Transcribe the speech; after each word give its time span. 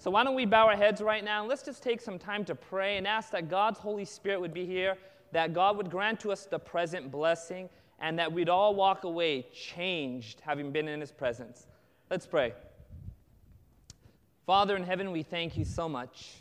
So 0.00 0.10
why 0.10 0.24
don't 0.24 0.34
we 0.34 0.46
bow 0.46 0.66
our 0.66 0.76
heads 0.76 1.02
right 1.02 1.22
now 1.22 1.40
and 1.40 1.48
let's 1.48 1.62
just 1.62 1.82
take 1.82 2.00
some 2.00 2.18
time 2.18 2.42
to 2.46 2.54
pray 2.54 2.96
and 2.96 3.06
ask 3.06 3.30
that 3.32 3.50
God's 3.50 3.78
Holy 3.78 4.06
Spirit 4.06 4.40
would 4.40 4.54
be 4.54 4.64
here, 4.64 4.96
that 5.32 5.52
God 5.52 5.76
would 5.76 5.90
grant 5.90 6.20
to 6.20 6.32
us 6.32 6.46
the 6.46 6.58
present 6.58 7.10
blessing, 7.10 7.68
and 7.98 8.18
that 8.18 8.32
we'd 8.32 8.48
all 8.48 8.74
walk 8.74 9.04
away 9.04 9.46
changed 9.52 10.40
having 10.40 10.72
been 10.72 10.88
in 10.88 11.02
His 11.02 11.12
presence. 11.12 11.66
Let's 12.08 12.26
pray. 12.26 12.54
Father 14.46 14.74
in 14.74 14.84
heaven, 14.84 15.12
we 15.12 15.22
thank 15.22 15.58
you 15.58 15.66
so 15.66 15.86
much 15.86 16.38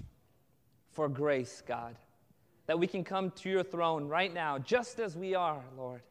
for 0.94 1.10
grace, 1.10 1.62
God, 1.68 1.98
that 2.66 2.80
we 2.80 2.88
can 2.88 3.04
come 3.04 3.30
to 3.32 3.50
your 3.50 3.64
throne 3.64 4.08
right 4.08 4.34
now, 4.34 4.58
just 4.58 5.02
as 5.02 5.18
we 5.18 5.36
are, 5.36 5.62
Lord, 5.78 6.02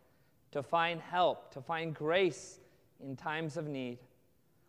to 0.50 0.62
find 0.62 1.00
help, 1.00 1.50
to 1.54 1.62
find 1.62 1.94
grace 1.94 2.60
in 3.02 3.16
times 3.16 3.56
of 3.56 3.66
need. 3.66 4.00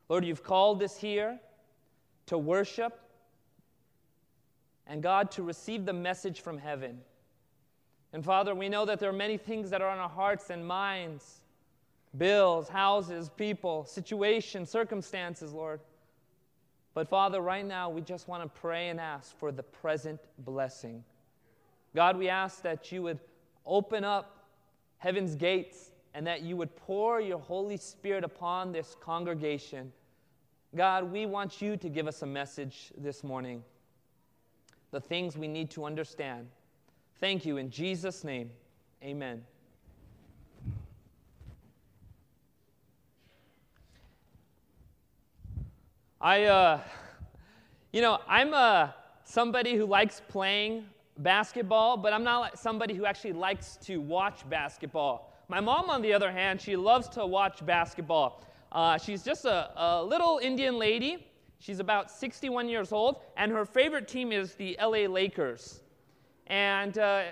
Lord, 0.07 0.23
you've 0.23 0.46
called 0.46 0.82
us 0.82 0.98
here 0.98 1.41
to 2.30 2.38
worship 2.38 3.00
and 4.87 5.04
God 5.04 5.32
to 5.32 5.43
receive 5.43 5.86
the 5.86 5.93
message 5.93 6.42
from 6.42 6.57
heaven. 6.57 7.00
And 8.14 8.24
Father, 8.24 8.56
we 8.56 8.70
know 8.70 8.86
that 8.86 9.00
there 9.00 9.10
are 9.10 9.14
many 9.14 9.37
things 9.37 9.70
that 9.70 9.82
are 9.82 9.89
on 9.89 10.00
our 10.00 10.10
hearts 10.10 10.50
and 10.50 10.65
minds 10.65 11.42
bills, 12.18 12.68
houses, 12.68 13.29
people, 13.37 13.86
situations, 13.86 14.70
circumstances, 14.70 15.54
Lord. 15.54 15.79
But 16.96 17.07
Father, 17.07 17.39
right 17.39 17.65
now, 17.65 17.89
we 17.89 18.01
just 18.01 18.28
want 18.28 18.42
to 18.42 18.59
pray 18.59 18.89
and 18.89 19.00
ask 19.00 19.37
for 19.37 19.51
the 19.51 19.61
present 19.61 20.20
blessing. 20.39 21.04
God, 21.96 22.18
we 22.18 22.28
ask 22.28 22.64
that 22.64 22.92
you 22.92 23.04
would 23.04 23.20
open 23.64 24.04
up 24.04 24.48
heaven's 24.98 25.36
gates 25.36 25.92
and 26.15 26.25
that 26.25 26.42
you 26.42 26.57
would 26.57 26.75
pour 26.75 27.21
your 27.21 27.37
Holy 27.39 27.78
Spirit 27.78 28.23
upon 28.23 28.71
this 28.71 28.96
congregation. 29.00 29.92
God, 30.75 31.11
we 31.11 31.25
want 31.25 31.64
you 31.64 31.78
to 31.78 31.89
give 31.89 32.08
us 32.08 32.22
a 32.22 32.28
message 32.28 32.91
this 32.95 33.23
morning, 33.23 33.64
the 34.92 35.02
things 35.02 35.36
we 35.36 35.47
need 35.47 35.72
to 35.72 35.83
understand. 35.83 36.47
Thank 37.20 37.44
you. 37.44 37.58
In 37.58 37.72
Jesus' 37.72 38.23
name, 38.23 38.52
amen. 39.03 39.44
I, 46.22 46.44
uh, 46.44 46.81
you 47.92 48.02
know, 48.02 48.20
I'm 48.28 48.53
uh, 48.53 48.90
somebody 49.23 49.75
who 49.75 49.86
likes 49.86 50.22
playing 50.28 50.86
basketball, 51.17 51.97
but 51.97 52.14
I'm 52.14 52.23
not 52.23 52.59
somebody 52.59 52.94
who 52.94 53.06
actually 53.06 53.34
likes 53.34 53.78
to 53.84 53.97
watch 53.97 54.47
basketball. 54.47 55.34
My 55.47 55.62
mom, 55.62 55.90
on 55.90 56.03
the 56.03 56.14
other 56.14 56.31
hand, 56.31 56.62
she 56.62 56.75
loves 56.75 57.08
to 57.09 57.25
watch 57.25 57.66
basketball. 57.66 58.44
Uh, 58.72 58.98
she's 58.98 59.23
just 59.23 59.45
a, 59.45 59.72
a 59.75 60.03
little 60.03 60.39
Indian 60.42 60.78
lady. 60.78 61.28
She's 61.59 61.80
about 61.80 62.09
61 62.09 62.70
years 62.70 62.92
old, 62.92 63.22
and 63.36 63.52
her 63.52 63.66
favorite 63.66 64.08
team 64.08 64.31
is 64.31 64.53
the 64.56 64.78
LA 64.81 65.08
Lakers. 65.08 65.81
And 66.48 66.97
uh, 66.97 67.23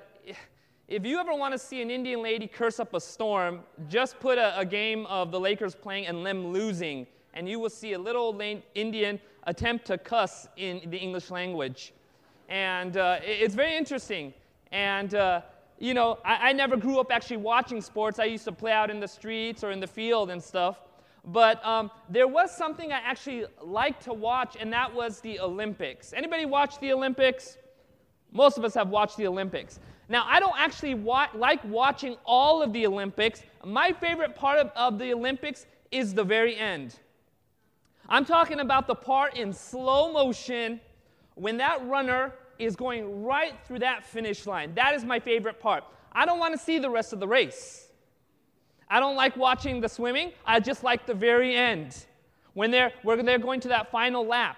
if 0.88 1.06
you 1.06 1.20
ever 1.20 1.34
want 1.34 1.54
to 1.54 1.60
see 1.60 1.82
an 1.82 1.90
Indian 1.90 2.22
lady 2.22 2.48
curse 2.48 2.80
up 2.80 2.94
a 2.94 3.02
storm, 3.02 3.62
just 3.90 4.20
put 4.20 4.38
a, 4.38 4.58
a 4.60 4.66
game 4.66 5.06
of 5.06 5.32
the 5.32 5.40
Lakers 5.40 5.76
playing 5.76 6.08
and 6.08 6.26
them 6.26 6.48
losing 6.48 7.08
and 7.38 7.48
you 7.48 7.60
will 7.60 7.70
see 7.70 7.94
a 7.94 8.00
little 8.00 8.36
Indian 8.74 9.20
attempt 9.44 9.86
to 9.86 9.98
cuss 10.00 10.48
in 10.58 10.82
the 10.90 10.98
English 10.98 11.30
language. 11.30 11.94
And 12.50 12.98
uh, 12.98 13.20
it's 13.22 13.54
very 13.54 13.78
interesting. 13.78 14.34
And, 14.72 15.14
uh, 15.14 15.42
you 15.78 15.94
know, 15.94 16.18
I, 16.26 16.50
I, 16.50 16.54
never 16.54 16.76
grew 16.76 17.00
up 17.00 17.12
actually 17.12 17.38
watching 17.38 17.80
sports. 17.80 18.18
I 18.18 18.24
used 18.24 18.46
to 18.46 18.52
play 18.52 18.72
out 18.72 18.90
in 18.90 19.00
the 19.00 19.08
streets 19.08 19.64
or 19.64 19.70
in 19.70 19.80
the 19.80 19.88
field 19.88 20.32
and 20.32 20.42
stuff. 20.42 20.80
But 21.28 21.64
um, 21.66 21.92
there 22.10 22.28
was 22.28 22.56
something 22.56 22.94
I 22.94 23.00
actually 23.00 23.46
liked 23.62 24.04
to 24.04 24.14
watch, 24.14 24.56
and 24.58 24.72
that 24.72 24.94
was 24.94 25.20
the 25.20 25.42
Olympics. 25.42 26.14
Anybody 26.14 26.46
watch 26.46 26.80
the 26.80 26.94
Olympics? 26.94 27.58
Most 28.32 28.58
of 28.58 28.64
us 28.64 28.74
have 28.76 28.88
watched 28.90 29.18
the 29.18 29.28
Olympics. 29.28 29.80
Now, 30.08 30.26
I 30.26 30.40
don't 30.40 30.58
actually 30.58 30.94
wa- 30.94 31.28
like 31.36 31.62
watching 31.66 32.16
all 32.26 32.64
of 32.64 32.72
the 32.72 32.88
Olympics. 32.88 33.44
My 33.66 33.92
favorite 33.92 34.36
part 34.36 34.58
of, 34.58 34.72
of 34.74 34.98
the 34.98 35.14
Olympics 35.14 35.66
is 35.92 36.14
the 36.14 36.24
very 36.24 36.56
end. 36.56 36.98
I'm 38.08 38.24
talking 38.24 38.62
about 38.62 38.88
the 38.88 38.96
part 38.96 39.36
in 39.36 39.52
slow 39.52 40.14
motion 40.14 40.80
when 41.36 41.58
that 41.58 41.86
runner 41.88 42.34
is 42.58 42.78
going 42.78 43.24
right 43.24 43.54
through 43.66 43.80
that 43.80 44.06
finish 44.06 44.48
line. 44.48 44.74
That 44.76 44.96
is 44.96 45.04
my 45.04 45.20
favorite 45.20 45.60
part. 45.60 45.84
I 46.14 46.26
don't 46.26 46.40
want 46.40 46.54
to 46.54 46.58
see 46.58 46.80
the 46.80 46.90
rest 46.90 47.12
of 47.12 47.20
the 47.20 47.28
race. 47.28 47.87
I 48.90 49.00
don't 49.00 49.16
like 49.16 49.36
watching 49.36 49.82
the 49.82 49.90
swimming. 49.90 50.32
I 50.46 50.60
just 50.60 50.84
like 50.84 51.06
the 51.06 51.14
very 51.14 51.56
end 51.56 52.06
when 52.54 52.72
they're, 52.72 52.92
when 53.04 53.26
they're 53.26 53.40
going 53.40 53.60
to 53.62 53.68
that 53.70 53.92
final 53.92 54.26
lap. 54.26 54.58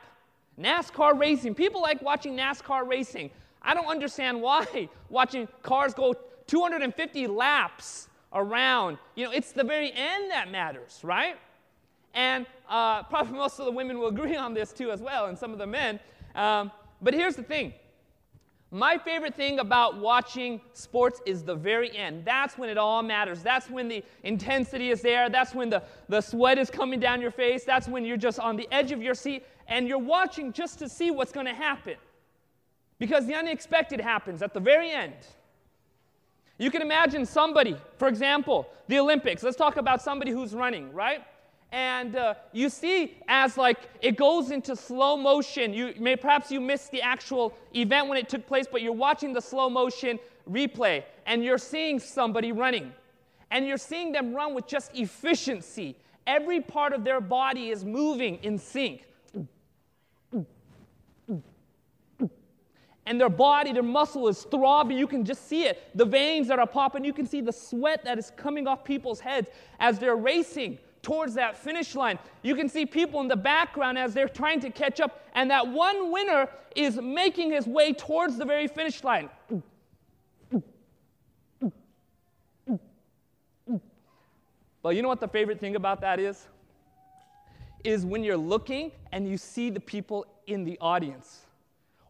NASCAR 0.60 1.20
racing. 1.20 1.56
People 1.56 1.82
like 1.82 2.02
watching 2.02 2.36
NASCAR 2.36 2.88
racing. 2.88 3.32
I 3.62 3.74
don't 3.74 3.88
understand 3.88 4.42
why 4.42 4.90
watching 5.10 5.48
cars 5.64 5.94
go 5.94 6.14
250 6.48 7.28
laps 7.28 8.08
around. 8.34 8.98
You 9.16 9.26
know, 9.26 9.32
it's 9.32 9.52
the 9.52 9.64
very 9.64 9.92
end 9.92 10.32
that 10.32 10.52
matters, 10.52 11.00
right? 11.04 11.38
And 12.14 12.46
uh, 12.68 13.04
probably 13.04 13.34
most 13.38 13.60
of 13.60 13.66
the 13.66 13.72
women 13.72 14.00
will 14.00 14.08
agree 14.08 14.36
on 14.36 14.54
this 14.54 14.74
too, 14.74 14.92
as 14.92 15.02
well, 15.02 15.26
and 15.26 15.38
some 15.38 15.52
of 15.52 15.58
the 15.58 15.68
men. 15.68 16.00
Um, 16.36 16.72
but 17.02 17.14
here's 17.14 17.36
the 17.36 17.44
thing 17.44 17.74
my 18.72 19.00
favorite 19.00 19.34
thing 19.34 19.60
about 19.60 19.98
watching 19.98 20.62
sports 20.74 21.22
is 21.26 21.44
the 21.44 21.56
very 21.56 21.96
end. 21.98 22.24
That's 22.24 22.56
when 22.56 22.70
it 22.70 22.78
all 22.78 23.02
matters. 23.02 23.42
That's 23.42 23.68
when 23.68 23.88
the 23.88 24.04
intensity 24.24 24.92
is 24.92 25.02
there. 25.02 25.28
That's 25.28 25.56
when 25.56 25.72
the, 25.72 25.82
the 26.08 26.22
sweat 26.22 26.60
is 26.60 26.70
coming 26.70 27.00
down 27.00 27.20
your 27.20 27.32
face. 27.32 27.64
That's 27.64 27.88
when 27.88 28.06
you're 28.06 28.18
just 28.18 28.40
on 28.40 28.56
the 28.56 28.68
edge 28.72 28.92
of 28.92 29.02
your 29.02 29.16
seat 29.16 29.44
and 29.68 29.88
you're 29.88 29.98
watching 29.98 30.54
just 30.54 30.78
to 30.80 30.90
see 30.90 31.10
what's 31.10 31.32
going 31.32 31.48
to 31.48 31.54
happen. 31.54 31.96
Because 33.00 33.26
the 33.26 33.34
unexpected 33.34 34.00
happens 34.00 34.44
at 34.44 34.54
the 34.54 34.60
very 34.60 34.92
end. 34.92 35.16
You 36.60 36.70
can 36.70 36.82
imagine 36.82 37.26
somebody, 37.26 37.76
for 37.98 38.08
example, 38.08 38.70
the 38.88 39.00
Olympics. 39.00 39.42
Let's 39.42 39.56
talk 39.56 39.78
about 39.78 40.02
somebody 40.02 40.32
who's 40.32 40.54
running, 40.54 40.94
right? 40.94 41.24
And 41.72 42.16
uh, 42.16 42.34
you 42.52 42.70
see 42.70 43.18
as 43.28 43.58
like 43.58 43.78
it 44.02 44.16
goes 44.16 44.52
into 44.52 44.76
slow 44.76 45.16
motion 45.16 45.74
you 45.74 45.94
may 46.00 46.16
perhaps 46.16 46.52
you 46.52 46.60
missed 46.60 46.92
the 46.92 47.02
actual 47.02 47.54
event 47.76 48.08
when 48.08 48.18
it 48.18 48.28
took 48.28 48.46
place 48.48 48.66
but 48.72 48.82
you're 48.82 48.92
watching 48.92 49.34
the 49.34 49.42
slow 49.42 49.70
motion 49.70 50.20
replay 50.50 51.04
and 51.26 51.44
you're 51.44 51.60
seeing 51.60 52.00
somebody 52.00 52.52
running 52.52 52.92
and 53.52 53.68
you're 53.68 53.78
seeing 53.78 54.12
them 54.12 54.34
run 54.34 54.54
with 54.54 54.66
just 54.66 54.96
efficiency 54.96 55.96
every 56.26 56.60
part 56.60 56.92
of 56.92 57.04
their 57.04 57.22
body 57.22 57.70
is 57.70 57.86
moving 57.86 58.40
in 58.42 58.58
sync 58.58 59.06
and 63.10 63.20
their 63.20 63.28
body, 63.28 63.74
their 63.74 63.82
muscle 63.82 64.28
is 64.28 64.44
throbbing. 64.44 64.96
You 64.96 65.08
can 65.08 65.26
just 65.26 65.48
see 65.48 65.64
it. 65.64 65.90
The 65.96 66.06
veins 66.06 66.48
that 66.48 66.60
are 66.60 66.68
popping, 66.68 67.04
you 67.04 67.12
can 67.12 67.26
see 67.26 67.42
the 67.42 67.52
sweat 67.52 68.06
that 68.06 68.20
is 68.20 68.32
coming 68.38 68.68
off 68.68 68.84
people's 68.84 69.20
heads 69.20 69.50
as 69.80 69.98
they're 69.98 70.16
racing 70.16 70.78
towards 71.02 71.34
that 71.36 71.58
finish 71.58 71.96
line. 71.96 72.20
You 72.42 72.56
can 72.56 72.70
see 72.70 72.86
people 72.86 73.22
in 73.22 73.28
the 73.28 73.36
background 73.36 73.98
as 73.98 74.14
they're 74.14 74.30
trying 74.30 74.60
to 74.62 74.70
catch 74.70 75.00
up, 75.00 75.26
and 75.34 75.50
that 75.52 75.68
one 75.68 76.12
winner 76.12 76.50
is 76.76 76.98
making 77.02 77.52
his 77.52 77.66
way 77.66 77.94
towards 77.94 78.38
the 78.38 78.46
very 78.46 78.68
finish 78.68 79.04
line. 79.04 79.30
But 84.82 84.96
you 84.96 85.02
know 85.02 85.10
what 85.10 85.20
the 85.20 85.28
favorite 85.28 85.60
thing 85.60 85.76
about 85.76 86.02
that 86.02 86.20
is? 86.20 86.48
Is 87.84 88.06
when 88.06 88.24
you're 88.24 88.38
looking 88.38 88.92
and 89.12 89.28
you 89.28 89.38
see 89.38 89.70
the 89.70 89.80
people 89.80 90.26
in 90.48 90.64
the 90.64 90.78
audience 90.80 91.42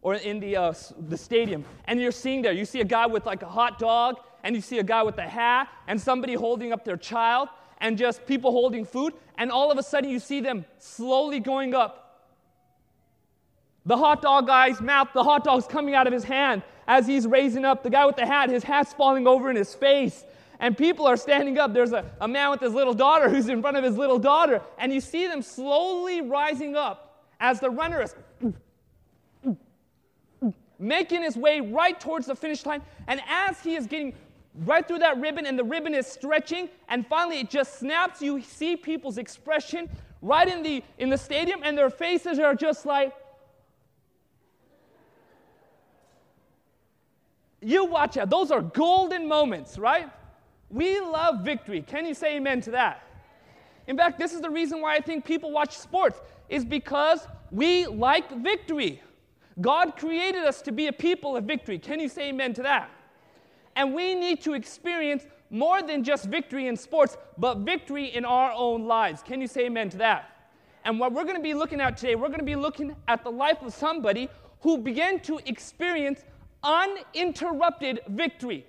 or 0.02 0.14
in 0.14 0.40
the, 0.40 0.56
uh, 0.56 0.72
the 1.08 1.16
stadium, 1.16 1.64
and 1.84 2.00
you're 2.00 2.12
seeing 2.12 2.42
there, 2.42 2.52
you 2.52 2.64
see 2.64 2.80
a 2.80 2.84
guy 2.84 3.06
with 3.06 3.26
like 3.26 3.42
a 3.42 3.48
hot 3.48 3.78
dog, 3.78 4.16
and 4.44 4.56
you 4.56 4.62
see 4.62 4.78
a 4.78 4.82
guy 4.82 5.02
with 5.02 5.18
a 5.18 5.28
hat, 5.28 5.68
and 5.88 6.00
somebody 6.00 6.32
holding 6.32 6.72
up 6.72 6.84
their 6.84 6.96
child, 6.96 7.48
and 7.80 7.96
just 7.96 8.26
people 8.26 8.50
holding 8.52 8.84
food, 8.84 9.14
and 9.38 9.50
all 9.50 9.70
of 9.70 9.78
a 9.78 9.82
sudden 9.82 10.10
you 10.10 10.18
see 10.18 10.40
them 10.40 10.64
slowly 10.78 11.40
going 11.40 11.74
up. 11.74 12.28
The 13.86 13.96
hot 13.96 14.22
dog 14.22 14.46
guy's 14.46 14.80
mouth, 14.80 15.08
the 15.14 15.24
hot 15.24 15.44
dog's 15.44 15.66
coming 15.66 15.94
out 15.94 16.06
of 16.06 16.12
his 16.12 16.24
hand 16.24 16.62
as 16.86 17.06
he's 17.06 17.26
raising 17.26 17.64
up. 17.64 17.82
The 17.82 17.90
guy 17.90 18.04
with 18.04 18.16
the 18.16 18.26
hat, 18.26 18.50
his 18.50 18.62
hat's 18.62 18.92
falling 18.92 19.26
over 19.26 19.50
in 19.50 19.56
his 19.56 19.74
face. 19.74 20.24
And 20.58 20.76
people 20.76 21.06
are 21.06 21.16
standing 21.16 21.58
up. 21.58 21.72
There's 21.72 21.92
a, 21.92 22.04
a 22.20 22.28
man 22.28 22.50
with 22.50 22.60
his 22.60 22.74
little 22.74 22.92
daughter 22.92 23.30
who's 23.30 23.48
in 23.48 23.62
front 23.62 23.78
of 23.78 23.84
his 23.84 23.96
little 23.96 24.18
daughter. 24.18 24.60
And 24.78 24.92
you 24.92 25.00
see 25.00 25.26
them 25.26 25.40
slowly 25.40 26.20
rising 26.20 26.76
up 26.76 27.24
as 27.40 27.60
the 27.60 27.70
runner 27.70 28.02
is 28.02 28.14
making 30.78 31.22
his 31.22 31.36
way 31.36 31.60
right 31.60 31.98
towards 31.98 32.26
the 32.26 32.34
finish 32.34 32.66
line. 32.66 32.82
And 33.06 33.22
as 33.28 33.62
he 33.62 33.74
is 33.74 33.86
getting 33.86 34.14
right 34.64 34.86
through 34.86 34.98
that 35.00 35.20
ribbon, 35.20 35.46
and 35.46 35.58
the 35.58 35.64
ribbon 35.64 35.94
is 35.94 36.06
stretching, 36.06 36.68
and 36.88 37.06
finally 37.06 37.40
it 37.40 37.50
just 37.50 37.78
snaps. 37.78 38.20
You 38.20 38.42
see 38.42 38.76
people's 38.76 39.18
expression 39.18 39.88
right 40.22 40.48
in 40.48 40.62
the 40.62 40.82
in 40.98 41.08
the 41.08 41.18
stadium, 41.18 41.60
and 41.62 41.76
their 41.76 41.90
faces 41.90 42.38
are 42.38 42.54
just 42.54 42.86
like. 42.86 43.14
You 47.62 47.84
watch 47.84 48.16
out. 48.16 48.30
Those 48.30 48.50
are 48.50 48.62
golden 48.62 49.28
moments, 49.28 49.76
right? 49.76 50.08
We 50.70 50.98
love 50.98 51.44
victory. 51.44 51.82
Can 51.82 52.06
you 52.06 52.14
say 52.14 52.36
amen 52.36 52.62
to 52.62 52.70
that? 52.70 53.02
In 53.86 53.98
fact, 53.98 54.18
this 54.18 54.32
is 54.32 54.40
the 54.40 54.48
reason 54.48 54.80
why 54.80 54.96
I 54.96 55.00
think 55.00 55.26
people 55.26 55.50
watch 55.50 55.76
sports, 55.76 56.20
is 56.48 56.64
because 56.64 57.26
we 57.50 57.86
like 57.86 58.30
victory. 58.42 59.02
God 59.60 59.96
created 59.96 60.44
us 60.44 60.62
to 60.62 60.72
be 60.72 60.86
a 60.86 60.92
people 60.92 61.36
of 61.36 61.44
victory. 61.44 61.78
Can 61.78 62.00
you 62.00 62.08
say 62.08 62.30
amen 62.30 62.54
to 62.54 62.62
that? 62.62 62.88
And 63.80 63.94
we 63.94 64.14
need 64.14 64.42
to 64.42 64.52
experience 64.52 65.24
more 65.48 65.80
than 65.80 66.04
just 66.04 66.26
victory 66.26 66.66
in 66.66 66.76
sports, 66.76 67.16
but 67.38 67.60
victory 67.60 68.14
in 68.14 68.26
our 68.26 68.52
own 68.52 68.84
lives. 68.86 69.22
Can 69.22 69.40
you 69.40 69.46
say 69.46 69.64
amen 69.64 69.88
to 69.88 69.96
that? 69.96 70.50
And 70.84 71.00
what 71.00 71.14
we're 71.14 71.24
going 71.24 71.36
to 71.36 71.42
be 71.42 71.54
looking 71.54 71.80
at 71.80 71.96
today, 71.96 72.14
we're 72.14 72.28
going 72.28 72.40
to 72.40 72.44
be 72.44 72.56
looking 72.56 72.94
at 73.08 73.24
the 73.24 73.30
life 73.30 73.62
of 73.62 73.72
somebody 73.72 74.28
who 74.60 74.76
began 74.76 75.18
to 75.20 75.40
experience 75.46 76.20
uninterrupted 76.62 78.00
victory. 78.08 78.66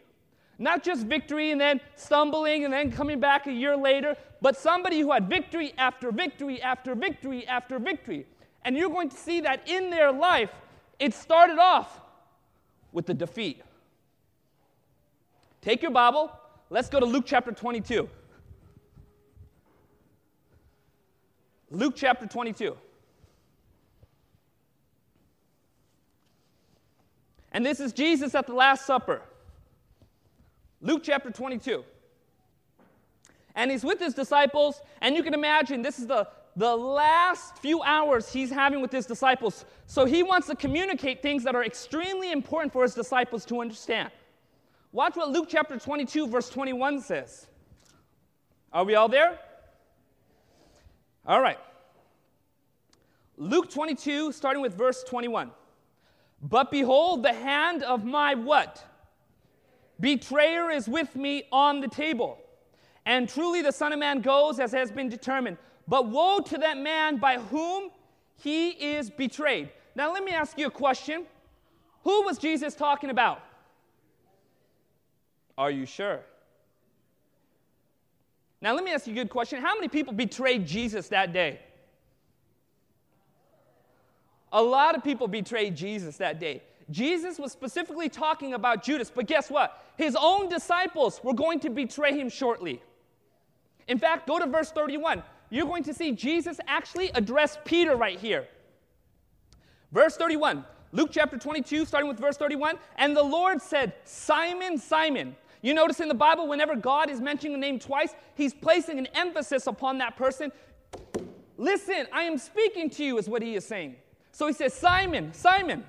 Not 0.57 0.81
just 0.81 1.05
victory 1.05 1.51
and 1.51 1.59
then 1.59 1.81
stumbling 1.97 2.63
and 2.63 2.71
then 2.73 2.89
coming 2.89 3.19
back 3.19 3.47
a 3.47 3.51
year 3.51 3.75
later, 3.75 4.15
but 4.41 4.55
somebody 4.55 5.01
who 5.01 5.11
had 5.11 5.27
victory 5.27 5.73
after 5.77 6.13
victory 6.13 6.61
after 6.61 6.95
victory 6.95 7.45
after 7.47 7.79
victory. 7.79 8.25
And 8.63 8.77
you're 8.77 8.89
going 8.89 9.09
to 9.09 9.17
see 9.17 9.41
that 9.41 9.67
in 9.67 9.89
their 9.89 10.13
life, 10.13 10.51
it 10.99 11.13
started 11.13 11.59
off 11.59 11.99
with 12.93 13.07
the 13.07 13.13
defeat. 13.13 13.61
Take 15.61 15.83
your 15.83 15.91
Bible, 15.91 16.31
let's 16.71 16.89
go 16.89 16.99
to 16.99 17.05
Luke 17.05 17.25
chapter 17.27 17.51
22. 17.51 18.09
Luke 21.69 21.93
chapter 21.95 22.25
22. 22.25 22.75
And 27.51 27.65
this 27.65 27.79
is 27.79 27.93
Jesus 27.93 28.33
at 28.33 28.47
the 28.47 28.53
Last 28.53 28.85
Supper. 28.85 29.21
Luke 30.81 31.01
chapter 31.03 31.29
22. 31.29 31.83
And 33.53 33.69
he's 33.69 33.83
with 33.83 33.99
his 33.99 34.13
disciples, 34.13 34.81
and 35.01 35.15
you 35.15 35.21
can 35.21 35.33
imagine 35.33 35.81
this 35.81 35.99
is 35.99 36.07
the, 36.07 36.27
the 36.55 36.75
last 36.75 37.57
few 37.59 37.83
hours 37.83 38.31
he's 38.31 38.49
having 38.49 38.81
with 38.81 38.91
his 38.91 39.05
disciples. 39.05 39.65
So 39.85 40.05
he 40.05 40.23
wants 40.23 40.47
to 40.47 40.55
communicate 40.55 41.21
things 41.21 41.43
that 41.43 41.53
are 41.53 41.63
extremely 41.63 42.31
important 42.31 42.73
for 42.73 42.81
his 42.81 42.95
disciples 42.95 43.45
to 43.45 43.61
understand. 43.61 44.09
Watch 44.91 45.15
what 45.15 45.29
Luke 45.29 45.47
chapter 45.49 45.77
22, 45.77 46.27
verse 46.27 46.49
21 46.49 47.01
says. 47.01 47.47
Are 48.73 48.83
we 48.83 48.95
all 48.95 49.07
there? 49.07 49.39
All 51.25 51.41
right. 51.41 51.59
Luke 53.37 53.71
22, 53.71 54.31
starting 54.31 54.61
with 54.61 54.77
verse 54.77 55.03
21. 55.03 55.51
But 56.41 56.71
behold, 56.71 57.23
the 57.23 57.33
hand 57.33 57.83
of 57.83 58.03
my 58.03 58.35
what? 58.35 58.83
Betrayer 59.99 60.71
is 60.71 60.87
with 60.87 61.15
me 61.15 61.43
on 61.51 61.79
the 61.79 61.87
table. 61.87 62.39
And 63.05 63.29
truly 63.29 63.61
the 63.61 63.71
Son 63.71 63.93
of 63.93 63.99
Man 63.99 64.21
goes 64.21 64.59
as 64.59 64.71
has 64.73 64.91
been 64.91 65.09
determined. 65.09 65.57
But 65.87 66.07
woe 66.07 66.39
to 66.39 66.57
that 66.57 66.77
man 66.77 67.17
by 67.17 67.37
whom 67.37 67.91
he 68.35 68.69
is 68.69 69.09
betrayed. 69.09 69.69
Now, 69.95 70.11
let 70.11 70.23
me 70.23 70.31
ask 70.31 70.57
you 70.57 70.67
a 70.67 70.71
question. 70.71 71.25
Who 72.03 72.23
was 72.23 72.37
Jesus 72.37 72.75
talking 72.75 73.09
about? 73.09 73.41
Are 75.61 75.69
you 75.69 75.85
sure? 75.85 76.21
Now, 78.61 78.73
let 78.73 78.83
me 78.83 78.91
ask 78.93 79.05
you 79.05 79.13
a 79.13 79.15
good 79.15 79.29
question. 79.29 79.61
How 79.61 79.75
many 79.75 79.89
people 79.89 80.11
betrayed 80.11 80.65
Jesus 80.65 81.07
that 81.09 81.33
day? 81.33 81.59
A 84.51 84.63
lot 84.63 84.95
of 84.95 85.03
people 85.03 85.27
betrayed 85.27 85.75
Jesus 85.75 86.17
that 86.17 86.39
day. 86.39 86.63
Jesus 86.89 87.37
was 87.37 87.51
specifically 87.51 88.09
talking 88.09 88.55
about 88.55 88.81
Judas, 88.81 89.11
but 89.13 89.27
guess 89.27 89.51
what? 89.51 89.85
His 89.97 90.17
own 90.19 90.49
disciples 90.49 91.21
were 91.23 91.35
going 91.35 91.59
to 91.59 91.69
betray 91.69 92.19
him 92.19 92.27
shortly. 92.27 92.81
In 93.87 93.99
fact, 93.99 94.27
go 94.27 94.39
to 94.39 94.47
verse 94.47 94.71
31. 94.71 95.21
You're 95.51 95.67
going 95.67 95.83
to 95.83 95.93
see 95.93 96.11
Jesus 96.11 96.59
actually 96.65 97.11
address 97.13 97.59
Peter 97.65 97.95
right 97.95 98.17
here. 98.17 98.47
Verse 99.91 100.17
31, 100.17 100.65
Luke 100.91 101.09
chapter 101.11 101.37
22, 101.37 101.85
starting 101.85 102.07
with 102.09 102.17
verse 102.19 102.37
31. 102.37 102.79
And 102.95 103.15
the 103.15 103.21
Lord 103.21 103.61
said, 103.61 103.93
Simon, 104.05 104.79
Simon. 104.79 105.35
You 105.61 105.73
notice 105.73 105.99
in 105.99 106.07
the 106.07 106.15
Bible, 106.15 106.47
whenever 106.47 106.75
God 106.75 107.09
is 107.09 107.21
mentioning 107.21 107.55
a 107.55 107.57
name 107.59 107.77
twice, 107.79 108.13
he's 108.35 108.53
placing 108.53 108.97
an 108.97 109.07
emphasis 109.13 109.67
upon 109.67 109.99
that 109.99 110.15
person. 110.17 110.51
Listen, 111.57 112.07
I 112.11 112.23
am 112.23 112.37
speaking 112.37 112.89
to 112.91 113.03
you, 113.03 113.17
is 113.19 113.29
what 113.29 113.43
he 113.43 113.55
is 113.55 113.65
saying. 113.65 113.95
So 114.31 114.47
he 114.47 114.53
says, 114.53 114.73
Simon, 114.73 115.33
Simon, 115.33 115.83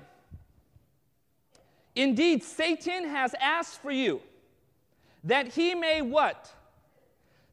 indeed, 1.95 2.43
Satan 2.43 3.07
has 3.07 3.33
asked 3.41 3.81
for 3.81 3.91
you 3.91 4.21
that 5.23 5.47
he 5.47 5.73
may 5.73 6.01
what? 6.01 6.53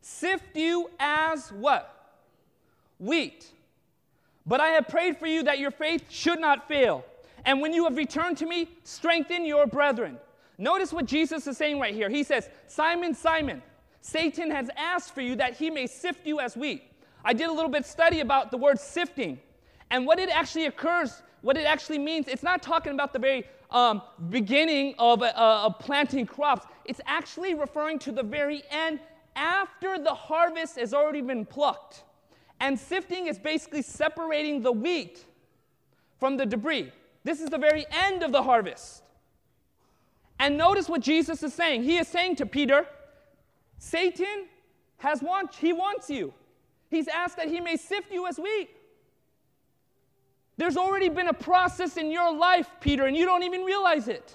Sift 0.03 0.57
you 0.57 0.91
as 0.99 1.51
what? 1.51 2.19
Wheat. 2.99 3.51
But 4.45 4.61
I 4.61 4.69
have 4.69 4.89
prayed 4.89 5.17
for 5.17 5.27
you 5.27 5.45
that 5.45 5.59
your 5.59 5.71
faith 5.71 6.05
should 6.11 6.41
not 6.41 6.69
fail. 6.69 7.05
And 7.45 7.61
when 7.61 7.73
you 7.73 7.85
have 7.85 7.97
returned 7.97 8.37
to 8.39 8.47
me, 8.47 8.69
strengthen 8.85 9.47
your 9.47 9.67
brethren. 9.67 10.19
Notice 10.61 10.93
what 10.93 11.07
Jesus 11.07 11.47
is 11.47 11.57
saying 11.57 11.81
right 11.81 11.95
here. 11.95 12.11
He 12.11 12.23
says, 12.23 12.51
Simon, 12.67 13.15
Simon, 13.15 13.63
Satan 14.03 14.51
has 14.51 14.69
asked 14.77 15.15
for 15.15 15.23
you 15.23 15.35
that 15.37 15.57
he 15.57 15.71
may 15.71 15.87
sift 15.87 16.27
you 16.27 16.39
as 16.39 16.55
wheat. 16.55 16.83
I 17.25 17.33
did 17.33 17.49
a 17.49 17.53
little 17.53 17.71
bit 17.71 17.87
study 17.87 18.21
about 18.21 18.51
the 18.51 18.59
word 18.59 18.79
sifting. 18.79 19.41
And 19.91 20.07
what 20.07 20.19
it 20.19 20.29
actually 20.29 20.67
occurs, 20.67 21.23
what 21.41 21.57
it 21.57 21.65
actually 21.65 21.99
means, 21.99 22.29
it's 22.29 22.43
not 22.43 22.63
talking 22.63 22.93
about 22.93 23.15
the 23.15 23.19
very 23.19 23.47
um, 23.71 24.03
beginning 24.29 24.95
of, 24.99 25.23
uh, 25.23 25.33
of 25.35 25.79
planting 25.79 26.27
crops. 26.27 26.67
It's 26.85 27.01
actually 27.07 27.55
referring 27.55 27.99
to 28.01 28.13
the 28.13 28.23
very 28.23 28.63
end 28.71 29.01
after 29.37 29.99
the 29.99 30.13
harvest 30.13 30.79
has 30.79 30.93
already 30.93 31.23
been 31.23 31.47
plucked. 31.47 32.05
And 32.61 32.79
sifting 32.79 33.29
is 33.29 33.39
basically 33.39 33.81
separating 33.81 34.61
the 34.61 34.73
wheat 34.73 35.25
from 36.19 36.37
the 36.37 36.45
debris. 36.45 36.93
This 37.25 37.41
is 37.41 37.49
the 37.49 37.57
very 37.57 37.87
end 37.91 38.23
of 38.23 38.31
the 38.31 38.43
harvest. 38.43 39.05
And 40.41 40.57
notice 40.57 40.89
what 40.89 41.03
Jesus 41.03 41.43
is 41.43 41.53
saying. 41.53 41.83
He 41.83 41.99
is 41.99 42.09
saying 42.09 42.37
to 42.37 42.47
Peter, 42.47 42.87
Satan 43.79 44.47
has 44.97 45.23
want, 45.23 45.55
he 45.55 45.75
wants 45.75 46.09
you. 46.09 46.33
He's 46.89 47.09
asked 47.09 47.37
that 47.37 47.49
he 47.49 47.61
may 47.61 47.77
sift 47.77 48.11
you 48.11 48.27
as 48.27 48.39
wheat. 48.39 48.71
There's 50.57 50.79
already 50.79 51.11
been 51.11 51.29
a 51.29 51.35
process 51.35 51.99
in 51.99 52.11
your 52.11 52.35
life, 52.35 52.69
Peter, 52.81 53.05
and 53.05 53.15
you 53.15 53.27
don't 53.27 53.43
even 53.43 53.65
realize 53.65 54.09
it. 54.09 54.35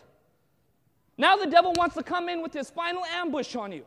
Now 1.17 1.37
the 1.37 1.47
devil 1.47 1.73
wants 1.75 1.95
to 1.95 2.03
come 2.03 2.29
in 2.29 2.43
with 2.43 2.53
his 2.53 2.69
final 2.69 3.03
ambush 3.05 3.55
on 3.55 3.71
you. 3.71 3.83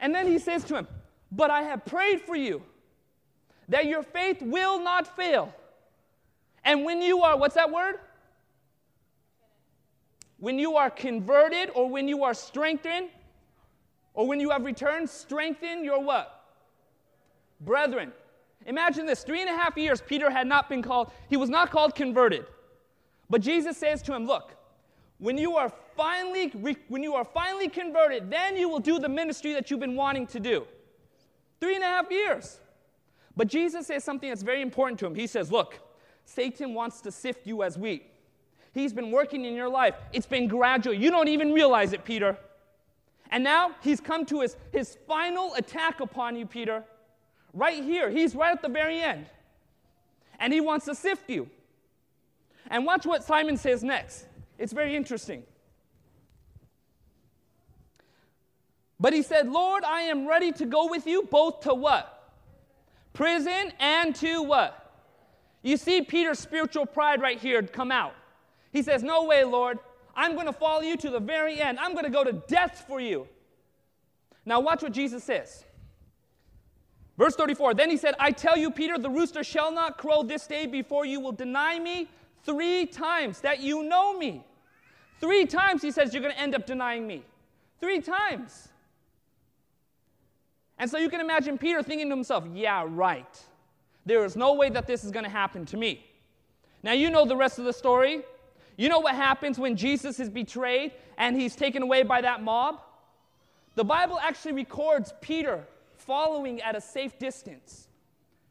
And 0.00 0.12
then 0.12 0.26
he 0.26 0.40
says 0.40 0.64
to 0.64 0.76
him, 0.76 0.88
But 1.30 1.50
I 1.50 1.62
have 1.62 1.84
prayed 1.84 2.20
for 2.20 2.34
you 2.34 2.62
that 3.68 3.86
your 3.86 4.02
faith 4.02 4.42
will 4.42 4.80
not 4.80 5.14
fail. 5.16 5.54
And 6.64 6.84
when 6.84 7.00
you 7.00 7.22
are, 7.22 7.36
what's 7.36 7.54
that 7.54 7.70
word? 7.70 8.00
When 10.46 10.60
you 10.60 10.76
are 10.76 10.90
converted 10.90 11.72
or 11.74 11.90
when 11.90 12.06
you 12.06 12.22
are 12.22 12.32
strengthened 12.32 13.08
or 14.14 14.28
when 14.28 14.38
you 14.38 14.50
have 14.50 14.64
returned, 14.64 15.10
strengthen 15.10 15.82
your 15.82 16.00
what? 16.00 16.44
Brethren. 17.60 18.12
Imagine 18.64 19.06
this 19.06 19.24
three 19.24 19.40
and 19.40 19.50
a 19.50 19.56
half 19.56 19.76
years, 19.76 20.00
Peter 20.00 20.30
had 20.30 20.46
not 20.46 20.68
been 20.68 20.82
called, 20.82 21.10
he 21.28 21.36
was 21.36 21.50
not 21.50 21.72
called 21.72 21.96
converted. 21.96 22.46
But 23.28 23.40
Jesus 23.40 23.76
says 23.76 24.02
to 24.02 24.14
him, 24.14 24.24
Look, 24.24 24.54
when 25.18 25.36
you 25.36 25.56
are 25.56 25.72
finally 25.96 26.50
when 26.86 27.02
you 27.02 27.14
are 27.14 27.24
finally 27.24 27.68
converted, 27.68 28.30
then 28.30 28.56
you 28.56 28.68
will 28.68 28.78
do 28.78 29.00
the 29.00 29.08
ministry 29.08 29.52
that 29.52 29.68
you've 29.68 29.80
been 29.80 29.96
wanting 29.96 30.28
to 30.28 30.38
do. 30.38 30.64
Three 31.58 31.74
and 31.74 31.82
a 31.82 31.88
half 31.88 32.08
years. 32.08 32.60
But 33.36 33.48
Jesus 33.48 33.88
says 33.88 34.04
something 34.04 34.28
that's 34.28 34.44
very 34.44 34.62
important 34.62 35.00
to 35.00 35.06
him. 35.06 35.16
He 35.16 35.26
says, 35.26 35.50
Look, 35.50 35.80
Satan 36.24 36.72
wants 36.72 37.00
to 37.00 37.10
sift 37.10 37.48
you 37.48 37.64
as 37.64 37.76
wheat. 37.76 38.12
He's 38.76 38.92
been 38.92 39.10
working 39.10 39.46
in 39.46 39.54
your 39.54 39.70
life. 39.70 39.94
It's 40.12 40.26
been 40.26 40.48
gradual. 40.48 40.92
You 40.92 41.10
don't 41.10 41.28
even 41.28 41.54
realize 41.54 41.94
it, 41.94 42.04
Peter. 42.04 42.36
And 43.30 43.42
now 43.42 43.70
he's 43.80 44.02
come 44.02 44.26
to 44.26 44.42
his, 44.42 44.54
his 44.70 44.98
final 45.08 45.54
attack 45.54 46.00
upon 46.00 46.36
you, 46.36 46.44
Peter. 46.44 46.84
Right 47.54 47.82
here. 47.82 48.10
He's 48.10 48.34
right 48.34 48.52
at 48.52 48.60
the 48.60 48.68
very 48.68 49.00
end. 49.00 49.24
And 50.38 50.52
he 50.52 50.60
wants 50.60 50.84
to 50.84 50.94
sift 50.94 51.30
you. 51.30 51.48
And 52.68 52.84
watch 52.84 53.06
what 53.06 53.24
Simon 53.24 53.56
says 53.56 53.82
next. 53.82 54.26
It's 54.58 54.74
very 54.74 54.94
interesting. 54.94 55.44
But 59.00 59.14
he 59.14 59.22
said, 59.22 59.48
Lord, 59.48 59.84
I 59.84 60.02
am 60.02 60.28
ready 60.28 60.52
to 60.52 60.66
go 60.66 60.90
with 60.90 61.06
you 61.06 61.22
both 61.22 61.60
to 61.60 61.72
what? 61.72 62.30
Prison 63.14 63.72
and 63.80 64.14
to 64.16 64.42
what? 64.42 64.92
You 65.62 65.78
see 65.78 66.02
Peter's 66.02 66.40
spiritual 66.40 66.84
pride 66.84 67.22
right 67.22 67.38
here 67.38 67.62
come 67.62 67.90
out. 67.90 68.12
He 68.76 68.82
says, 68.82 69.02
No 69.02 69.24
way, 69.24 69.42
Lord. 69.42 69.78
I'm 70.14 70.34
going 70.34 70.46
to 70.46 70.52
follow 70.52 70.82
you 70.82 70.98
to 70.98 71.10
the 71.10 71.20
very 71.20 71.60
end. 71.60 71.78
I'm 71.78 71.92
going 71.92 72.04
to 72.04 72.10
go 72.10 72.24
to 72.24 72.32
death 72.32 72.84
for 72.86 73.00
you. 73.00 73.26
Now, 74.44 74.60
watch 74.60 74.82
what 74.82 74.92
Jesus 74.92 75.24
says. 75.24 75.64
Verse 77.16 77.34
34 77.34 77.72
Then 77.72 77.88
he 77.88 77.96
said, 77.96 78.14
I 78.20 78.32
tell 78.32 78.54
you, 78.54 78.70
Peter, 78.70 78.98
the 78.98 79.08
rooster 79.08 79.42
shall 79.42 79.72
not 79.72 79.96
crow 79.96 80.22
this 80.22 80.46
day 80.46 80.66
before 80.66 81.06
you 81.06 81.20
will 81.20 81.32
deny 81.32 81.78
me 81.78 82.06
three 82.44 82.84
times 82.84 83.40
that 83.40 83.60
you 83.60 83.82
know 83.82 84.18
me. 84.18 84.44
Three 85.20 85.46
times 85.46 85.80
he 85.80 85.90
says, 85.90 86.12
You're 86.12 86.22
going 86.22 86.34
to 86.34 86.40
end 86.40 86.54
up 86.54 86.66
denying 86.66 87.06
me. 87.06 87.24
Three 87.80 88.02
times. 88.02 88.68
And 90.78 90.90
so 90.90 90.98
you 90.98 91.08
can 91.08 91.22
imagine 91.22 91.56
Peter 91.56 91.82
thinking 91.82 92.10
to 92.10 92.14
himself, 92.14 92.44
yeah, 92.52 92.84
right. 92.86 93.42
There 94.04 94.22
is 94.26 94.36
no 94.36 94.52
way 94.52 94.68
that 94.68 94.86
this 94.86 95.02
is 95.02 95.10
going 95.10 95.24
to 95.24 95.30
happen 95.30 95.64
to 95.64 95.78
me. 95.78 96.04
Now, 96.82 96.92
you 96.92 97.08
know 97.08 97.24
the 97.24 97.36
rest 97.36 97.58
of 97.58 97.64
the 97.64 97.72
story. 97.72 98.22
You 98.76 98.88
know 98.88 98.98
what 98.98 99.14
happens 99.14 99.58
when 99.58 99.76
Jesus 99.76 100.20
is 100.20 100.28
betrayed 100.28 100.92
and 101.16 101.40
he's 101.40 101.56
taken 101.56 101.82
away 101.82 102.02
by 102.02 102.20
that 102.20 102.42
mob? 102.42 102.80
The 103.74 103.84
Bible 103.84 104.18
actually 104.18 104.52
records 104.52 105.12
Peter 105.20 105.64
following 105.96 106.60
at 106.60 106.76
a 106.76 106.80
safe 106.80 107.18
distance. 107.18 107.88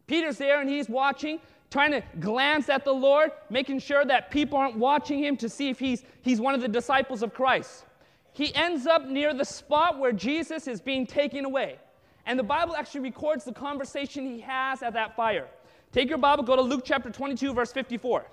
Peter's 0.07 0.37
there 0.37 0.61
and 0.61 0.69
he's 0.69 0.89
watching, 0.89 1.39
trying 1.71 1.91
to 1.91 2.03
glance 2.19 2.69
at 2.69 2.85
the 2.85 2.93
Lord, 2.93 3.31
making 3.49 3.79
sure 3.79 4.05
that 4.05 4.31
people 4.31 4.57
aren't 4.57 4.77
watching 4.77 5.23
him 5.23 5.37
to 5.37 5.49
see 5.49 5.69
if 5.69 5.79
he's, 5.79 6.03
he's 6.21 6.39
one 6.39 6.53
of 6.53 6.61
the 6.61 6.67
disciples 6.67 7.23
of 7.23 7.33
Christ. 7.33 7.85
He 8.33 8.53
ends 8.53 8.85
up 8.85 9.07
near 9.07 9.33
the 9.33 9.45
spot 9.45 9.99
where 9.99 10.11
Jesus 10.11 10.67
is 10.67 10.81
being 10.81 11.07
taken 11.07 11.45
away. 11.45 11.79
And 12.25 12.37
the 12.37 12.43
Bible 12.43 12.75
actually 12.75 13.01
records 13.01 13.45
the 13.45 13.53
conversation 13.53 14.25
he 14.25 14.41
has 14.41 14.81
at 14.81 14.93
that 14.93 15.15
fire. 15.15 15.47
Take 15.91 16.09
your 16.09 16.17
Bible, 16.17 16.43
go 16.43 16.55
to 16.55 16.61
Luke 16.61 16.83
chapter 16.83 17.09
22, 17.09 17.53
verse 17.53 17.71
54. 17.71 18.25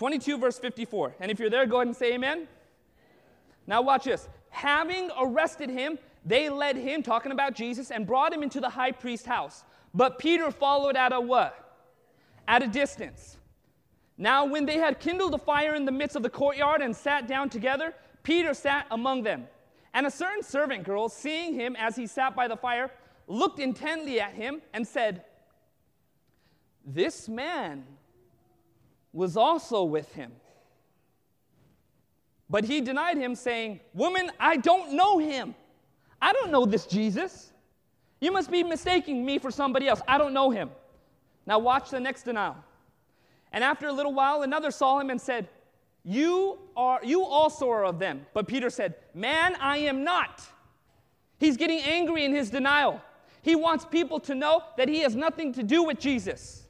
22, 0.00 0.38
verse 0.38 0.58
54. 0.58 1.16
And 1.20 1.30
if 1.30 1.38
you're 1.38 1.50
there, 1.50 1.66
go 1.66 1.76
ahead 1.76 1.88
and 1.88 1.94
say 1.94 2.14
amen. 2.14 2.48
Now, 3.66 3.82
watch 3.82 4.04
this. 4.04 4.30
Having 4.48 5.10
arrested 5.20 5.68
him, 5.68 5.98
they 6.24 6.48
led 6.48 6.76
him, 6.76 7.02
talking 7.02 7.32
about 7.32 7.52
Jesus, 7.52 7.90
and 7.90 8.06
brought 8.06 8.32
him 8.32 8.42
into 8.42 8.62
the 8.62 8.70
high 8.70 8.92
priest's 8.92 9.26
house. 9.26 9.62
But 9.92 10.18
Peter 10.18 10.50
followed 10.50 10.96
at 10.96 11.12
a 11.12 11.20
what? 11.20 11.82
At 12.48 12.62
a 12.62 12.66
distance. 12.66 13.36
Now, 14.16 14.46
when 14.46 14.64
they 14.64 14.78
had 14.78 15.00
kindled 15.00 15.34
a 15.34 15.38
fire 15.38 15.74
in 15.74 15.84
the 15.84 15.92
midst 15.92 16.16
of 16.16 16.22
the 16.22 16.30
courtyard 16.30 16.80
and 16.80 16.96
sat 16.96 17.28
down 17.28 17.50
together, 17.50 17.92
Peter 18.22 18.54
sat 18.54 18.86
among 18.90 19.22
them. 19.22 19.48
And 19.92 20.06
a 20.06 20.10
certain 20.10 20.42
servant 20.42 20.84
girl, 20.84 21.10
seeing 21.10 21.52
him 21.52 21.76
as 21.76 21.94
he 21.94 22.06
sat 22.06 22.34
by 22.34 22.48
the 22.48 22.56
fire, 22.56 22.90
looked 23.26 23.58
intently 23.58 24.18
at 24.18 24.32
him 24.32 24.62
and 24.72 24.88
said, 24.88 25.24
This 26.86 27.28
man 27.28 27.84
was 29.12 29.36
also 29.36 29.84
with 29.84 30.12
him. 30.14 30.32
But 32.48 32.64
he 32.64 32.80
denied 32.80 33.16
him, 33.16 33.34
saying, 33.34 33.80
Woman, 33.94 34.30
I 34.38 34.56
don't 34.56 34.92
know 34.92 35.18
him. 35.18 35.54
I 36.20 36.32
don't 36.32 36.50
know 36.50 36.66
this 36.66 36.86
Jesus. 36.86 37.52
You 38.20 38.32
must 38.32 38.50
be 38.50 38.62
mistaking 38.62 39.24
me 39.24 39.38
for 39.38 39.50
somebody 39.50 39.88
else. 39.88 40.02
I 40.06 40.18
don't 40.18 40.34
know 40.34 40.50
him. 40.50 40.70
Now, 41.46 41.58
watch 41.58 41.90
the 41.90 42.00
next 42.00 42.24
denial. 42.24 42.56
And 43.52 43.64
after 43.64 43.86
a 43.86 43.92
little 43.92 44.12
while, 44.12 44.42
another 44.42 44.70
saw 44.70 44.98
him 44.98 45.10
and 45.10 45.20
said, 45.20 45.48
you 46.04 46.58
are 46.76 47.00
you 47.02 47.24
also 47.24 47.70
are 47.70 47.84
of 47.84 47.98
them. 47.98 48.26
But 48.32 48.46
Peter 48.46 48.70
said, 48.70 48.94
Man, 49.14 49.54
I 49.60 49.78
am 49.78 50.02
not. 50.04 50.42
He's 51.38 51.56
getting 51.56 51.80
angry 51.80 52.24
in 52.24 52.34
his 52.34 52.50
denial. 52.50 53.00
He 53.42 53.54
wants 53.54 53.84
people 53.84 54.20
to 54.20 54.34
know 54.34 54.62
that 54.76 54.88
he 54.88 55.00
has 55.00 55.14
nothing 55.14 55.52
to 55.54 55.62
do 55.62 55.82
with 55.82 55.98
Jesus. 55.98 56.66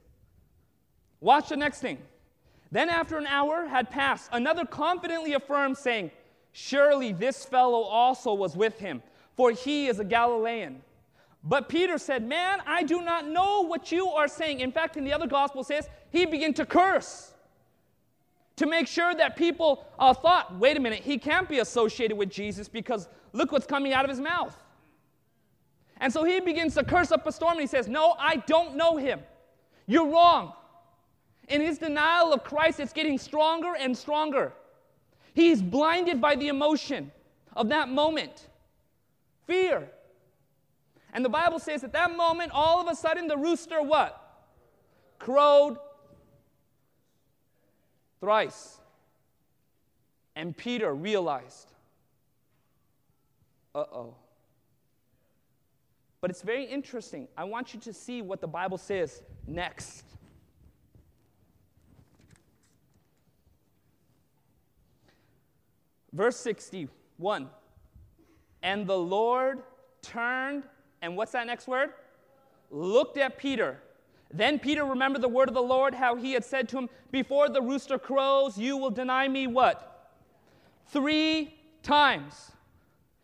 Watch 1.20 1.48
the 1.48 1.56
next 1.56 1.80
thing. 1.80 1.98
Then, 2.72 2.88
after 2.88 3.18
an 3.18 3.26
hour 3.26 3.66
had 3.66 3.90
passed, 3.90 4.28
another 4.32 4.64
confidently 4.64 5.32
affirmed, 5.32 5.76
saying, 5.76 6.10
Surely 6.52 7.12
this 7.12 7.44
fellow 7.44 7.82
also 7.82 8.34
was 8.34 8.56
with 8.56 8.78
him, 8.78 9.02
for 9.36 9.50
he 9.50 9.86
is 9.86 9.98
a 9.98 10.04
Galilean. 10.04 10.82
But 11.42 11.68
Peter 11.68 11.98
said, 11.98 12.26
Man, 12.26 12.60
I 12.66 12.82
do 12.82 13.02
not 13.02 13.26
know 13.26 13.62
what 13.62 13.90
you 13.90 14.08
are 14.08 14.28
saying. 14.28 14.60
In 14.60 14.72
fact, 14.72 14.96
in 14.96 15.04
the 15.04 15.12
other 15.12 15.26
gospel 15.26 15.64
says, 15.64 15.88
he 16.10 16.26
began 16.26 16.52
to 16.54 16.66
curse 16.66 17.32
to 18.56 18.66
make 18.66 18.86
sure 18.86 19.14
that 19.14 19.36
people 19.36 19.86
uh, 19.98 20.12
thought, 20.12 20.58
wait 20.58 20.76
a 20.76 20.80
minute, 20.80 21.00
he 21.00 21.16
can't 21.16 21.48
be 21.48 21.60
associated 21.60 22.16
with 22.16 22.28
Jesus 22.28 22.68
because 22.68 23.08
look 23.32 23.52
what's 23.52 23.66
coming 23.66 23.94
out 23.94 24.04
of 24.04 24.10
his 24.10 24.20
mouth. 24.20 24.54
And 25.98 26.12
so 26.12 26.24
he 26.24 26.40
begins 26.40 26.74
to 26.74 26.84
curse 26.84 27.10
up 27.10 27.26
a 27.26 27.32
storm 27.32 27.52
and 27.52 27.60
he 27.62 27.66
says, 27.66 27.88
No, 27.88 28.14
I 28.18 28.36
don't 28.36 28.76
know 28.76 28.96
him. 28.96 29.20
You're 29.86 30.06
wrong. 30.06 30.52
In 31.50 31.60
his 31.60 31.78
denial 31.78 32.32
of 32.32 32.44
Christ, 32.44 32.80
it's 32.80 32.92
getting 32.92 33.18
stronger 33.18 33.74
and 33.78 33.96
stronger. 33.96 34.52
He's 35.34 35.60
blinded 35.60 36.20
by 36.20 36.36
the 36.36 36.48
emotion 36.48 37.10
of 37.54 37.68
that 37.68 37.88
moment 37.88 38.46
fear. 39.46 39.90
And 41.12 41.24
the 41.24 41.28
Bible 41.28 41.58
says 41.58 41.82
at 41.82 41.92
that 41.92 42.16
moment, 42.16 42.52
all 42.54 42.80
of 42.80 42.86
a 42.86 42.94
sudden, 42.94 43.26
the 43.26 43.36
rooster 43.36 43.82
what? 43.82 44.16
Crowed 45.18 45.76
thrice. 48.20 48.78
And 50.36 50.56
Peter 50.56 50.94
realized, 50.94 51.72
uh 53.74 53.84
oh. 53.92 54.14
But 56.20 56.30
it's 56.30 56.42
very 56.42 56.64
interesting. 56.64 57.26
I 57.36 57.44
want 57.44 57.74
you 57.74 57.80
to 57.80 57.92
see 57.92 58.22
what 58.22 58.40
the 58.40 58.46
Bible 58.46 58.78
says 58.78 59.22
next. 59.48 60.04
Verse 66.12 66.36
61 66.36 67.48
And 68.62 68.86
the 68.86 68.98
Lord 68.98 69.62
turned, 70.02 70.64
and 71.02 71.16
what's 71.16 71.32
that 71.32 71.46
next 71.46 71.66
word? 71.66 71.90
Looked 72.70 73.18
at 73.18 73.38
Peter 73.38 73.80
then 74.32 74.58
Peter 74.58 74.84
remembered 74.84 75.22
the 75.22 75.28
word 75.28 75.48
of 75.48 75.54
the 75.54 75.62
Lord, 75.62 75.92
how 75.92 76.14
he 76.14 76.32
had 76.32 76.44
said 76.44 76.68
to 76.68 76.78
him, 76.78 76.88
Before 77.10 77.48
the 77.48 77.60
rooster 77.60 77.98
crows, 77.98 78.56
you 78.56 78.76
will 78.76 78.90
deny 78.90 79.26
me 79.26 79.46
what? 79.46 80.12
Three 80.88 81.54
times. 81.82 82.52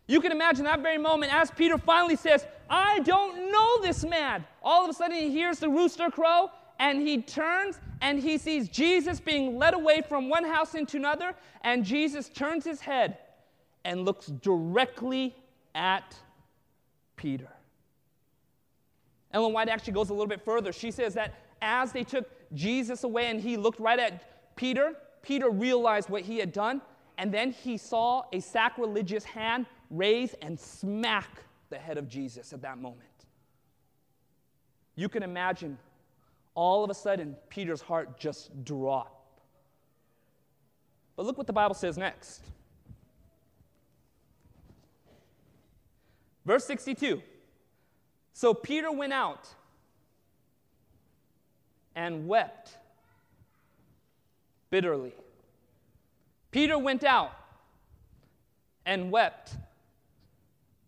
You 0.07 0.19
can 0.19 0.31
imagine 0.31 0.65
that 0.65 0.81
very 0.81 0.97
moment 0.97 1.33
as 1.33 1.49
Peter 1.51 1.77
finally 1.77 2.15
says, 2.15 2.45
I 2.69 2.99
don't 2.99 3.51
know 3.51 3.81
this 3.81 4.03
man. 4.05 4.45
All 4.61 4.83
of 4.83 4.89
a 4.89 4.93
sudden 4.93 5.15
he 5.15 5.29
hears 5.29 5.59
the 5.59 5.69
rooster 5.69 6.09
crow 6.09 6.49
and 6.79 7.01
he 7.01 7.21
turns 7.21 7.79
and 8.01 8.19
he 8.19 8.37
sees 8.37 8.69
Jesus 8.69 9.19
being 9.19 9.57
led 9.57 9.73
away 9.73 10.01
from 10.07 10.29
one 10.29 10.43
house 10.43 10.75
into 10.75 10.97
another. 10.97 11.33
And 11.61 11.83
Jesus 11.83 12.29
turns 12.29 12.63
his 12.63 12.79
head 12.79 13.17
and 13.83 14.05
looks 14.05 14.27
directly 14.27 15.35
at 15.73 16.15
Peter. 17.15 17.49
Ellen 19.31 19.53
White 19.53 19.69
actually 19.69 19.93
goes 19.93 20.09
a 20.09 20.13
little 20.13 20.27
bit 20.27 20.43
further. 20.43 20.71
She 20.71 20.91
says 20.91 21.13
that 21.15 21.33
as 21.61 21.91
they 21.91 22.03
took 22.03 22.29
Jesus 22.53 23.03
away 23.03 23.27
and 23.27 23.41
he 23.41 23.57
looked 23.57 23.79
right 23.79 23.99
at 23.99 24.55
Peter, 24.55 24.93
Peter 25.21 25.49
realized 25.49 26.09
what 26.09 26.21
he 26.21 26.37
had 26.37 26.53
done, 26.53 26.81
and 27.17 27.33
then 27.33 27.51
he 27.51 27.77
saw 27.77 28.23
a 28.31 28.39
sacrilegious 28.39 29.23
hand 29.23 29.65
raise 29.89 30.33
and 30.41 30.59
smack 30.59 31.43
the 31.69 31.77
head 31.77 31.97
of 31.97 32.07
Jesus 32.07 32.53
at 32.53 32.61
that 32.61 32.77
moment. 32.77 33.01
You 34.95 35.09
can 35.09 35.23
imagine 35.23 35.77
all 36.57 36.83
of 36.83 36.89
a 36.89 36.93
sudden 36.95 37.35
Peter's 37.49 37.81
heart 37.81 38.19
just 38.19 38.65
dropped. 38.65 39.43
But 41.15 41.27
look 41.27 41.37
what 41.37 41.45
the 41.45 41.53
Bible 41.53 41.75
says 41.75 41.99
next. 41.99 42.41
Verse 46.45 46.65
62. 46.65 47.21
So 48.33 48.55
Peter 48.55 48.91
went 48.91 49.13
out 49.13 49.47
and 51.95 52.27
wept 52.27 52.75
bitterly. 54.71 55.13
Peter 56.49 56.79
went 56.79 57.03
out 57.03 57.33
and 58.83 59.11
wept 59.11 59.55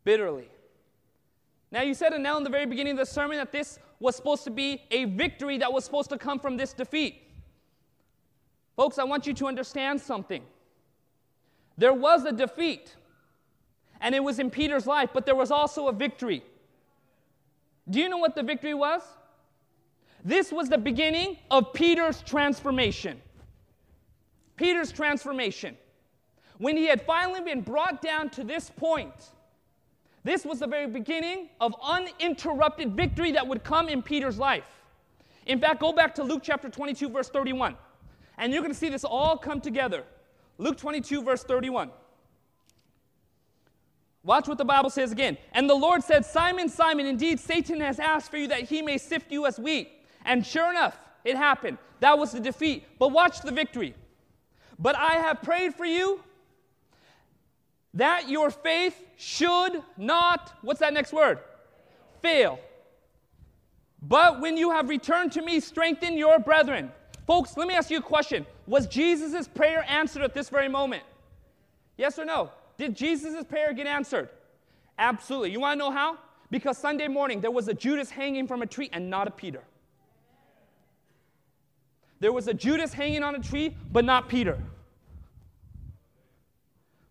bitterly. 0.04 0.50
Now, 1.72 1.84
you 1.84 1.94
said, 1.94 2.14
Anil, 2.14 2.38
in 2.38 2.44
the 2.44 2.50
very 2.50 2.66
beginning 2.66 2.94
of 2.94 2.98
the 2.98 3.06
sermon 3.06 3.38
that 3.38 3.52
this 3.52 3.78
was 4.00 4.15
supposed 4.15 4.44
to 4.46 4.51
be 4.51 4.82
a 4.91 5.06
victory 5.06 5.58
that 5.58 5.72
was 5.72 5.84
supposed 5.84 6.10
to 6.10 6.18
come 6.18 6.39
from 6.39 6.58
this 6.58 6.74
defeat. 6.74 7.24
Folks, 8.75 8.98
I 8.98 9.03
want 9.03 9.27
you 9.27 9.34
to 9.34 9.48
understand 9.48 10.00
something. 10.00 10.41
There 11.77 11.94
was 11.94 12.25
a 12.25 12.32
defeat, 12.32 12.96
and 14.00 14.15
it 14.15 14.24
was 14.24 14.39
in 14.39 14.50
Peter's 14.50 14.88
life, 14.88 15.10
but 15.13 15.25
there 15.25 15.36
was 15.36 15.51
also 15.51 15.88
a 15.88 15.94
victory. 15.94 16.44
Do 17.89 18.00
you 18.00 18.08
know 18.08 18.18
what 18.18 18.36
the 18.36 18.44
victory 18.44 18.74
was? 18.74 19.01
This 20.24 20.51
was 20.51 20.70
the 20.70 20.77
beginning 20.77 21.38
of 21.50 21.74
Peter's 21.74 22.22
transformation. 22.22 23.22
Peter's 24.56 24.91
transformation. 24.91 25.77
When 26.58 26.75
he 26.75 26.88
had 26.88 27.01
finally 27.01 27.41
been 27.41 27.62
brought 27.62 28.01
down 28.01 28.29
to 28.32 28.44
this 28.44 28.70
point, 28.70 29.13
this 30.24 30.46
was 30.46 30.60
the 30.60 30.68
very 30.68 30.88
beginning 30.88 31.50
of 31.62 31.74
uninterrupted 31.82 32.96
victory 32.96 33.32
that 33.32 33.48
would 33.48 33.64
come 33.64 33.88
in 33.88 34.02
Peter's 34.02 34.38
life. 34.38 34.66
In 35.46 35.60
fact, 35.60 35.80
go 35.80 35.94
back 35.94 36.14
to 36.16 36.24
Luke 36.24 36.42
chapter 36.44 36.70
22, 36.70 37.10
verse 37.10 37.30
31, 37.30 37.76
and 38.38 38.54
you're 38.54 38.62
going 38.62 38.74
to 38.74 38.78
see 38.78 38.90
this 38.90 39.04
all 39.04 39.38
come 39.38 39.62
together. 39.62 40.04
Luke 40.58 40.78
22, 40.78 41.24
verse 41.24 41.44
31. 41.44 41.90
Watch 44.24 44.48
what 44.48 44.58
the 44.58 44.66
Bible 44.66 44.90
says 44.90 45.12
again. 45.12 45.38
And 45.54 45.70
the 45.70 45.76
Lord 45.76 46.04
said, 46.04 46.26
Simon, 46.26 46.68
Simon, 46.68 47.06
indeed 47.06 47.40
Satan 47.40 47.80
has 47.80 48.00
asked 48.00 48.30
for 48.30 48.38
you 48.38 48.48
that 48.50 48.62
he 48.62 48.82
may 48.82 48.98
sift 48.98 49.32
you 49.32 49.46
as 49.46 49.58
wheat. 49.58 49.90
And 50.26 50.46
sure 50.46 50.70
enough, 50.70 51.00
it 51.24 51.38
happened. 51.38 51.78
That 52.02 52.20
was 52.20 52.34
the 52.34 52.40
defeat. 52.40 52.86
But 53.00 53.12
watch 53.14 53.42
the 53.42 53.52
victory. 53.52 53.96
But 54.78 54.96
I 54.96 55.14
have 55.14 55.42
prayed 55.42 55.74
for 55.74 55.86
you 55.86 56.22
that 57.93 58.29
your 58.29 58.50
faith 58.50 58.96
should 59.17 59.81
not, 59.98 60.53
what's 60.62 60.79
that 60.79 60.93
next 60.93 61.12
word? 61.12 61.39
Fail. 62.22 62.60
But 64.01 64.39
when 64.39 64.58
you 64.58 64.72
have 64.72 64.89
returned 64.89 65.31
to 65.34 65.41
me, 65.41 65.60
strengthen 65.60 66.17
your 66.17 66.39
brethren. 66.39 66.91
Folks, 67.25 67.58
let 67.58 67.67
me 67.67 67.74
ask 67.74 67.89
you 67.89 67.98
a 67.98 68.01
question. 68.01 68.46
Was 68.67 68.88
Jesus' 68.88 69.48
prayer 69.48 69.86
answered 69.88 70.24
at 70.24 70.34
this 70.34 70.50
very 70.50 70.69
moment? 70.69 71.03
Yes 71.98 72.17
or 72.17 72.25
no? 72.25 72.51
Did 72.77 72.96
Jesus' 72.96 73.43
prayer 73.43 73.74
get 73.74 73.88
answered? 73.88 74.29
Absolutely. 74.98 75.51
You 75.51 75.60
want 75.60 75.79
to 75.79 75.86
know 75.86 75.91
how? 75.91 76.17
Because 76.50 76.77
Sunday 76.77 77.08
morning 77.08 77.41
there 77.41 77.51
was 77.51 77.67
a 77.67 77.74
Judas 77.74 78.10
hanging 78.10 78.48
from 78.48 78.62
a 78.62 78.65
tree 78.65 78.89
and 78.93 79.10
not 79.10 79.27
a 79.27 79.31
Peter. 79.31 79.62
There 82.19 82.34
was 82.34 82.48
a 82.48 82.53
Judas 82.53 82.93
hanging 82.93 83.24
on 83.24 83.36
a 83.36 83.39
tree, 83.39 83.75
but 83.91 84.05
not 84.05 84.27
Peter. 84.27 84.58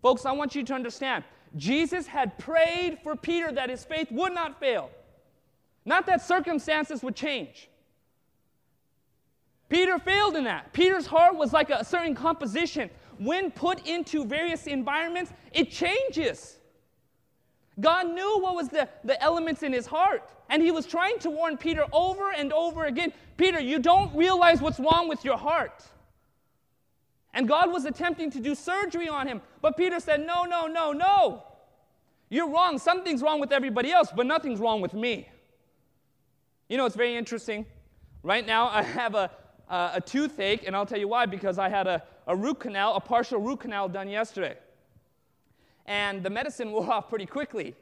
Folks, 0.02 0.24
I 0.24 0.32
want 0.32 0.54
you 0.54 0.64
to 0.64 0.74
understand 0.74 1.24
Jesus 1.56 2.06
had 2.06 2.38
prayed 2.38 2.98
for 3.02 3.16
Peter 3.16 3.50
that 3.52 3.70
his 3.70 3.84
faith 3.84 4.10
would 4.10 4.34
not 4.34 4.60
fail, 4.60 4.90
not 5.84 6.06
that 6.06 6.22
circumstances 6.22 7.02
would 7.02 7.16
change. 7.16 7.68
Peter 9.68 9.98
failed 9.98 10.36
in 10.36 10.44
that. 10.44 10.72
Peter's 10.72 11.06
heart 11.06 11.36
was 11.36 11.52
like 11.52 11.70
a 11.70 11.84
certain 11.84 12.14
composition. 12.14 12.88
When 13.18 13.50
put 13.50 13.86
into 13.86 14.24
various 14.24 14.66
environments, 14.66 15.32
it 15.52 15.70
changes. 15.70 16.56
God 17.80 18.08
knew 18.08 18.40
what 18.40 18.54
was 18.54 18.68
the, 18.68 18.88
the 19.04 19.20
elements 19.22 19.62
in 19.62 19.72
his 19.72 19.86
heart. 19.86 20.30
And 20.48 20.62
he 20.62 20.70
was 20.70 20.86
trying 20.86 21.18
to 21.20 21.30
warn 21.30 21.56
Peter 21.56 21.84
over 21.92 22.32
and 22.32 22.52
over 22.52 22.86
again 22.86 23.12
Peter, 23.36 23.60
you 23.60 23.78
don't 23.78 24.14
realize 24.16 24.60
what's 24.60 24.80
wrong 24.80 25.08
with 25.08 25.24
your 25.24 25.36
heart. 25.36 25.84
And 27.38 27.46
God 27.46 27.72
was 27.72 27.84
attempting 27.84 28.32
to 28.32 28.40
do 28.40 28.56
surgery 28.56 29.08
on 29.08 29.28
him. 29.28 29.40
But 29.62 29.76
Peter 29.76 30.00
said, 30.00 30.26
No, 30.26 30.42
no, 30.42 30.66
no, 30.66 30.92
no. 30.92 31.44
You're 32.30 32.48
wrong. 32.48 32.80
Something's 32.80 33.22
wrong 33.22 33.38
with 33.38 33.52
everybody 33.52 33.92
else, 33.92 34.08
but 34.14 34.26
nothing's 34.26 34.58
wrong 34.58 34.80
with 34.80 34.92
me. 34.92 35.28
You 36.68 36.76
know, 36.76 36.84
it's 36.84 36.96
very 36.96 37.14
interesting. 37.14 37.64
Right 38.24 38.44
now, 38.44 38.66
I 38.66 38.82
have 38.82 39.14
a, 39.14 39.30
a, 39.70 39.90
a 39.94 40.00
toothache, 40.00 40.66
and 40.66 40.74
I'll 40.74 40.84
tell 40.84 40.98
you 40.98 41.06
why 41.06 41.26
because 41.26 41.60
I 41.60 41.68
had 41.68 41.86
a, 41.86 42.02
a 42.26 42.34
root 42.34 42.58
canal, 42.58 42.96
a 42.96 43.00
partial 43.00 43.40
root 43.40 43.60
canal 43.60 43.88
done 43.88 44.08
yesterday. 44.08 44.56
And 45.86 46.24
the 46.24 46.30
medicine 46.30 46.72
wore 46.72 46.92
off 46.92 47.08
pretty 47.08 47.26
quickly. 47.26 47.76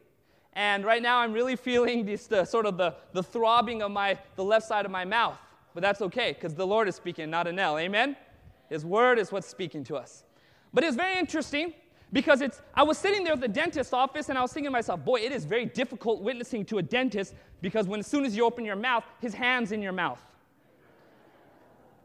And 0.52 0.84
right 0.84 1.00
now, 1.00 1.20
I'm 1.20 1.32
really 1.32 1.56
feeling 1.56 2.04
this, 2.04 2.26
the, 2.26 2.44
sort 2.44 2.66
of 2.66 2.76
the, 2.76 2.94
the 3.14 3.22
throbbing 3.22 3.80
of 3.80 3.90
my, 3.90 4.18
the 4.34 4.44
left 4.44 4.66
side 4.66 4.84
of 4.84 4.90
my 4.90 5.06
mouth. 5.06 5.38
But 5.72 5.80
that's 5.80 6.02
okay 6.02 6.34
because 6.34 6.54
the 6.54 6.66
Lord 6.66 6.88
is 6.88 6.94
speaking, 6.94 7.30
not 7.30 7.46
Anil. 7.46 7.80
Amen? 7.80 8.16
His 8.68 8.84
word 8.84 9.18
is 9.18 9.32
what's 9.32 9.46
speaking 9.46 9.84
to 9.84 9.96
us. 9.96 10.24
But 10.72 10.84
it's 10.84 10.96
very 10.96 11.18
interesting 11.18 11.74
because 12.12 12.40
it's 12.40 12.60
I 12.74 12.82
was 12.82 12.98
sitting 12.98 13.24
there 13.24 13.32
at 13.32 13.40
the 13.40 13.48
dentist's 13.48 13.92
office 13.92 14.28
and 14.28 14.38
I 14.38 14.42
was 14.42 14.52
thinking 14.52 14.68
to 14.68 14.72
myself, 14.72 15.04
boy, 15.04 15.20
it 15.20 15.32
is 15.32 15.44
very 15.44 15.66
difficult 15.66 16.20
witnessing 16.20 16.64
to 16.66 16.78
a 16.78 16.82
dentist 16.82 17.34
because 17.60 17.86
when 17.86 18.00
as 18.00 18.06
soon 18.06 18.24
as 18.24 18.36
you 18.36 18.44
open 18.44 18.64
your 18.64 18.76
mouth, 18.76 19.04
his 19.20 19.34
hand's 19.34 19.72
in 19.72 19.82
your 19.82 19.92
mouth. 19.92 20.22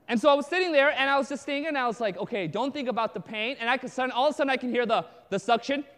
And 0.07 0.19
so 0.19 0.29
I 0.29 0.33
was 0.33 0.47
sitting 0.47 0.71
there 0.71 0.91
and 0.91 1.09
I 1.09 1.17
was 1.17 1.29
just 1.29 1.45
thinking, 1.45 1.75
I 1.75 1.87
was 1.87 2.01
like, 2.01 2.17
okay, 2.17 2.47
don't 2.47 2.73
think 2.73 2.89
about 2.89 3.13
the 3.13 3.19
pain. 3.19 3.55
And 3.59 3.69
I 3.69 3.77
could 3.77 3.91
sudden, 3.91 4.11
all 4.11 4.27
of 4.27 4.33
a 4.33 4.37
sudden 4.37 4.49
I 4.49 4.57
can 4.57 4.69
hear 4.69 4.85
the, 4.85 5.05
the 5.29 5.39
suction. 5.39 5.85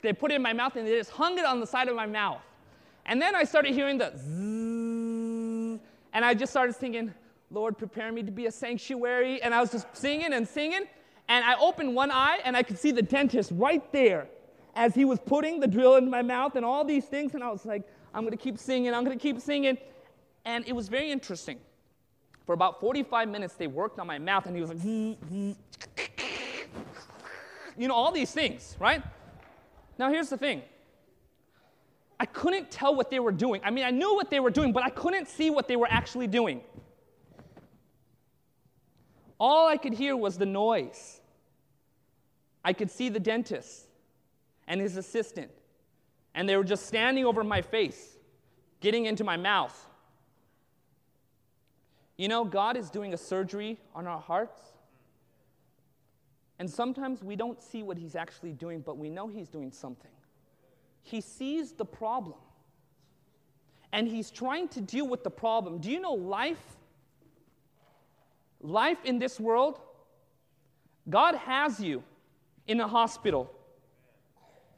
They 0.00 0.12
put 0.12 0.30
it 0.30 0.36
in 0.36 0.42
my 0.42 0.52
mouth 0.52 0.76
and 0.76 0.86
they 0.86 0.96
just 0.96 1.10
hung 1.10 1.38
it 1.38 1.44
on 1.44 1.58
the 1.58 1.66
side 1.66 1.88
of 1.88 1.96
my 1.96 2.06
mouth. 2.06 2.40
And 3.04 3.20
then 3.20 3.34
I 3.34 3.42
started 3.44 3.74
hearing 3.74 3.98
the 3.98 4.12
zzz, 4.16 5.80
and 6.12 6.24
I 6.24 6.34
just 6.34 6.52
started 6.52 6.76
thinking, 6.76 7.12
Lord, 7.50 7.78
prepare 7.78 8.12
me 8.12 8.22
to 8.22 8.30
be 8.30 8.46
a 8.46 8.52
sanctuary. 8.52 9.42
And 9.42 9.54
I 9.54 9.60
was 9.60 9.70
just 9.70 9.86
singing 9.96 10.32
and 10.32 10.46
singing. 10.46 10.84
And 11.28 11.44
I 11.44 11.56
opened 11.60 11.94
one 11.94 12.10
eye 12.10 12.38
and 12.44 12.56
I 12.56 12.62
could 12.62 12.78
see 12.78 12.90
the 12.90 13.02
dentist 13.02 13.52
right 13.54 13.90
there 13.92 14.28
as 14.74 14.94
he 14.94 15.04
was 15.04 15.18
putting 15.18 15.60
the 15.60 15.66
drill 15.66 15.96
in 15.96 16.08
my 16.08 16.22
mouth 16.22 16.56
and 16.56 16.64
all 16.64 16.84
these 16.84 17.04
things. 17.04 17.34
And 17.34 17.42
I 17.42 17.50
was 17.50 17.66
like, 17.66 17.82
I'm 18.14 18.22
going 18.22 18.36
to 18.36 18.42
keep 18.42 18.58
singing, 18.58 18.94
I'm 18.94 19.04
going 19.04 19.18
to 19.18 19.22
keep 19.22 19.40
singing. 19.40 19.76
And 20.44 20.66
it 20.66 20.72
was 20.72 20.88
very 20.88 21.10
interesting. 21.10 21.58
For 22.46 22.54
about 22.54 22.80
45 22.80 23.28
minutes, 23.28 23.54
they 23.54 23.66
worked 23.66 23.98
on 23.98 24.06
my 24.06 24.18
mouth, 24.18 24.46
and 24.46 24.56
he 24.56 24.62
was 24.62 24.70
like, 24.70 24.82
you 24.82 25.56
know, 27.86 27.94
all 27.94 28.10
these 28.10 28.32
things, 28.32 28.74
right? 28.80 29.02
Now, 29.98 30.10
here's 30.10 30.30
the 30.30 30.38
thing 30.38 30.62
I 32.18 32.24
couldn't 32.24 32.70
tell 32.70 32.94
what 32.94 33.10
they 33.10 33.20
were 33.20 33.32
doing. 33.32 33.60
I 33.64 33.70
mean, 33.70 33.84
I 33.84 33.90
knew 33.90 34.14
what 34.14 34.30
they 34.30 34.40
were 34.40 34.50
doing, 34.50 34.72
but 34.72 34.82
I 34.82 34.88
couldn't 34.88 35.28
see 35.28 35.50
what 35.50 35.68
they 35.68 35.76
were 35.76 35.88
actually 35.90 36.26
doing. 36.26 36.62
All 39.38 39.68
I 39.68 39.76
could 39.76 39.94
hear 39.94 40.16
was 40.16 40.36
the 40.38 40.46
noise. 40.46 41.20
I 42.64 42.72
could 42.72 42.90
see 42.90 43.08
the 43.08 43.20
dentist 43.20 43.86
and 44.66 44.80
his 44.80 44.96
assistant, 44.96 45.50
and 46.34 46.48
they 46.48 46.56
were 46.56 46.64
just 46.64 46.86
standing 46.86 47.24
over 47.24 47.42
my 47.44 47.62
face, 47.62 48.18
getting 48.80 49.06
into 49.06 49.24
my 49.24 49.36
mouth. 49.36 49.88
You 52.16 52.28
know, 52.28 52.44
God 52.44 52.76
is 52.76 52.90
doing 52.90 53.14
a 53.14 53.16
surgery 53.16 53.78
on 53.94 54.06
our 54.06 54.20
hearts. 54.20 54.60
And 56.58 56.68
sometimes 56.68 57.22
we 57.22 57.36
don't 57.36 57.62
see 57.62 57.84
what 57.84 57.96
He's 57.96 58.16
actually 58.16 58.52
doing, 58.52 58.80
but 58.80 58.98
we 58.98 59.08
know 59.08 59.28
He's 59.28 59.48
doing 59.48 59.70
something. 59.70 60.10
He 61.04 61.20
sees 61.20 61.72
the 61.72 61.84
problem. 61.84 62.36
And 63.92 64.08
He's 64.08 64.30
trying 64.30 64.68
to 64.68 64.80
deal 64.80 65.06
with 65.06 65.22
the 65.22 65.30
problem. 65.30 65.78
Do 65.78 65.90
you 65.90 66.00
know 66.00 66.12
life? 66.12 66.77
Life 68.60 68.98
in 69.04 69.18
this 69.18 69.38
world, 69.38 69.80
God 71.08 71.34
has 71.36 71.80
you 71.80 72.02
in 72.66 72.80
a 72.80 72.88
hospital 72.88 73.50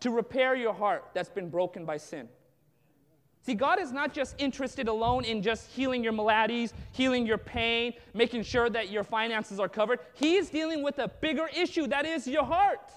to 0.01 0.11
repair 0.11 0.55
your 0.55 0.73
heart 0.73 1.05
that's 1.15 1.29
been 1.29 1.51
broken 1.51 1.85
by 1.85 1.97
sin. 1.97 2.29
See, 3.43 3.55
God 3.55 3.81
is 3.81 3.91
not 3.91 4.13
just 4.13 4.35
interested 4.39 4.87
alone 4.87 5.25
in 5.25 5.43
just 5.43 5.71
healing 5.71 6.05
your 6.05 6.13
maladies, 6.13 6.75
healing 6.93 7.27
your 7.27 7.39
pain, 7.39 7.95
making 8.13 8.43
sure 8.43 8.69
that 8.69 8.91
your 8.91 9.03
finances 9.03 9.59
are 9.59 9.69
covered. 9.69 10.01
He's 10.15 10.51
dealing 10.51 10.83
with 10.83 10.99
a 10.99 11.09
bigger 11.09 11.49
issue 11.57 11.87
that 11.87 12.05
is 12.05 12.27
your 12.27 12.45
heart. 12.45 12.93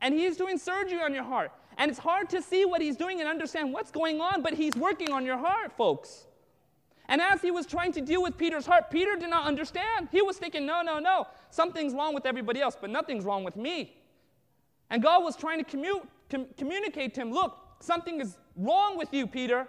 And 0.00 0.14
He's 0.14 0.36
doing 0.36 0.58
surgery 0.58 1.00
on 1.00 1.12
your 1.12 1.24
heart. 1.24 1.50
And 1.76 1.90
it's 1.90 1.98
hard 1.98 2.28
to 2.30 2.40
see 2.40 2.64
what 2.64 2.80
He's 2.80 2.96
doing 2.96 3.18
and 3.20 3.28
understand 3.28 3.72
what's 3.72 3.90
going 3.90 4.20
on, 4.20 4.42
but 4.42 4.54
He's 4.54 4.76
working 4.76 5.10
on 5.10 5.26
your 5.26 5.38
heart, 5.38 5.72
folks. 5.76 6.27
And 7.08 7.20
as 7.20 7.40
He 7.40 7.50
was 7.50 7.66
trying 7.66 7.92
to 7.92 8.00
deal 8.00 8.22
with 8.22 8.36
Peter's 8.36 8.66
heart, 8.66 8.90
Peter 8.90 9.16
did 9.16 9.30
not 9.30 9.46
understand. 9.46 10.08
He 10.12 10.22
was 10.22 10.36
thinking, 10.36 10.66
no, 10.66 10.82
no, 10.82 10.98
no, 10.98 11.26
something's 11.50 11.94
wrong 11.94 12.14
with 12.14 12.26
everybody 12.26 12.60
else, 12.60 12.76
but 12.80 12.90
nothing's 12.90 13.24
wrong 13.24 13.44
with 13.44 13.56
me. 13.56 13.96
And 14.90 15.02
God 15.02 15.22
was 15.22 15.36
trying 15.36 15.64
to 15.64 15.76
commu- 15.76 16.06
com- 16.30 16.46
communicate 16.56 17.14
to 17.14 17.22
him, 17.22 17.32
look, 17.32 17.58
Something 17.80 18.20
is 18.20 18.36
wrong 18.56 18.96
with 18.96 19.12
you, 19.12 19.26
Peter. 19.26 19.68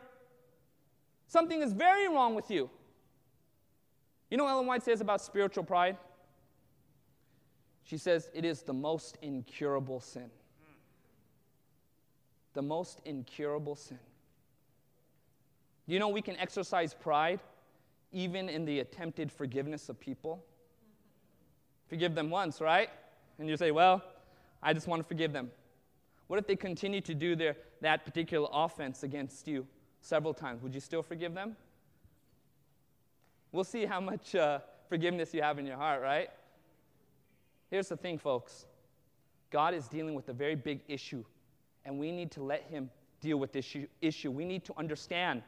Something 1.28 1.62
is 1.62 1.74
very 1.74 2.08
wrong 2.08 2.36
with 2.36 2.50
you. 2.50 2.70
You 4.30 4.38
know 4.38 4.48
Ellen 4.48 4.66
White 4.66 4.84
says 4.84 5.02
about 5.02 5.22
spiritual 5.22 5.64
pride? 5.64 5.98
She 7.84 7.98
says 7.98 8.30
it 8.34 8.46
is 8.46 8.62
the 8.62 8.74
most 8.74 9.18
incurable 9.22 10.00
sin. 10.00 10.30
The 12.54 12.62
most 12.62 13.02
incurable 13.06 13.76
sin. 13.76 14.00
You 15.90 15.98
know, 15.98 16.10
we 16.10 16.22
can 16.22 16.38
exercise 16.38 16.94
pride 16.94 17.40
even 18.12 18.48
in 18.48 18.64
the 18.64 18.80
attempted 18.80 19.32
forgiveness 19.32 19.90
of 19.90 20.00
people. 20.00 20.46
Forgive 21.88 22.14
them 22.14 22.30
once, 22.30 22.62
right? 22.62 22.92
And 23.40 23.50
you 23.50 23.58
say, 23.58 23.72
well, 23.72 24.04
I 24.62 24.72
just 24.72 24.86
want 24.86 25.02
to 25.02 25.08
forgive 25.08 25.34
them. 25.34 25.50
What 26.28 26.38
if 26.38 26.46
they 26.46 26.56
continue 26.56 27.02
to 27.02 27.16
do 27.16 27.36
their, 27.36 27.56
that 27.82 28.06
particular 28.06 28.48
offense 28.54 29.02
against 29.02 29.48
you 29.48 29.66
several 30.02 30.32
times? 30.32 30.62
Would 30.62 30.76
you 30.76 30.80
still 30.80 31.02
forgive 31.02 31.34
them? 31.34 31.56
We'll 33.52 33.64
see 33.64 33.86
how 33.86 34.00
much 34.00 34.36
uh, 34.36 34.60
forgiveness 34.90 35.34
you 35.34 35.42
have 35.42 35.58
in 35.58 35.66
your 35.66 35.78
heart, 35.78 36.04
right? 36.04 36.30
Here's 37.72 37.90
the 37.90 37.98
thing, 37.98 38.20
folks 38.20 38.66
God 39.50 39.74
is 39.74 39.88
dealing 39.88 40.14
with 40.14 40.30
a 40.30 40.34
very 40.34 40.54
big 40.54 40.82
issue, 40.88 41.24
and 41.84 41.98
we 41.98 42.12
need 42.12 42.30
to 42.34 42.44
let 42.44 42.62
Him 42.70 42.92
deal 43.22 43.38
with 43.38 43.52
this 43.52 43.76
issue. 44.02 44.30
We 44.30 44.46
need 44.46 44.64
to 44.66 44.74
understand 44.78 45.42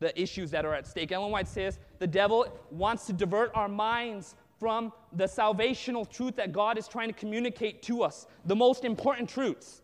the 0.00 0.18
issues 0.20 0.50
that 0.50 0.64
are 0.64 0.74
at 0.74 0.86
stake. 0.86 1.12
Ellen 1.12 1.30
White 1.30 1.46
says 1.46 1.78
the 1.98 2.06
devil 2.06 2.58
wants 2.70 3.06
to 3.06 3.12
divert 3.12 3.50
our 3.54 3.68
minds 3.68 4.34
from 4.58 4.92
the 5.12 5.24
salvational 5.24 6.10
truth 6.10 6.36
that 6.36 6.52
God 6.52 6.76
is 6.76 6.88
trying 6.88 7.08
to 7.08 7.14
communicate 7.14 7.82
to 7.84 8.02
us, 8.02 8.26
the 8.44 8.56
most 8.56 8.84
important 8.84 9.28
truths. 9.28 9.82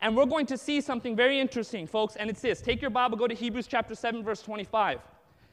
And 0.00 0.16
we're 0.16 0.26
going 0.26 0.46
to 0.46 0.58
see 0.58 0.80
something 0.80 1.16
very 1.16 1.40
interesting, 1.40 1.86
folks, 1.86 2.16
and 2.16 2.28
it's 2.28 2.40
this. 2.40 2.60
Take 2.60 2.80
your 2.80 2.90
Bible, 2.90 3.16
go 3.16 3.26
to 3.26 3.34
Hebrews 3.34 3.66
chapter 3.66 3.94
7, 3.94 4.22
verse 4.22 4.42
25. 4.42 5.00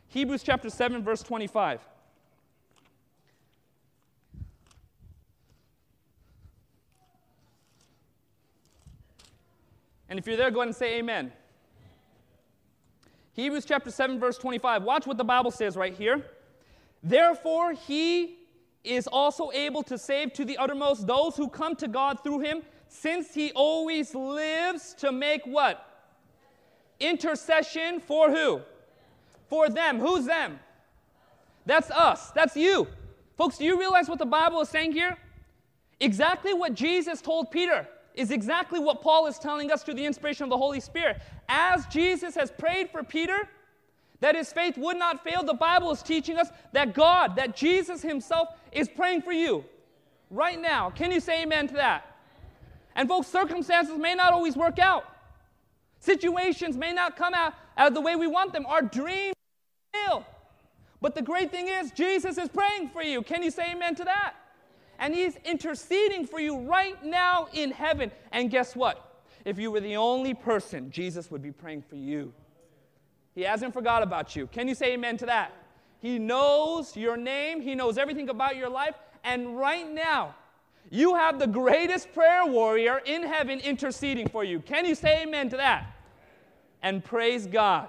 Hebrews 0.09 0.43
chapter 0.43 0.69
7, 0.69 1.03
verse 1.03 1.23
25. 1.23 1.79
And 10.09 10.19
if 10.19 10.27
you're 10.27 10.37
there, 10.37 10.51
go 10.51 10.59
ahead 10.59 10.67
and 10.67 10.75
say 10.75 10.99
amen. 10.99 11.31
Hebrews 13.33 13.65
chapter 13.65 13.89
7, 13.89 14.19
verse 14.19 14.37
25. 14.37 14.83
Watch 14.83 15.07
what 15.07 15.17
the 15.17 15.23
Bible 15.23 15.51
says 15.51 15.75
right 15.75 15.93
here. 15.93 16.23
Therefore, 17.01 17.73
he 17.73 18.37
is 18.83 19.07
also 19.07 19.51
able 19.53 19.81
to 19.83 19.97
save 19.97 20.33
to 20.33 20.45
the 20.45 20.57
uttermost 20.57 21.07
those 21.07 21.35
who 21.35 21.49
come 21.49 21.75
to 21.77 21.87
God 21.87 22.21
through 22.23 22.39
him 22.39 22.61
since 22.87 23.33
he 23.33 23.51
always 23.53 24.13
lives 24.13 24.93
to 24.95 25.11
make 25.11 25.41
what? 25.45 25.83
Intercession 26.99 27.99
for 27.99 28.29
who? 28.29 28.61
For 29.49 29.69
them. 29.69 29.99
Who's 29.99 30.25
them? 30.25 30.59
That's 31.65 31.89
us. 31.91 32.31
That's 32.31 32.55
you. 32.55 32.87
Folks, 33.35 33.57
do 33.57 33.65
you 33.65 33.79
realize 33.79 34.07
what 34.07 34.19
the 34.19 34.25
Bible 34.25 34.61
is 34.61 34.69
saying 34.69 34.91
here? 34.91 35.17
Exactly 35.99 36.53
what 36.53 36.75
Jesus 36.75 37.21
told 37.21 37.49
Peter 37.49 37.87
is 38.15 38.31
exactly 38.31 38.79
what 38.79 39.01
Paul 39.01 39.27
is 39.27 39.39
telling 39.39 39.71
us 39.71 39.83
through 39.83 39.95
the 39.95 40.05
inspiration 40.05 40.43
of 40.43 40.49
the 40.49 40.57
Holy 40.57 40.79
Spirit. 40.79 41.21
As 41.49 41.85
Jesus 41.87 42.35
has 42.35 42.51
prayed 42.51 42.89
for 42.89 43.03
Peter, 43.03 43.47
that 44.19 44.35
his 44.35 44.53
faith 44.53 44.77
would 44.77 44.97
not 44.97 45.23
fail, 45.23 45.43
the 45.43 45.53
Bible 45.53 45.91
is 45.91 46.01
teaching 46.01 46.37
us 46.37 46.49
that 46.71 46.93
God, 46.93 47.35
that 47.35 47.55
Jesus 47.55 48.01
himself 48.01 48.49
is 48.71 48.87
praying 48.87 49.21
for 49.21 49.33
you 49.33 49.65
right 50.29 50.59
now. 50.61 50.89
Can 50.89 51.11
you 51.11 51.19
say 51.19 51.43
amen 51.43 51.67
to 51.67 51.73
that? 51.73 52.05
And 52.95 53.09
folks, 53.09 53.27
circumstances 53.27 53.97
may 53.97 54.15
not 54.15 54.31
always 54.31 54.55
work 54.55 54.79
out. 54.79 55.05
Situations 55.99 56.77
may 56.77 56.93
not 56.93 57.15
come 57.15 57.33
out, 57.33 57.53
the 57.93 58.01
way 58.01 58.15
we 58.15 58.27
want 58.27 58.53
them. 58.53 58.65
Our 58.65 58.81
dreams 58.81 59.33
fail. 59.93 60.25
But 61.01 61.15
the 61.15 61.21
great 61.21 61.51
thing 61.51 61.67
is, 61.67 61.91
Jesus 61.91 62.37
is 62.37 62.47
praying 62.49 62.89
for 62.89 63.01
you. 63.01 63.23
Can 63.23 63.43
you 63.43 63.51
say 63.51 63.71
amen 63.71 63.95
to 63.95 64.03
that? 64.05 64.35
And 64.99 65.13
He's 65.13 65.35
interceding 65.45 66.25
for 66.25 66.39
you 66.39 66.59
right 66.61 67.03
now 67.03 67.47
in 67.53 67.71
heaven. 67.71 68.11
And 68.31 68.49
guess 68.49 68.75
what? 68.75 69.21
If 69.45 69.59
you 69.59 69.71
were 69.71 69.81
the 69.81 69.97
only 69.97 70.33
person, 70.33 70.89
Jesus 70.91 71.29
would 71.29 71.41
be 71.41 71.51
praying 71.51 71.83
for 71.89 71.95
you. 71.95 72.33
He 73.35 73.41
hasn't 73.41 73.73
forgot 73.73 74.03
about 74.03 74.35
you. 74.35 74.47
Can 74.47 74.67
you 74.67 74.75
say 74.75 74.93
amen 74.93 75.17
to 75.17 75.25
that? 75.25 75.53
He 75.99 76.19
knows 76.19 76.95
your 76.95 77.17
name, 77.17 77.61
He 77.61 77.75
knows 77.75 77.97
everything 77.97 78.29
about 78.29 78.55
your 78.55 78.69
life. 78.69 78.95
And 79.23 79.57
right 79.57 79.89
now, 79.89 80.35
you 80.89 81.15
have 81.15 81.39
the 81.39 81.47
greatest 81.47 82.13
prayer 82.13 82.45
warrior 82.45 83.01
in 83.05 83.23
heaven 83.23 83.59
interceding 83.59 84.27
for 84.27 84.43
you. 84.43 84.59
Can 84.59 84.85
you 84.85 84.95
say 84.95 85.23
amen 85.23 85.49
to 85.49 85.57
that? 85.57 85.87
And 86.81 87.03
praise 87.03 87.47
God, 87.47 87.87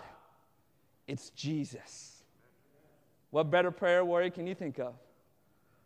it's 1.08 1.30
Jesus. 1.30 2.22
What 3.30 3.50
better 3.50 3.72
prayer 3.72 4.04
warrior 4.04 4.30
can 4.30 4.46
you 4.46 4.54
think 4.54 4.78
of? 4.78 4.94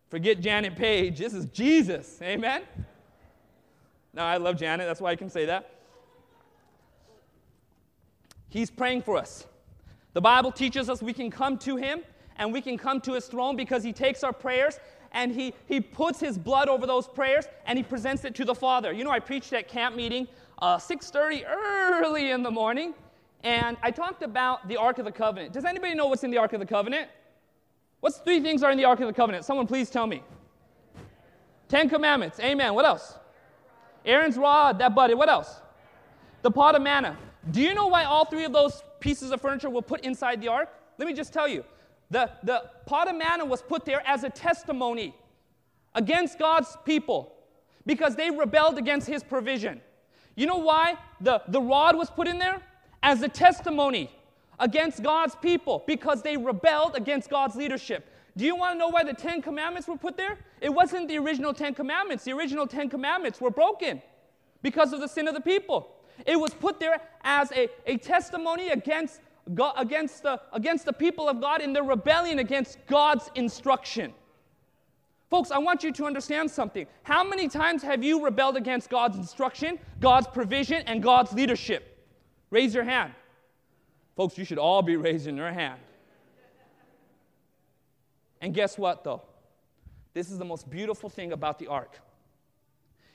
Forget 0.08 0.40
Janet 0.40 0.76
Page. 0.76 1.18
This 1.18 1.34
is 1.34 1.46
Jesus. 1.46 2.20
Amen? 2.22 2.62
Now, 4.14 4.26
I 4.26 4.38
love 4.38 4.56
Janet. 4.56 4.86
That's 4.86 5.00
why 5.00 5.10
I 5.10 5.16
can 5.16 5.28
say 5.28 5.44
that. 5.46 5.70
He's 8.48 8.70
praying 8.70 9.02
for 9.02 9.16
us. 9.16 9.46
The 10.14 10.20
Bible 10.20 10.50
teaches 10.50 10.88
us 10.88 11.02
we 11.02 11.12
can 11.12 11.30
come 11.30 11.58
to 11.58 11.76
Him 11.76 12.00
and 12.36 12.52
we 12.52 12.62
can 12.62 12.78
come 12.78 13.00
to 13.02 13.12
His 13.12 13.26
throne 13.26 13.56
because 13.56 13.84
He 13.84 13.92
takes 13.92 14.24
our 14.24 14.32
prayers 14.32 14.78
and 15.12 15.32
he, 15.32 15.54
he 15.66 15.80
puts 15.80 16.20
his 16.20 16.38
blood 16.38 16.68
over 16.68 16.86
those 16.86 17.06
prayers 17.06 17.46
and 17.66 17.78
he 17.78 17.82
presents 17.82 18.24
it 18.24 18.34
to 18.36 18.44
the 18.44 18.54
Father. 18.54 18.92
You 18.92 19.04
know, 19.04 19.10
I 19.10 19.20
preached 19.20 19.52
at 19.52 19.68
camp 19.68 19.96
meeting 19.96 20.28
uh, 20.60 20.76
6.30 20.76 21.44
early 21.48 22.30
in 22.30 22.42
the 22.42 22.50
morning 22.50 22.94
and 23.44 23.76
I 23.82 23.90
talked 23.90 24.22
about 24.22 24.66
the 24.68 24.76
Ark 24.76 24.98
of 24.98 25.04
the 25.04 25.12
Covenant. 25.12 25.52
Does 25.52 25.64
anybody 25.64 25.94
know 25.94 26.06
what's 26.06 26.24
in 26.24 26.30
the 26.30 26.38
Ark 26.38 26.52
of 26.52 26.60
the 26.60 26.66
Covenant? 26.66 27.08
What's 28.00 28.18
three 28.18 28.40
things 28.40 28.62
are 28.62 28.70
in 28.70 28.78
the 28.78 28.84
Ark 28.84 29.00
of 29.00 29.06
the 29.06 29.12
Covenant? 29.12 29.44
Someone 29.44 29.66
please 29.66 29.90
tell 29.90 30.06
me. 30.06 30.22
Ten 31.68 31.88
Commandments. 31.88 32.38
Amen. 32.40 32.74
What 32.74 32.84
else? 32.84 33.14
Aaron's 34.04 34.36
rod, 34.36 34.78
that 34.78 34.94
budded. 34.94 35.16
What 35.16 35.28
else? 35.28 35.60
The 36.42 36.50
pot 36.50 36.74
of 36.74 36.82
manna. 36.82 37.16
Do 37.50 37.60
you 37.60 37.74
know 37.74 37.88
why 37.88 38.04
all 38.04 38.24
three 38.24 38.44
of 38.44 38.52
those 38.52 38.82
pieces 39.00 39.32
of 39.32 39.40
furniture 39.40 39.70
were 39.70 39.82
put 39.82 40.00
inside 40.02 40.40
the 40.40 40.48
ark? 40.48 40.68
Let 40.98 41.08
me 41.08 41.14
just 41.14 41.32
tell 41.32 41.48
you. 41.48 41.64
The, 42.10 42.30
the 42.42 42.70
pot 42.86 43.08
of 43.08 43.16
manna 43.16 43.44
was 43.44 43.60
put 43.60 43.84
there 43.84 44.02
as 44.06 44.24
a 44.24 44.30
testimony 44.30 45.14
against 45.94 46.38
God's 46.38 46.76
people 46.84 47.34
because 47.84 48.16
they 48.16 48.30
rebelled 48.30 48.78
against 48.78 49.06
his 49.06 49.22
provision. 49.22 49.80
You 50.36 50.46
know 50.46 50.56
why 50.56 50.96
the, 51.20 51.42
the 51.48 51.60
rod 51.60 51.96
was 51.96 52.10
put 52.10 52.28
in 52.28 52.38
there? 52.38 52.62
As 53.02 53.22
a 53.22 53.28
testimony 53.28 54.10
against 54.60 55.02
God's 55.02 55.34
people 55.36 55.84
because 55.86 56.22
they 56.22 56.36
rebelled 56.36 56.96
against 56.96 57.30
God's 57.30 57.56
leadership. 57.56 58.10
Do 58.36 58.44
you 58.44 58.54
want 58.54 58.74
to 58.74 58.78
know 58.78 58.88
why 58.88 59.04
the 59.04 59.14
Ten 59.14 59.42
Commandments 59.42 59.88
were 59.88 59.96
put 59.96 60.16
there? 60.16 60.38
It 60.60 60.72
wasn't 60.72 61.08
the 61.08 61.18
original 61.18 61.52
Ten 61.52 61.74
Commandments. 61.74 62.24
The 62.24 62.32
original 62.32 62.66
Ten 62.66 62.88
Commandments 62.88 63.40
were 63.40 63.50
broken 63.50 64.00
because 64.62 64.92
of 64.92 65.00
the 65.00 65.08
sin 65.08 65.26
of 65.28 65.34
the 65.34 65.40
people. 65.40 65.96
It 66.26 66.38
was 66.38 66.54
put 66.54 66.80
there 66.80 67.00
as 67.22 67.50
a, 67.52 67.68
a 67.86 67.96
testimony 67.96 68.68
against, 68.68 69.20
God, 69.54 69.74
against, 69.76 70.22
the, 70.22 70.40
against 70.52 70.84
the 70.84 70.92
people 70.92 71.28
of 71.28 71.40
God 71.40 71.60
in 71.60 71.72
their 71.72 71.82
rebellion 71.84 72.38
against 72.38 72.78
God's 72.86 73.30
instruction. 73.34 74.12
Folks, 75.30 75.50
I 75.50 75.58
want 75.58 75.84
you 75.84 75.92
to 75.92 76.06
understand 76.06 76.50
something. 76.50 76.86
How 77.02 77.22
many 77.22 77.48
times 77.48 77.82
have 77.82 78.02
you 78.02 78.24
rebelled 78.24 78.56
against 78.56 78.88
God's 78.88 79.16
instruction, 79.16 79.78
God's 80.00 80.26
provision, 80.26 80.82
and 80.86 81.02
God's 81.02 81.32
leadership? 81.32 82.06
Raise 82.50 82.74
your 82.74 82.84
hand. 82.84 83.12
Folks, 84.18 84.36
you 84.36 84.44
should 84.44 84.58
all 84.58 84.82
be 84.82 84.96
raising 84.96 85.36
your 85.36 85.52
hand. 85.52 85.78
And 88.40 88.52
guess 88.52 88.76
what, 88.76 89.04
though? 89.04 89.22
This 90.12 90.32
is 90.32 90.38
the 90.38 90.44
most 90.44 90.68
beautiful 90.68 91.08
thing 91.08 91.30
about 91.30 91.60
the 91.60 91.68
ark 91.68 92.00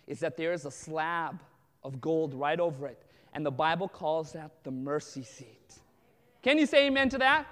is 0.08 0.22
that 0.22 0.38
there 0.38 0.54
is 0.54 0.64
a 0.64 0.72
slab 0.72 1.42
of 1.84 2.00
gold 2.00 2.34
right 2.34 2.58
over 2.58 2.88
it. 2.88 3.04
And 3.34 3.46
the 3.46 3.52
Bible 3.52 3.90
calls 3.90 4.32
that 4.32 4.52
the 4.64 4.72
mercy 4.72 5.24
seat. 5.24 5.74
Can 6.42 6.58
you 6.58 6.66
say 6.66 6.88
amen 6.88 7.10
to 7.10 7.18
that? 7.18 7.48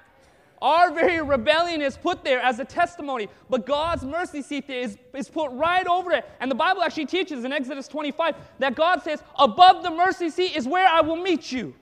Our 0.61 0.93
very 0.93 1.21
rebellion 1.21 1.81
is 1.81 1.97
put 1.97 2.23
there 2.23 2.39
as 2.39 2.59
a 2.59 2.65
testimony, 2.65 3.27
but 3.49 3.65
God's 3.65 4.05
mercy 4.05 4.43
seat 4.43 4.69
is, 4.69 4.97
is 5.13 5.29
put 5.29 5.51
right 5.51 5.87
over 5.87 6.13
it. 6.13 6.23
And 6.39 6.49
the 6.49 6.55
Bible 6.55 6.83
actually 6.83 7.07
teaches 7.07 7.43
in 7.43 7.51
Exodus 7.51 7.89
25 7.89 8.33
that 8.59 8.75
God 8.75 9.03
says, 9.03 9.21
Above 9.37 9.83
the 9.83 9.91
mercy 9.91 10.29
seat 10.29 10.55
is 10.55 10.69
where 10.69 10.87
I 10.87 11.01
will 11.01 11.17
meet 11.17 11.51
you. 11.51 11.75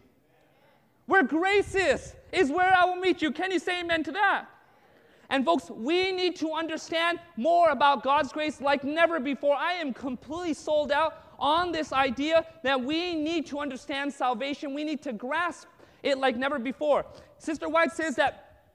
Where 1.09 1.23
grace 1.23 1.73
is, 1.73 2.13
is 2.31 2.51
where 2.51 2.71
I 2.71 2.85
will 2.85 2.97
meet 2.97 3.19
you. 3.19 3.31
Can 3.31 3.51
you 3.51 3.57
say 3.57 3.79
amen 3.79 4.03
to 4.03 4.11
that? 4.11 4.45
And 5.31 5.43
folks, 5.43 5.71
we 5.71 6.11
need 6.11 6.35
to 6.35 6.51
understand 6.51 7.19
more 7.35 7.71
about 7.71 8.03
God's 8.03 8.31
grace 8.31 8.61
like 8.61 8.83
never 8.83 9.19
before. 9.19 9.55
I 9.55 9.73
am 9.73 9.91
completely 9.91 10.53
sold 10.53 10.91
out 10.91 11.15
on 11.39 11.71
this 11.71 11.91
idea 11.93 12.45
that 12.61 12.79
we 12.79 13.15
need 13.15 13.47
to 13.47 13.57
understand 13.57 14.13
salvation. 14.13 14.75
We 14.75 14.83
need 14.83 15.01
to 15.01 15.11
grasp 15.11 15.67
it 16.03 16.19
like 16.19 16.37
never 16.37 16.59
before. 16.59 17.07
Sister 17.39 17.67
White 17.67 17.91
says 17.91 18.15
that 18.17 18.67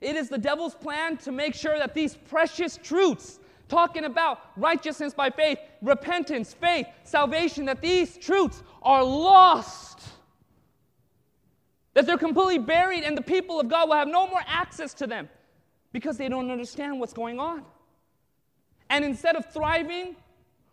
it 0.00 0.14
is 0.14 0.28
the 0.28 0.38
devil's 0.38 0.76
plan 0.76 1.16
to 1.16 1.32
make 1.32 1.52
sure 1.52 1.76
that 1.78 1.94
these 1.94 2.14
precious 2.14 2.78
truths, 2.80 3.40
talking 3.68 4.04
about 4.04 4.38
righteousness 4.56 5.14
by 5.14 5.30
faith, 5.30 5.58
repentance, 5.80 6.54
faith, 6.54 6.86
salvation, 7.02 7.64
that 7.64 7.82
these 7.82 8.18
truths 8.18 8.62
are 8.82 9.02
lost 9.02 9.91
that 11.94 12.06
they're 12.06 12.18
completely 12.18 12.58
buried, 12.58 13.04
and 13.04 13.16
the 13.16 13.22
people 13.22 13.60
of 13.60 13.68
God 13.68 13.88
will 13.88 13.96
have 13.96 14.08
no 14.08 14.26
more 14.26 14.42
access 14.46 14.94
to 14.94 15.06
them 15.06 15.28
because 15.92 16.16
they 16.16 16.28
don't 16.28 16.50
understand 16.50 16.98
what's 16.98 17.12
going 17.12 17.38
on. 17.38 17.62
And 18.88 19.04
instead 19.04 19.36
of 19.36 19.46
thriving, 19.52 20.16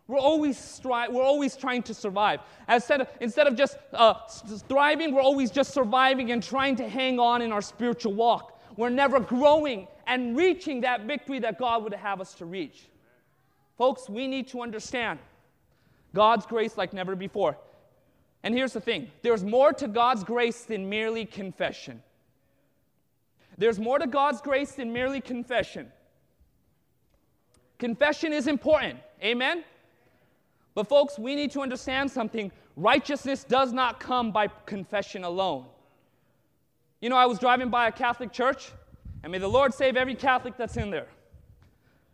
we're 0.06 0.18
always, 0.18 0.56
stri- 0.56 1.10
we're 1.10 1.22
always 1.22 1.56
trying 1.56 1.82
to 1.84 1.94
survive. 1.94 2.40
Instead 2.68 3.02
of, 3.02 3.08
instead 3.20 3.46
of 3.46 3.54
just 3.54 3.78
uh, 3.92 4.14
thriving, 4.68 5.14
we're 5.14 5.22
always 5.22 5.50
just 5.50 5.72
surviving 5.72 6.32
and 6.32 6.42
trying 6.42 6.76
to 6.76 6.88
hang 6.88 7.18
on 7.20 7.42
in 7.42 7.52
our 7.52 7.62
spiritual 7.62 8.14
walk. 8.14 8.60
We're 8.76 8.88
never 8.88 9.20
growing 9.20 9.86
and 10.06 10.36
reaching 10.36 10.80
that 10.80 11.02
victory 11.02 11.38
that 11.40 11.58
God 11.58 11.84
would 11.84 11.94
have 11.94 12.20
us 12.20 12.34
to 12.34 12.46
reach. 12.46 12.88
Folks, 13.78 14.08
we 14.08 14.26
need 14.26 14.48
to 14.48 14.62
understand 14.62 15.18
God's 16.14 16.44
grace 16.44 16.76
like 16.76 16.92
never 16.92 17.14
before. 17.14 17.56
And 18.42 18.54
here's 18.54 18.72
the 18.72 18.80
thing 18.80 19.10
there's 19.22 19.44
more 19.44 19.72
to 19.74 19.88
God's 19.88 20.24
grace 20.24 20.62
than 20.62 20.88
merely 20.88 21.24
confession. 21.24 22.02
There's 23.58 23.78
more 23.78 23.98
to 23.98 24.06
God's 24.06 24.40
grace 24.40 24.72
than 24.72 24.92
merely 24.92 25.20
confession. 25.20 25.92
Confession 27.78 28.32
is 28.32 28.46
important. 28.46 28.98
Amen? 29.22 29.64
But, 30.74 30.88
folks, 30.88 31.18
we 31.18 31.34
need 31.34 31.50
to 31.52 31.60
understand 31.60 32.10
something. 32.10 32.52
Righteousness 32.76 33.44
does 33.44 33.72
not 33.72 34.00
come 34.00 34.32
by 34.32 34.48
confession 34.64 35.24
alone. 35.24 35.66
You 37.00 37.08
know, 37.08 37.16
I 37.16 37.26
was 37.26 37.38
driving 37.38 37.68
by 37.68 37.88
a 37.88 37.92
Catholic 37.92 38.32
church, 38.32 38.70
and 39.22 39.32
may 39.32 39.38
the 39.38 39.48
Lord 39.48 39.74
save 39.74 39.96
every 39.96 40.14
Catholic 40.14 40.56
that's 40.56 40.76
in 40.76 40.90
there. 40.90 41.08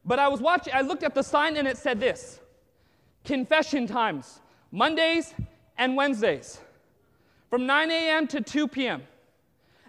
But 0.04 0.18
I 0.18 0.28
was 0.28 0.40
watching, 0.40 0.72
I 0.74 0.80
looked 0.80 1.02
at 1.02 1.14
the 1.14 1.22
sign, 1.22 1.56
and 1.56 1.68
it 1.68 1.76
said 1.76 2.00
this 2.00 2.40
Confession 3.24 3.86
times, 3.86 4.40
Mondays 4.70 5.34
and 5.78 5.96
Wednesdays 5.96 6.60
from 7.50 7.66
9 7.66 7.90
a.m. 7.90 8.26
to 8.28 8.40
2 8.40 8.68
p.m. 8.68 9.02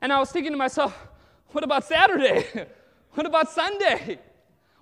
And 0.01 0.13
I 0.13 0.19
was 0.19 0.31
thinking 0.31 0.51
to 0.51 0.57
myself, 0.57 0.95
what 1.51 1.63
about 1.63 1.85
Saturday? 1.85 2.45
what 3.13 3.25
about 3.25 3.49
Sunday? 3.49 4.19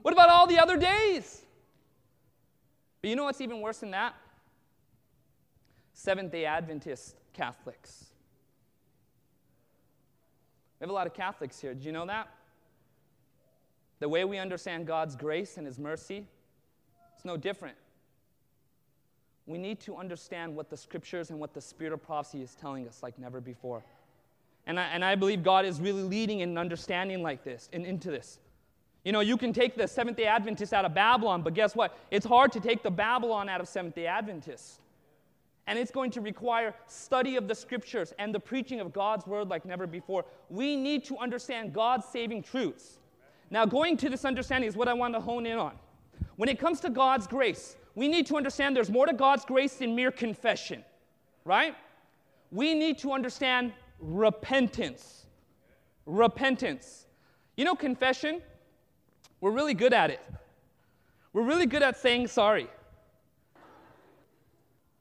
What 0.01 0.13
about 0.13 0.29
all 0.29 0.45
the 0.45 0.59
other 0.59 0.77
days? 0.77 1.41
But 3.01 3.09
you 3.09 3.15
know 3.15 3.23
what's 3.23 3.41
even 3.41 3.59
worse 3.59 3.79
than 3.79 3.89
that? 3.89 4.13
Seventh 5.93 6.31
day 6.31 6.45
Adventist 6.45 7.15
Catholics. 7.33 8.05
We 10.79 10.83
have 10.83 10.91
a 10.91 10.93
lot 10.93 11.07
of 11.07 11.15
Catholics 11.15 11.59
here. 11.59 11.73
Did 11.73 11.85
you 11.85 11.91
know 11.91 12.05
that? 12.05 12.29
The 13.99 14.07
way 14.07 14.25
we 14.25 14.37
understand 14.37 14.85
God's 14.85 15.15
grace 15.15 15.57
and 15.57 15.65
His 15.65 15.79
mercy, 15.79 16.27
it's 17.15 17.25
no 17.25 17.35
different. 17.35 17.77
We 19.47 19.57
need 19.57 19.79
to 19.81 19.95
understand 19.95 20.55
what 20.55 20.69
the 20.69 20.77
scriptures 20.77 21.29
and 21.29 21.39
what 21.39 21.53
the 21.53 21.61
spirit 21.61 21.93
of 21.93 22.01
prophecy 22.01 22.41
is 22.41 22.55
telling 22.55 22.87
us 22.87 23.03
like 23.03 23.17
never 23.19 23.39
before. 23.39 23.83
And 24.67 24.79
I, 24.79 24.83
and 24.85 25.05
I 25.05 25.15
believe 25.15 25.43
God 25.43 25.65
is 25.65 25.79
really 25.79 26.01
leading 26.01 26.39
in 26.39 26.57
understanding 26.57 27.21
like 27.21 27.43
this 27.43 27.69
and 27.71 27.85
into 27.85 28.09
this. 28.09 28.39
You 29.03 29.11
know, 29.11 29.19
you 29.19 29.37
can 29.37 29.53
take 29.53 29.75
the 29.75 29.87
Seventh 29.87 30.17
day 30.17 30.25
Adventists 30.25 30.73
out 30.73 30.83
of 30.83 30.95
Babylon, 30.95 31.43
but 31.43 31.53
guess 31.53 31.75
what? 31.75 31.95
It's 32.09 32.25
hard 32.25 32.51
to 32.53 32.59
take 32.59 32.81
the 32.81 32.89
Babylon 32.89 33.47
out 33.47 33.61
of 33.61 33.67
Seventh 33.67 33.93
day 33.93 34.07
Adventists. 34.07 34.79
And 35.67 35.77
it's 35.77 35.91
going 35.91 36.09
to 36.11 36.21
require 36.21 36.73
study 36.87 37.35
of 37.35 37.47
the 37.47 37.55
scriptures 37.55 38.13
and 38.17 38.33
the 38.33 38.39
preaching 38.39 38.79
of 38.79 38.93
God's 38.93 39.27
word 39.27 39.47
like 39.47 39.65
never 39.65 39.85
before. 39.85 40.25
We 40.49 40.75
need 40.75 41.03
to 41.05 41.17
understand 41.17 41.73
God's 41.73 42.05
saving 42.07 42.43
truths. 42.43 42.99
Now, 43.51 43.65
going 43.65 43.97
to 43.97 44.09
this 44.09 44.25
understanding 44.25 44.67
is 44.67 44.75
what 44.75 44.87
I 44.87 44.93
want 44.93 45.13
to 45.13 45.19
hone 45.19 45.45
in 45.45 45.57
on. 45.57 45.73
When 46.35 46.49
it 46.49 46.59
comes 46.59 46.79
to 46.81 46.89
God's 46.89 47.27
grace, 47.27 47.75
we 47.95 48.07
need 48.07 48.27
to 48.27 48.37
understand 48.37 48.75
there's 48.75 48.89
more 48.89 49.05
to 49.05 49.13
God's 49.13 49.45
grace 49.45 49.75
than 49.75 49.95
mere 49.95 50.11
confession, 50.11 50.83
right? 51.45 51.75
We 52.51 52.73
need 52.73 52.99
to 52.99 53.13
understand 53.13 53.73
repentance. 53.99 55.25
Repentance. 56.05 57.05
You 57.55 57.65
know, 57.65 57.75
confession, 57.75 58.41
we're 59.39 59.51
really 59.51 59.73
good 59.73 59.93
at 59.93 60.11
it. 60.11 60.21
We're 61.33 61.43
really 61.43 61.65
good 61.65 61.83
at 61.83 61.97
saying 61.97 62.27
sorry. 62.27 62.67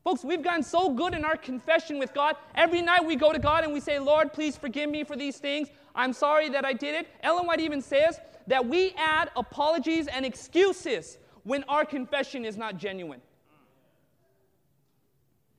Folks, 0.05 0.23
we've 0.23 0.43
gotten 0.43 0.63
so 0.63 0.91
good 0.91 1.15
in 1.15 1.25
our 1.25 1.37
confession 1.37 1.99
with 1.99 2.13
God. 2.13 2.37
Every 2.55 2.83
night 2.83 3.05
we 3.05 3.17
go 3.17 3.33
to 3.33 3.39
God 3.39 3.65
and 3.65 3.73
we 3.73 3.81
say, 3.81 3.99
Lord, 3.99 4.33
please 4.33 4.55
forgive 4.57 4.91
me 4.91 5.03
for 5.03 5.17
these 5.17 5.39
things. 5.39 5.69
I'm 5.95 6.13
sorry 6.13 6.51
that 6.51 6.65
I 6.65 6.75
did 6.75 6.95
it. 6.95 7.09
Ellen 7.23 7.47
White 7.47 7.61
even 7.61 7.81
says 7.81 8.21
that 8.47 8.65
we 8.65 8.93
add 8.99 9.31
apologies 9.35 10.07
and 10.07 10.27
excuses 10.27 11.19
when 11.45 11.65
our 11.65 11.85
confession 11.85 12.45
is 12.45 12.57
not 12.57 12.77
genuine. 12.77 13.21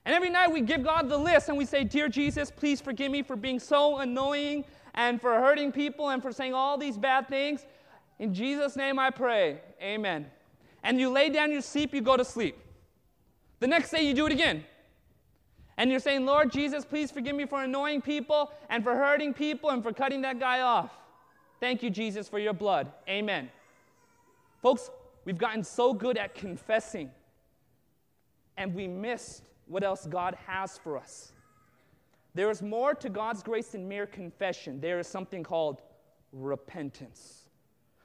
And 0.05 0.13
every 0.13 0.29
night 0.29 0.51
we 0.51 0.61
give 0.61 0.83
God 0.83 1.09
the 1.09 1.17
list 1.17 1.49
and 1.49 1.57
we 1.57 1.65
say, 1.65 1.83
Dear 1.83 2.09
Jesus, 2.09 2.51
please 2.51 2.79
forgive 2.79 3.11
me 3.11 3.23
for 3.23 3.35
being 3.35 3.59
so 3.59 3.97
annoying 3.97 4.65
and 4.93 5.19
for 5.19 5.33
hurting 5.33 5.71
people 5.71 6.09
and 6.09 6.21
for 6.21 6.31
saying 6.31 6.53
all 6.53 6.77
these 6.77 6.97
bad 6.97 7.27
things. 7.27 7.65
In 8.19 8.33
Jesus' 8.33 8.75
name 8.75 8.99
I 8.99 9.09
pray. 9.09 9.59
Amen. 9.81 10.27
And 10.83 10.99
you 10.99 11.09
lay 11.09 11.29
down, 11.29 11.51
you 11.51 11.61
sleep, 11.61 11.93
you 11.93 12.01
go 12.01 12.15
to 12.15 12.23
sleep. 12.23 12.57
The 13.59 13.67
next 13.67 13.89
day 13.89 14.03
you 14.03 14.13
do 14.13 14.27
it 14.27 14.31
again. 14.31 14.63
And 15.77 15.89
you're 15.89 15.99
saying, 15.99 16.25
Lord 16.25 16.51
Jesus, 16.51 16.85
please 16.85 17.11
forgive 17.11 17.35
me 17.35 17.45
for 17.45 17.63
annoying 17.63 18.01
people 18.01 18.51
and 18.69 18.83
for 18.83 18.95
hurting 18.95 19.33
people 19.33 19.71
and 19.71 19.83
for 19.83 19.91
cutting 19.91 20.21
that 20.21 20.39
guy 20.39 20.61
off. 20.61 20.91
Thank 21.59 21.83
you, 21.83 21.89
Jesus, 21.89 22.29
for 22.29 22.39
your 22.39 22.53
blood. 22.53 22.91
Amen. 23.09 23.49
Folks, 24.61 24.89
we've 25.25 25.37
gotten 25.37 25.63
so 25.63 25.93
good 25.93 26.17
at 26.17 26.33
confessing 26.35 27.11
and 28.57 28.73
we 28.73 28.87
missed 28.87 29.43
what 29.67 29.83
else 29.83 30.05
God 30.05 30.37
has 30.47 30.77
for 30.77 30.97
us. 30.97 31.33
There 32.33 32.49
is 32.49 32.61
more 32.61 32.93
to 32.95 33.09
God's 33.09 33.41
grace 33.41 33.69
than 33.69 33.87
mere 33.87 34.05
confession. 34.05 34.79
There 34.79 34.99
is 34.99 35.07
something 35.07 35.43
called 35.43 35.81
repentance. 36.31 37.49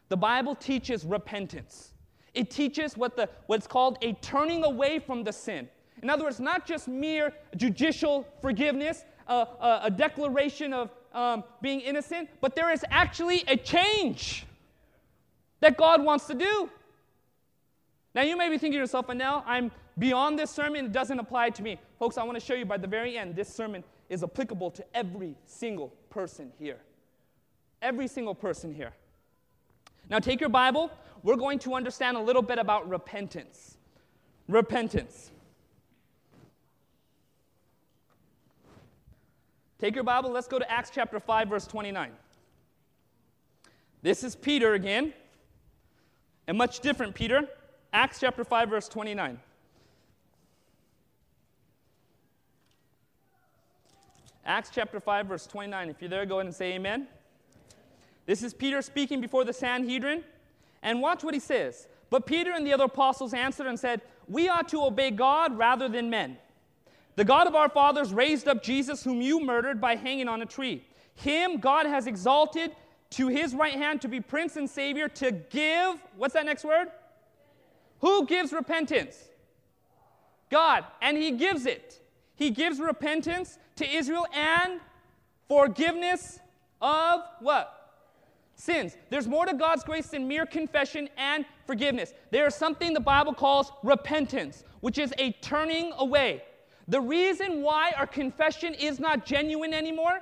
The 0.08 0.16
Bible 0.16 0.54
teaches 0.54 1.04
repentance. 1.04 1.92
It 2.34 2.50
teaches 2.50 2.96
what 2.96 3.16
the, 3.16 3.28
what's 3.46 3.66
called 3.66 3.98
a 4.02 4.12
turning 4.14 4.64
away 4.64 4.98
from 4.98 5.24
the 5.24 5.32
sin. 5.32 5.68
In 6.02 6.08
other 6.08 6.24
words, 6.24 6.40
not 6.40 6.66
just 6.66 6.88
mere 6.88 7.32
judicial 7.56 8.26
forgiveness, 8.40 9.04
uh, 9.26 9.44
uh, 9.60 9.80
a 9.84 9.90
declaration 9.90 10.72
of 10.72 10.90
um, 11.12 11.44
being 11.60 11.80
innocent, 11.80 12.28
but 12.40 12.54
there 12.54 12.70
is 12.70 12.84
actually 12.90 13.44
a 13.48 13.56
change 13.56 14.46
that 15.60 15.76
God 15.76 16.02
wants 16.02 16.26
to 16.28 16.34
do. 16.34 16.70
Now, 18.14 18.22
you 18.22 18.36
may 18.36 18.48
be 18.48 18.58
thinking 18.58 18.72
to 18.72 18.78
yourself, 18.78 19.08
and 19.08 19.18
now 19.18 19.44
I'm 19.46 19.70
beyond 19.98 20.38
this 20.38 20.50
sermon, 20.50 20.86
it 20.86 20.92
doesn't 20.92 21.18
apply 21.18 21.50
to 21.50 21.62
me. 21.62 21.78
Folks, 21.98 22.18
I 22.18 22.24
want 22.24 22.38
to 22.38 22.44
show 22.44 22.54
you 22.54 22.64
by 22.64 22.76
the 22.76 22.88
very 22.88 23.16
end, 23.16 23.36
this 23.36 23.48
sermon 23.48 23.84
is 24.08 24.24
applicable 24.24 24.72
to 24.72 24.84
every 24.94 25.36
single 25.46 25.88
person 26.10 26.52
here. 26.58 26.78
Every 27.80 28.08
single 28.08 28.34
person 28.34 28.74
here. 28.74 28.92
Now, 30.08 30.18
take 30.18 30.40
your 30.40 30.50
Bible. 30.50 30.90
We're 31.22 31.36
going 31.36 31.60
to 31.60 31.74
understand 31.74 32.16
a 32.16 32.20
little 32.20 32.42
bit 32.42 32.58
about 32.58 32.88
repentance. 32.88 33.76
Repentance. 34.48 35.30
Take 39.78 39.94
your 39.94 40.04
Bible. 40.04 40.30
Let's 40.30 40.48
go 40.48 40.58
to 40.58 40.70
Acts 40.70 40.90
chapter 40.92 41.20
5, 41.20 41.48
verse 41.48 41.66
29. 41.66 42.10
This 44.02 44.24
is 44.24 44.34
Peter 44.34 44.74
again, 44.74 45.12
a 46.48 46.52
much 46.52 46.80
different 46.80 47.14
Peter. 47.14 47.48
Acts 47.92 48.20
chapter 48.20 48.44
5, 48.44 48.70
verse 48.70 48.88
29. 48.88 49.38
Acts 54.44 54.70
chapter 54.72 55.00
5, 55.00 55.26
verse 55.26 55.46
29. 55.46 55.88
If 55.88 56.00
you're 56.00 56.08
there, 56.08 56.24
go 56.26 56.36
ahead 56.36 56.46
and 56.46 56.54
say 56.54 56.74
amen. 56.74 57.08
This 58.26 58.42
is 58.42 58.54
Peter 58.54 58.80
speaking 58.80 59.20
before 59.20 59.44
the 59.44 59.52
Sanhedrin. 59.52 60.24
And 60.82 61.02
watch 61.02 61.22
what 61.22 61.34
he 61.34 61.40
says. 61.40 61.88
But 62.08 62.26
Peter 62.26 62.52
and 62.52 62.66
the 62.66 62.72
other 62.72 62.84
apostles 62.84 63.34
answered 63.34 63.66
and 63.66 63.78
said, 63.78 64.00
We 64.28 64.48
ought 64.48 64.68
to 64.68 64.82
obey 64.82 65.10
God 65.10 65.58
rather 65.58 65.88
than 65.88 66.10
men. 66.10 66.38
The 67.16 67.24
God 67.24 67.46
of 67.46 67.54
our 67.54 67.68
fathers 67.68 68.14
raised 68.14 68.48
up 68.48 68.62
Jesus, 68.62 69.04
whom 69.04 69.20
you 69.20 69.40
murdered 69.44 69.80
by 69.80 69.96
hanging 69.96 70.28
on 70.28 70.42
a 70.42 70.46
tree. 70.46 70.84
Him 71.14 71.58
God 71.58 71.86
has 71.86 72.06
exalted 72.06 72.74
to 73.10 73.28
his 73.28 73.54
right 73.54 73.74
hand 73.74 74.00
to 74.02 74.08
be 74.08 74.20
prince 74.20 74.56
and 74.56 74.70
savior, 74.70 75.08
to 75.08 75.32
give, 75.32 76.00
what's 76.16 76.34
that 76.34 76.46
next 76.46 76.64
word? 76.64 76.88
Who 78.00 78.26
gives 78.26 78.52
repentance? 78.52 79.16
God. 80.50 80.84
And 81.00 81.16
he 81.16 81.32
gives 81.32 81.66
it. 81.66 82.00
He 82.34 82.50
gives 82.50 82.80
repentance 82.80 83.58
to 83.76 83.88
Israel 83.88 84.26
and 84.34 84.80
forgiveness 85.48 86.40
of 86.80 87.20
what? 87.40 87.80
sins. 88.60 88.96
There's 89.08 89.26
more 89.26 89.46
to 89.46 89.54
God's 89.54 89.82
grace 89.82 90.08
than 90.08 90.28
mere 90.28 90.46
confession 90.46 91.08
and 91.16 91.44
forgiveness. 91.66 92.12
There 92.30 92.46
is 92.46 92.54
something 92.54 92.92
the 92.92 93.00
Bible 93.00 93.34
calls 93.34 93.72
repentance, 93.82 94.64
which 94.80 94.98
is 94.98 95.12
a 95.18 95.32
turning 95.40 95.92
away. 95.98 96.42
The 96.86 97.00
reason 97.00 97.62
why 97.62 97.92
our 97.96 98.06
confession 98.06 98.74
is 98.74 99.00
not 99.00 99.24
genuine 99.24 99.72
anymore 99.72 100.20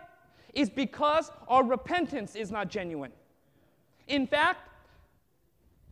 is 0.55 0.71
because 0.71 1.31
our 1.49 1.65
repentance 1.65 2.35
is 2.37 2.51
not 2.51 2.69
genuine. 2.69 3.13
In 4.07 4.27
fact, 4.27 4.69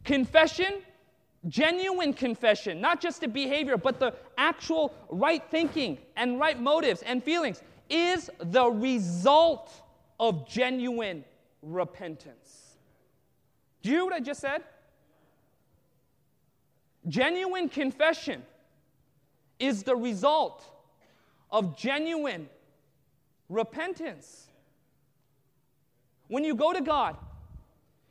confession, 0.05 0.83
genuine 1.49 2.13
confession, 2.13 2.81
not 2.81 3.01
just 3.01 3.21
the 3.21 3.29
behavior, 3.29 3.77
but 3.77 4.01
the 4.01 4.15
actual 4.39 4.95
right 5.09 5.43
thinking 5.51 5.99
and 6.17 6.39
right 6.41 6.61
motives 6.61 7.03
and 7.03 7.23
feelings, 7.23 7.63
is 7.89 8.31
the 8.39 8.67
result 8.67 9.73
of 10.19 10.49
genuine 10.49 11.25
repentance. 11.63 12.77
Do 13.83 13.91
you 13.91 13.97
hear 13.97 14.05
what 14.05 14.15
I 14.15 14.21
just 14.21 14.41
said? 14.41 14.63
Genuine 17.09 17.69
confession 17.69 18.43
is 19.59 19.85
the 19.85 19.95
result 19.95 20.65
of 21.51 21.77
genuine 21.77 22.49
repentance. 23.49 24.49
When 26.29 26.43
you 26.43 26.55
go 26.57 26.73
to 26.73 26.81
God, 26.81 27.17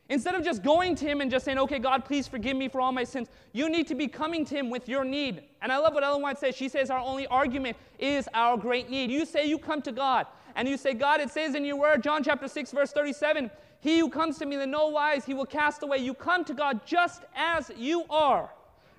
instead 0.08 0.34
of 0.34 0.44
just 0.44 0.62
going 0.62 0.94
to 0.96 1.04
Him 1.04 1.20
and 1.20 1.30
just 1.30 1.44
saying, 1.44 1.58
okay, 1.58 1.78
God, 1.78 2.04
please 2.04 2.28
forgive 2.28 2.56
me 2.56 2.68
for 2.68 2.80
all 2.80 2.92
my 2.92 3.04
sins, 3.04 3.28
you 3.52 3.68
need 3.68 3.86
to 3.88 3.94
be 3.94 4.08
coming 4.08 4.44
to 4.44 4.54
Him 4.54 4.70
with 4.70 4.88
your 4.88 5.04
need. 5.04 5.42
And 5.62 5.72
I 5.72 5.78
love 5.78 5.94
what 5.94 6.04
Ellen 6.04 6.22
White 6.22 6.38
says. 6.38 6.54
She 6.56 6.68
says, 6.68 6.90
our 6.90 7.00
only 7.00 7.26
argument 7.26 7.76
is 7.98 8.28
our 8.34 8.56
great 8.56 8.90
need. 8.90 9.10
You 9.10 9.26
say 9.26 9.46
you 9.46 9.58
come 9.58 9.82
to 9.82 9.92
God 9.92 10.26
and 10.54 10.68
you 10.68 10.76
say, 10.76 10.94
God, 10.94 11.20
it 11.20 11.30
says 11.30 11.54
in 11.54 11.64
your 11.64 11.76
word, 11.76 12.02
John 12.02 12.22
chapter 12.22 12.48
6, 12.48 12.72
verse 12.72 12.92
37, 12.92 13.50
He 13.80 13.98
who 13.98 14.08
comes 14.08 14.38
to 14.38 14.46
me 14.46 14.60
in 14.60 14.70
no 14.70 14.88
wise, 14.88 15.24
he 15.24 15.34
will 15.34 15.46
cast 15.46 15.82
away. 15.82 15.98
You 15.98 16.14
come 16.14 16.44
to 16.44 16.54
God 16.54 16.86
just 16.86 17.24
as 17.34 17.70
you 17.76 18.04
are. 18.08 18.50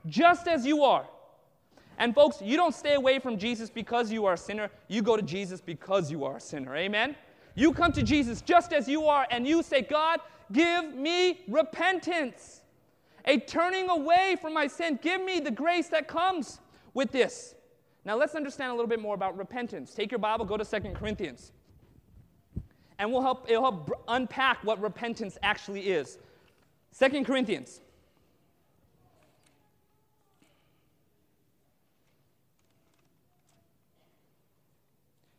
Just 0.05 0.47
as 0.47 0.65
you 0.65 0.83
are. 0.83 1.05
And 1.97 2.13
folks, 2.13 2.41
you 2.41 2.55
don't 2.57 2.75
stay 2.75 2.93
away 2.93 3.19
from 3.19 3.37
Jesus 3.37 3.69
because 3.69 4.11
you 4.11 4.25
are 4.25 4.33
a 4.33 4.37
sinner. 4.37 4.69
You 4.87 5.01
go 5.01 5.15
to 5.15 5.23
Jesus 5.23 5.61
because 5.61 6.11
you 6.11 6.25
are 6.25 6.37
a 6.37 6.41
sinner. 6.41 6.75
Amen? 6.75 7.15
You 7.57 7.73
come 7.73 7.91
to 7.93 8.03
Jesus 8.03 8.41
just 8.41 8.71
as 8.71 8.87
you 8.87 9.07
are, 9.07 9.25
and 9.31 9.47
you 9.47 9.63
say, 9.63 9.81
God, 9.81 10.19
give 10.51 10.93
me 10.93 11.41
repentance, 11.47 12.61
a 13.25 13.39
turning 13.39 13.89
away 13.89 14.37
from 14.39 14.53
my 14.53 14.67
sin. 14.67 14.99
Give 15.01 15.23
me 15.23 15.39
the 15.39 15.49
grace 15.49 15.87
that 15.87 16.07
comes 16.07 16.59
with 16.93 17.11
this. 17.11 17.55
Now 18.05 18.15
let's 18.15 18.35
understand 18.35 18.69
a 18.69 18.75
little 18.75 18.87
bit 18.87 19.01
more 19.01 19.15
about 19.15 19.35
repentance. 19.39 19.95
Take 19.95 20.11
your 20.11 20.19
Bible, 20.19 20.45
go 20.45 20.55
to 20.55 20.63
Second 20.63 20.93
Corinthians. 20.93 21.51
And 22.99 23.11
we'll 23.11 23.23
help, 23.23 23.49
it'll 23.49 23.63
help 23.63 24.05
unpack 24.07 24.63
what 24.63 24.79
repentance 24.79 25.39
actually 25.41 25.89
is. 25.89 26.19
Second 26.91 27.25
Corinthians. 27.25 27.81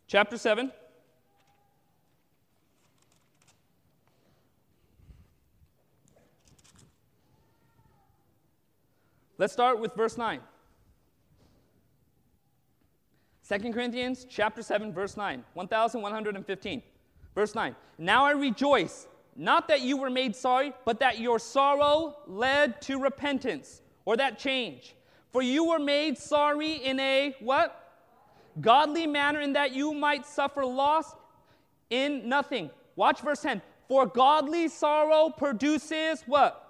Chapter 0.09 0.37
7. 0.37 0.73
Let's 9.39 9.53
start 9.53 9.79
with 9.79 9.95
verse 9.95 10.19
9. 10.19 10.41
2 13.49 13.73
Corinthians 13.73 14.27
chapter 14.29 14.63
7 14.63 14.93
verse 14.93 15.17
9, 15.17 15.45
1115. 15.55 16.83
Verse 17.35 17.55
9. 17.55 17.77
Now 17.97 18.25
I 18.27 18.33
rejoice, 18.33 19.07
not 19.37 19.69
that 19.69 19.81
you 19.81 19.97
were 19.97 20.11
made 20.11 20.35
sorry, 20.35 20.73
but 20.85 20.99
that 21.01 21.21
your 21.21 21.39
sorrow 21.39 22.17
led 22.27 22.83
to 22.83 23.01
repentance 23.01 23.81
or 24.05 24.17
that 24.17 24.39
change. 24.41 24.97
For 25.31 25.41
you 25.41 25.65
were 25.65 25.79
made 25.79 26.19
sorry 26.19 26.73
in 26.73 26.99
a 26.99 27.37
what? 27.39 27.85
Godly 28.61 29.07
manner 29.07 29.41
in 29.41 29.53
that 29.53 29.73
you 29.73 29.95
might 29.95 30.27
suffer 30.27 30.65
loss 30.65 31.15
in 31.91 32.29
nothing. 32.29 32.71
Watch 32.97 33.21
verse 33.21 33.43
10. 33.43 33.63
For 33.87 34.05
godly 34.05 34.67
sorrow 34.69 35.31
produces 35.31 36.25
what? 36.27 36.68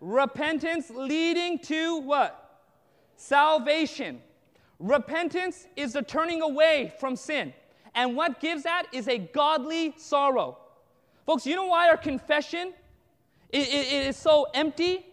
Repentance 0.00 0.90
leading 0.90 1.58
to 1.60 2.00
what? 2.00 2.62
Salvation. 3.16 4.20
Repentance 4.78 5.66
is 5.76 5.92
the 5.92 6.02
turning 6.02 6.42
away 6.42 6.92
from 6.98 7.16
sin. 7.16 7.52
And 7.94 8.16
what 8.16 8.40
gives 8.40 8.62
that 8.62 8.86
is 8.92 9.08
a 9.08 9.18
godly 9.18 9.94
sorrow. 9.98 10.56
Folks, 11.26 11.46
you 11.46 11.54
know 11.54 11.66
why 11.66 11.88
our 11.88 11.96
confession 11.96 12.72
it, 13.50 13.68
it 13.68 14.06
is 14.06 14.16
so 14.16 14.46
empty? 14.54 15.04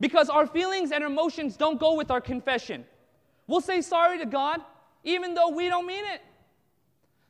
Because 0.00 0.28
our 0.28 0.46
feelings 0.46 0.92
and 0.92 1.02
emotions 1.02 1.56
don't 1.56 1.80
go 1.80 1.94
with 1.94 2.10
our 2.10 2.20
confession. 2.20 2.84
We'll 3.46 3.60
say 3.60 3.80
sorry 3.80 4.18
to 4.18 4.26
God 4.26 4.60
even 5.04 5.34
though 5.34 5.48
we 5.48 5.68
don't 5.68 5.86
mean 5.86 6.04
it. 6.04 6.20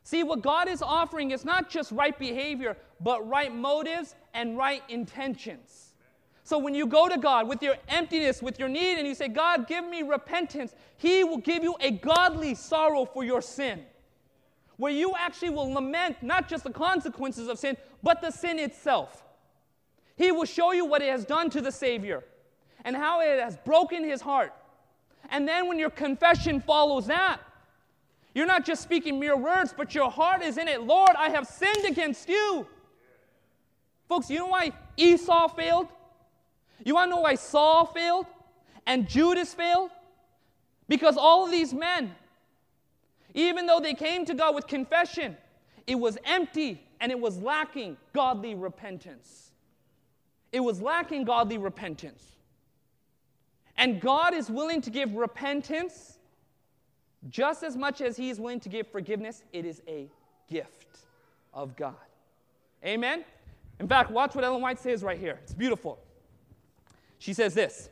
See, 0.03 0.23
what 0.23 0.41
God 0.41 0.67
is 0.67 0.81
offering 0.81 1.31
is 1.31 1.45
not 1.45 1.69
just 1.69 1.91
right 1.91 2.17
behavior, 2.17 2.75
but 2.99 3.27
right 3.27 3.53
motives 3.53 4.15
and 4.33 4.57
right 4.57 4.81
intentions. 4.89 5.88
So 6.49 6.57
when 6.57 6.73
you 6.73 6.87
go 6.87 7.07
to 7.07 7.15
God 7.15 7.47
with 7.47 7.61
your 7.61 7.75
emptiness, 7.87 8.41
with 8.41 8.57
your 8.57 8.69
need, 8.69 8.97
and 8.97 9.07
you 9.07 9.13
say, 9.13 9.27
God, 9.27 9.67
give 9.67 9.87
me 9.87 10.01
repentance, 10.01 10.73
He 10.97 11.23
will 11.23 11.37
give 11.37 11.61
you 11.61 11.75
a 11.79 11.91
godly 11.91 12.55
sorrow 12.55 13.05
for 13.05 13.23
your 13.23 13.39
sin. 13.39 13.83
Where 14.77 14.91
you 14.91 15.13
actually 15.15 15.51
will 15.51 15.71
lament 15.71 16.23
not 16.23 16.49
just 16.49 16.63
the 16.63 16.71
consequences 16.71 17.49
of 17.49 17.59
sin, 17.59 17.77
but 18.01 18.19
the 18.23 18.31
sin 18.31 18.57
itself. 18.57 19.23
He 20.15 20.31
will 20.31 20.45
show 20.45 20.71
you 20.71 20.85
what 20.85 21.03
it 21.03 21.11
has 21.11 21.23
done 21.23 21.51
to 21.51 21.61
the 21.61 21.71
Savior 21.71 22.23
and 22.83 22.95
how 22.95 23.21
it 23.21 23.39
has 23.39 23.55
broken 23.57 24.03
his 24.03 24.19
heart. 24.19 24.51
And 25.29 25.47
then 25.47 25.67
when 25.67 25.77
your 25.77 25.91
confession 25.91 26.61
follows 26.61 27.05
that, 27.05 27.41
you're 28.33 28.47
not 28.47 28.65
just 28.65 28.81
speaking 28.81 29.19
mere 29.19 29.37
words, 29.37 29.71
but 29.77 29.93
your 29.93 30.09
heart 30.09 30.41
is 30.41 30.57
in 30.57 30.67
it. 30.67 30.81
Lord, 30.81 31.11
I 31.15 31.29
have 31.29 31.45
sinned 31.45 31.85
against 31.85 32.27
you. 32.27 32.65
Folks, 34.07 34.31
you 34.31 34.39
know 34.39 34.47
why 34.47 34.71
Esau 34.97 35.47
failed? 35.49 35.89
You 36.83 36.95
want 36.95 37.11
to 37.11 37.15
know 37.15 37.21
why 37.21 37.35
Saul 37.35 37.85
failed 37.85 38.25
and 38.85 39.07
Judas 39.07 39.53
failed? 39.53 39.91
Because 40.87 41.17
all 41.17 41.45
of 41.45 41.51
these 41.51 41.73
men, 41.73 42.15
even 43.33 43.65
though 43.67 43.79
they 43.79 43.93
came 43.93 44.25
to 44.25 44.33
God 44.33 44.55
with 44.55 44.67
confession, 44.67 45.37
it 45.85 45.95
was 45.95 46.17
empty 46.25 46.81
and 46.99 47.11
it 47.11 47.19
was 47.19 47.37
lacking 47.37 47.97
godly 48.13 48.55
repentance. 48.55 49.51
It 50.51 50.59
was 50.61 50.81
lacking 50.81 51.25
godly 51.25 51.57
repentance. 51.57 52.23
And 53.77 54.01
God 54.01 54.33
is 54.33 54.49
willing 54.49 54.81
to 54.81 54.89
give 54.89 55.13
repentance 55.13 56.17
just 57.29 57.63
as 57.63 57.77
much 57.77 58.01
as 58.01 58.17
He 58.17 58.29
is 58.29 58.39
willing 58.39 58.59
to 58.61 58.69
give 58.69 58.87
forgiveness. 58.87 59.43
It 59.53 59.65
is 59.65 59.81
a 59.87 60.09
gift 60.49 60.99
of 61.53 61.75
God. 61.75 61.95
Amen? 62.83 63.23
In 63.79 63.87
fact, 63.87 64.11
watch 64.11 64.35
what 64.35 64.43
Ellen 64.43 64.61
White 64.61 64.79
says 64.79 65.03
right 65.03 65.19
here. 65.19 65.39
It's 65.43 65.53
beautiful. 65.53 65.99
She 67.19 67.33
says 67.33 67.53
this 67.53 67.89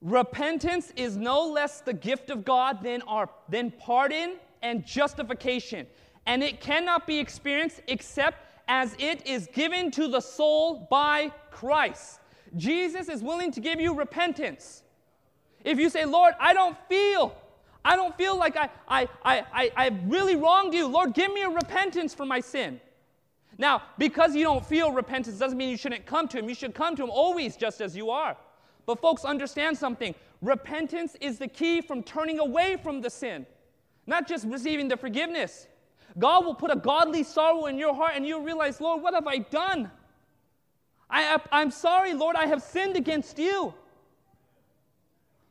Repentance 0.00 0.92
is 0.96 1.16
no 1.16 1.46
less 1.46 1.80
the 1.80 1.92
gift 1.92 2.28
of 2.30 2.44
God 2.44 2.82
than, 2.82 3.02
our, 3.02 3.30
than 3.48 3.70
pardon 3.70 4.34
and 4.60 4.84
justification, 4.84 5.86
and 6.26 6.42
it 6.42 6.60
cannot 6.60 7.06
be 7.06 7.18
experienced 7.18 7.82
except 7.86 8.48
as 8.66 8.96
it 8.98 9.26
is 9.26 9.48
given 9.52 9.90
to 9.92 10.08
the 10.08 10.20
soul 10.20 10.88
by 10.90 11.30
Christ. 11.50 12.20
Jesus 12.56 13.08
is 13.08 13.22
willing 13.22 13.52
to 13.52 13.60
give 13.60 13.80
you 13.80 13.94
repentance. 13.94 14.82
If 15.64 15.78
you 15.78 15.88
say, 15.88 16.04
Lord, 16.04 16.34
I 16.40 16.52
don't 16.52 16.76
feel, 16.88 17.34
I 17.84 17.96
don't 17.96 18.16
feel 18.16 18.36
like 18.36 18.56
I, 18.56 18.68
I, 18.88 19.08
I, 19.24 19.44
I, 19.52 19.72
I 19.76 19.98
really 20.06 20.36
wronged 20.36 20.74
you, 20.74 20.86
Lord, 20.86 21.14
give 21.14 21.32
me 21.32 21.42
a 21.42 21.48
repentance 21.48 22.14
for 22.14 22.26
my 22.26 22.40
sin. 22.40 22.80
Now, 23.62 23.82
because 23.96 24.34
you 24.34 24.42
don't 24.42 24.66
feel 24.66 24.90
repentance 24.90 25.38
doesn't 25.38 25.56
mean 25.56 25.68
you 25.70 25.76
shouldn't 25.76 26.04
come 26.04 26.26
to 26.26 26.38
Him. 26.40 26.48
You 26.48 26.54
should 26.56 26.74
come 26.74 26.96
to 26.96 27.04
Him 27.04 27.10
always 27.10 27.54
just 27.54 27.80
as 27.80 27.96
you 27.96 28.10
are. 28.10 28.36
But, 28.86 29.00
folks, 29.00 29.24
understand 29.24 29.78
something. 29.78 30.16
Repentance 30.40 31.16
is 31.20 31.38
the 31.38 31.46
key 31.46 31.80
from 31.80 32.02
turning 32.02 32.40
away 32.40 32.76
from 32.82 33.00
the 33.00 33.08
sin, 33.08 33.46
not 34.04 34.26
just 34.26 34.46
receiving 34.48 34.88
the 34.88 34.96
forgiveness. 34.96 35.68
God 36.18 36.44
will 36.44 36.56
put 36.56 36.72
a 36.72 36.76
godly 36.76 37.22
sorrow 37.22 37.66
in 37.66 37.78
your 37.78 37.94
heart 37.94 38.14
and 38.16 38.26
you'll 38.26 38.40
realize, 38.40 38.80
Lord, 38.80 39.00
what 39.00 39.14
have 39.14 39.28
I 39.28 39.38
done? 39.38 39.92
I, 41.08 41.38
I'm 41.52 41.70
sorry, 41.70 42.14
Lord, 42.14 42.34
I 42.34 42.46
have 42.46 42.64
sinned 42.64 42.96
against 42.96 43.38
you. 43.38 43.72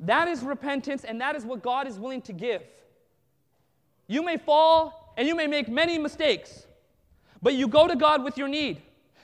That 0.01 0.27
is 0.27 0.43
repentance, 0.43 1.05
and 1.05 1.21
that 1.21 1.37
is 1.37 1.45
what 1.45 1.63
God 1.63 1.87
is 1.87 1.97
willing 1.97 2.23
to 2.23 2.33
give. 2.33 2.63
You 4.07 4.21
may 4.21 4.35
fall 4.35 5.13
and 5.15 5.29
you 5.29 5.33
may 5.33 5.47
make 5.47 5.69
many 5.69 5.97
mistakes, 5.97 6.65
but 7.41 7.53
you 7.53 7.67
go 7.67 7.87
to 7.87 7.95
God 7.95 8.23
with 8.23 8.37
your 8.37 8.47
need. 8.47 8.81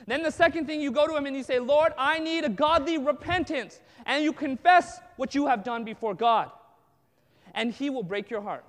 Then 0.08 0.24
the 0.24 0.32
second 0.32 0.66
thing, 0.66 0.82
you 0.82 0.92
go 0.92 1.06
to 1.06 1.16
Him 1.16 1.26
and 1.26 1.36
you 1.36 1.44
say, 1.44 1.60
Lord, 1.60 1.94
I 1.98 2.20
need 2.20 2.46
a 2.46 2.50
godly 2.50 2.98
repentance. 2.98 3.80
And 4.06 4.24
you 4.24 4.32
confess 4.32 5.00
what 5.18 5.36
you 5.36 5.48
have 5.48 5.64
done 5.64 5.84
before 5.84 6.14
God. 6.14 6.50
And 7.54 7.74
He 7.74 7.90
will 7.90 8.04
break 8.04 8.30
your 8.30 8.42
heart. 8.42 8.64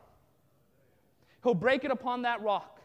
He'll 1.44 1.54
break 1.54 1.84
it 1.84 1.92
upon 1.92 2.22
that 2.22 2.42
rock. 2.42 2.80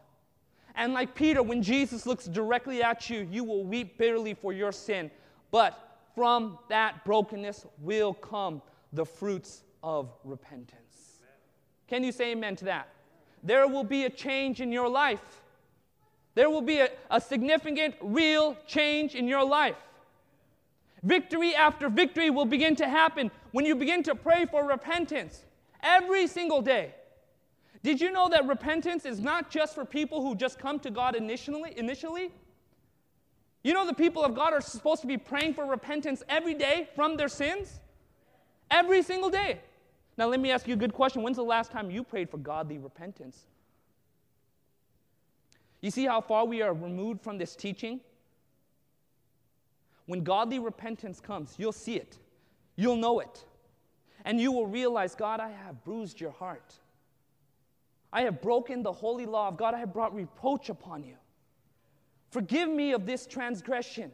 And 0.76 0.94
like 0.94 1.16
Peter, 1.16 1.42
when 1.42 1.64
Jesus 1.64 2.06
looks 2.06 2.26
directly 2.26 2.84
at 2.84 3.10
you, 3.10 3.28
you 3.32 3.44
will 3.44 3.64
weep 3.64 3.98
bitterly 3.98 4.34
for 4.34 4.54
your 4.54 4.72
sin. 4.72 5.10
But 5.52 5.98
from 6.16 6.60
that 6.70 7.04
brokenness 7.06 7.66
will 7.80 8.14
come 8.14 8.62
the 8.92 9.06
fruits 9.06 9.64
of 9.82 10.14
repentance. 10.24 11.20
Can 11.88 12.04
you 12.04 12.12
say 12.12 12.32
amen 12.32 12.56
to 12.58 12.66
that? 12.66 12.90
There 13.44 13.68
will 13.68 13.84
be 13.84 14.06
a 14.06 14.10
change 14.10 14.62
in 14.62 14.72
your 14.72 14.88
life. 14.88 15.43
There 16.36 16.50
will 16.50 16.62
be 16.62 16.80
a, 16.80 16.90
a 17.12 17.22
significant, 17.22 17.96
real 18.02 18.58
change 18.68 19.16
in 19.16 19.28
your 19.28 19.46
life. 19.46 19.76
Victory 21.04 21.54
after 21.54 21.90
victory 21.90 22.30
will 22.30 22.46
begin 22.46 22.76
to 22.78 22.88
happen 22.88 23.30
when 23.52 23.66
you 23.66 23.76
begin 23.76 24.04
to 24.04 24.16
pray 24.16 24.46
for 24.46 24.66
repentance 24.66 25.44
every 25.82 26.28
single 26.28 26.62
day. 26.62 26.96
Did 27.84 28.00
you 28.00 28.12
know 28.12 28.30
that 28.30 28.48
repentance 28.48 29.06
is 29.06 29.20
not 29.20 29.52
just 29.52 29.76
for 29.76 29.84
people 29.84 30.22
who 30.22 30.36
just 30.36 30.58
come 30.58 30.80
to 30.80 30.90
God 30.90 31.16
initially? 31.16 31.78
initially? 31.78 32.32
You 33.64 33.74
know 33.74 33.86
the 33.86 33.94
people 33.94 34.24
of 34.24 34.34
God 34.34 34.54
are 34.54 34.62
supposed 34.62 35.02
to 35.02 35.08
be 35.08 35.18
praying 35.18 35.54
for 35.54 35.66
repentance 35.66 36.24
every 36.30 36.54
day 36.54 36.90
from 36.96 37.18
their 37.18 37.28
sins? 37.28 37.82
Every 38.72 39.04
single 39.04 39.30
day. 39.30 39.60
Now, 40.18 40.28
let 40.28 40.40
me 40.40 40.52
ask 40.52 40.68
you 40.68 40.74
a 40.74 40.78
good 40.78 40.94
question. 40.94 41.22
When's 41.22 41.38
the 41.38 41.44
last 41.44 41.72
time 41.72 41.92
you 41.92 42.04
prayed 42.04 42.30
for 42.30 42.38
godly 42.38 42.78
repentance? 42.78 43.46
You 45.84 45.92
see 45.92 46.06
how 46.06 46.22
far 46.22 46.46
we 46.46 46.62
are 46.62 46.74
removed 46.74 47.22
from 47.22 47.38
this 47.38 47.58
teaching? 47.58 48.00
When 50.06 50.24
godly 50.24 50.58
repentance 50.58 51.20
comes, 51.20 51.56
you'll 51.58 51.74
see 51.74 51.98
it, 51.98 52.18
you'll 52.78 52.96
know 52.96 53.20
it, 53.20 53.44
and 54.24 54.40
you 54.40 54.54
will 54.54 54.66
realize, 54.66 55.14
God, 55.14 55.42
I 55.42 55.50
have 55.50 55.84
bruised 55.84 56.22
your 56.22 56.32
heart. 56.32 56.74
I 58.14 58.22
have 58.22 58.42
broken 58.42 58.82
the 58.82 58.94
holy 58.94 59.26
law 59.26 59.50
of 59.50 59.58
God. 59.58 59.74
I 59.74 59.80
have 59.80 59.92
brought 59.92 60.16
reproach 60.16 60.70
upon 60.70 61.04
you. 61.04 61.16
Forgive 62.30 62.70
me 62.70 62.94
of 62.94 63.06
this 63.06 63.28
transgression. 63.28 64.10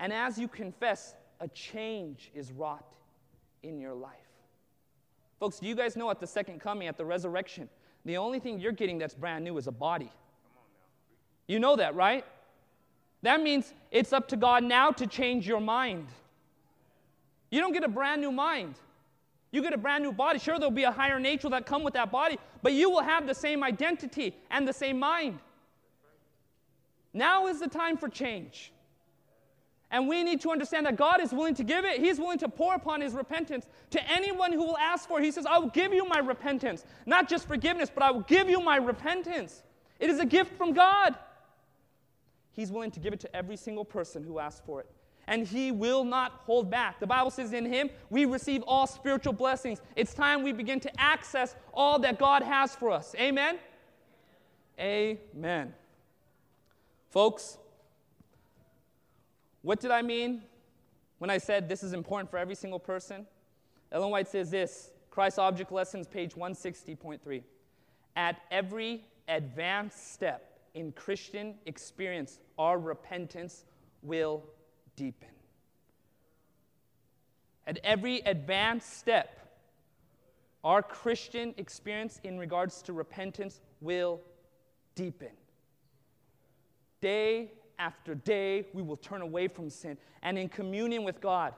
And 0.00 0.12
as 0.12 0.38
you 0.38 0.48
confess, 0.48 1.14
a 1.38 1.46
change 1.48 2.32
is 2.34 2.50
wrought 2.50 2.96
in 3.62 3.78
your 3.78 3.94
life. 3.94 4.10
Folks, 5.38 5.60
do 5.60 5.68
you 5.68 5.76
guys 5.76 5.94
know 5.94 6.10
at 6.10 6.18
the 6.18 6.26
second 6.26 6.60
coming, 6.60 6.88
at 6.88 6.98
the 6.98 7.04
resurrection, 7.04 7.68
the 8.04 8.16
only 8.16 8.38
thing 8.38 8.60
you're 8.60 8.72
getting 8.72 8.98
that's 8.98 9.14
brand 9.14 9.44
new 9.44 9.56
is 9.56 9.66
a 9.66 9.72
body? 9.72 10.10
You 11.46 11.58
know 11.58 11.76
that, 11.76 11.94
right? 11.94 12.24
That 13.22 13.42
means 13.42 13.72
it's 13.90 14.12
up 14.12 14.28
to 14.28 14.36
God 14.36 14.64
now 14.64 14.90
to 14.90 15.06
change 15.06 15.46
your 15.46 15.60
mind. 15.60 16.08
You 17.50 17.60
don't 17.60 17.72
get 17.72 17.84
a 17.84 17.88
brand 17.88 18.20
new 18.20 18.32
mind. 18.32 18.74
You 19.50 19.62
get 19.62 19.72
a 19.72 19.78
brand 19.78 20.02
new 20.02 20.12
body. 20.12 20.38
Sure, 20.38 20.58
there'll 20.58 20.70
be 20.70 20.82
a 20.82 20.90
higher 20.90 21.20
nature 21.20 21.48
that 21.48 21.64
come 21.64 21.82
with 21.84 21.94
that 21.94 22.10
body, 22.10 22.38
but 22.62 22.72
you 22.72 22.90
will 22.90 23.02
have 23.02 23.26
the 23.26 23.34
same 23.34 23.62
identity 23.62 24.34
and 24.50 24.66
the 24.66 24.72
same 24.72 24.98
mind. 24.98 25.38
Now 27.12 27.46
is 27.46 27.60
the 27.60 27.68
time 27.68 27.96
for 27.96 28.08
change. 28.08 28.72
And 29.94 30.08
we 30.08 30.24
need 30.24 30.40
to 30.40 30.50
understand 30.50 30.86
that 30.86 30.96
God 30.96 31.20
is 31.20 31.32
willing 31.32 31.54
to 31.54 31.62
give 31.62 31.84
it. 31.84 32.00
He's 32.00 32.18
willing 32.18 32.38
to 32.38 32.48
pour 32.48 32.74
upon 32.74 33.00
His 33.00 33.12
repentance 33.12 33.68
to 33.90 34.10
anyone 34.10 34.52
who 34.52 34.64
will 34.64 34.76
ask 34.76 35.06
for 35.06 35.20
it. 35.20 35.24
He 35.24 35.30
says, 35.30 35.46
I 35.46 35.56
will 35.56 35.68
give 35.68 35.94
you 35.94 36.04
my 36.04 36.18
repentance. 36.18 36.84
Not 37.06 37.28
just 37.28 37.46
forgiveness, 37.46 37.92
but 37.94 38.02
I 38.02 38.10
will 38.10 38.22
give 38.22 38.50
you 38.50 38.58
my 38.58 38.74
repentance. 38.74 39.62
It 40.00 40.10
is 40.10 40.18
a 40.18 40.26
gift 40.26 40.56
from 40.56 40.72
God. 40.72 41.14
He's 42.54 42.72
willing 42.72 42.90
to 42.90 42.98
give 42.98 43.12
it 43.12 43.20
to 43.20 43.36
every 43.36 43.56
single 43.56 43.84
person 43.84 44.24
who 44.24 44.40
asks 44.40 44.62
for 44.66 44.80
it. 44.80 44.90
and 45.28 45.46
he 45.46 45.70
will 45.70 46.02
not 46.02 46.42
hold 46.44 46.70
back. 46.70 46.98
The 46.98 47.06
Bible 47.06 47.30
says 47.30 47.52
in 47.52 47.64
him 47.64 47.88
we 48.10 48.24
receive 48.24 48.64
all 48.66 48.88
spiritual 48.88 49.32
blessings. 49.32 49.80
It's 49.94 50.12
time 50.12 50.42
we 50.42 50.52
begin 50.52 50.80
to 50.80 51.00
access 51.00 51.54
all 51.72 52.00
that 52.00 52.18
God 52.18 52.42
has 52.42 52.74
for 52.74 52.90
us. 52.90 53.14
Amen? 53.18 53.58
Amen. 54.78 55.72
Folks, 57.10 57.58
what 59.64 59.80
did 59.80 59.90
I 59.90 60.02
mean 60.02 60.42
when 61.18 61.30
I 61.30 61.38
said 61.38 61.70
this 61.70 61.82
is 61.82 61.94
important 61.94 62.30
for 62.30 62.36
every 62.36 62.54
single 62.54 62.78
person? 62.78 63.26
Ellen 63.90 64.10
White 64.10 64.28
says 64.28 64.50
this 64.50 64.90
Christ 65.10 65.38
Object 65.38 65.72
Lessons, 65.72 66.06
page 66.06 66.34
160.3. 66.34 67.42
At 68.14 68.40
every 68.50 69.04
advanced 69.26 70.12
step 70.12 70.60
in 70.74 70.92
Christian 70.92 71.54
experience, 71.64 72.40
our 72.58 72.78
repentance 72.78 73.64
will 74.02 74.44
deepen. 74.96 75.30
At 77.66 77.78
every 77.82 78.20
advanced 78.20 78.98
step, 78.98 79.40
our 80.62 80.82
Christian 80.82 81.54
experience 81.56 82.20
in 82.22 82.38
regards 82.38 82.82
to 82.82 82.92
repentance 82.92 83.62
will 83.80 84.20
deepen. 84.94 85.30
Day 87.00 87.52
after 87.78 88.14
day, 88.14 88.66
we 88.72 88.82
will 88.82 88.96
turn 88.96 89.22
away 89.22 89.48
from 89.48 89.70
sin. 89.70 89.96
And 90.22 90.38
in 90.38 90.48
communion 90.48 91.04
with 91.04 91.20
God, 91.20 91.54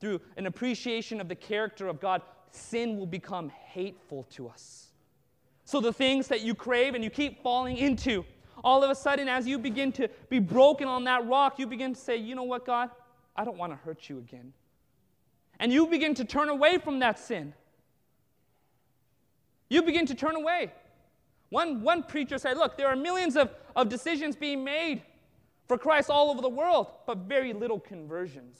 through 0.00 0.20
an 0.36 0.46
appreciation 0.46 1.20
of 1.20 1.28
the 1.28 1.34
character 1.34 1.88
of 1.88 2.00
God, 2.00 2.22
sin 2.50 2.98
will 2.98 3.06
become 3.06 3.48
hateful 3.48 4.24
to 4.30 4.48
us. 4.48 4.88
So 5.64 5.80
the 5.80 5.92
things 5.92 6.28
that 6.28 6.42
you 6.42 6.54
crave 6.54 6.94
and 6.94 7.02
you 7.02 7.10
keep 7.10 7.42
falling 7.42 7.76
into, 7.76 8.24
all 8.62 8.82
of 8.84 8.90
a 8.90 8.94
sudden, 8.94 9.28
as 9.28 9.46
you 9.46 9.58
begin 9.58 9.92
to 9.92 10.08
be 10.28 10.38
broken 10.38 10.86
on 10.86 11.04
that 11.04 11.26
rock, 11.26 11.58
you 11.58 11.66
begin 11.66 11.94
to 11.94 12.00
say, 12.00 12.16
You 12.16 12.34
know 12.34 12.44
what, 12.44 12.64
God? 12.64 12.90
I 13.34 13.44
don't 13.44 13.58
want 13.58 13.72
to 13.72 13.76
hurt 13.76 14.08
you 14.08 14.18
again. 14.18 14.52
And 15.58 15.72
you 15.72 15.86
begin 15.86 16.14
to 16.14 16.24
turn 16.24 16.48
away 16.48 16.78
from 16.78 17.00
that 17.00 17.18
sin. 17.18 17.52
You 19.68 19.82
begin 19.82 20.06
to 20.06 20.14
turn 20.14 20.36
away. 20.36 20.72
One, 21.50 21.82
one 21.82 22.02
preacher 22.02 22.38
said, 22.38 22.56
Look, 22.56 22.76
there 22.76 22.88
are 22.88 22.96
millions 22.96 23.36
of, 23.36 23.50
of 23.74 23.88
decisions 23.88 24.36
being 24.36 24.64
made 24.64 25.02
for 25.68 25.78
Christ 25.78 26.10
all 26.10 26.30
over 26.30 26.40
the 26.40 26.48
world, 26.48 26.88
but 27.06 27.18
very 27.18 27.52
little 27.52 27.80
conversions. 27.80 28.58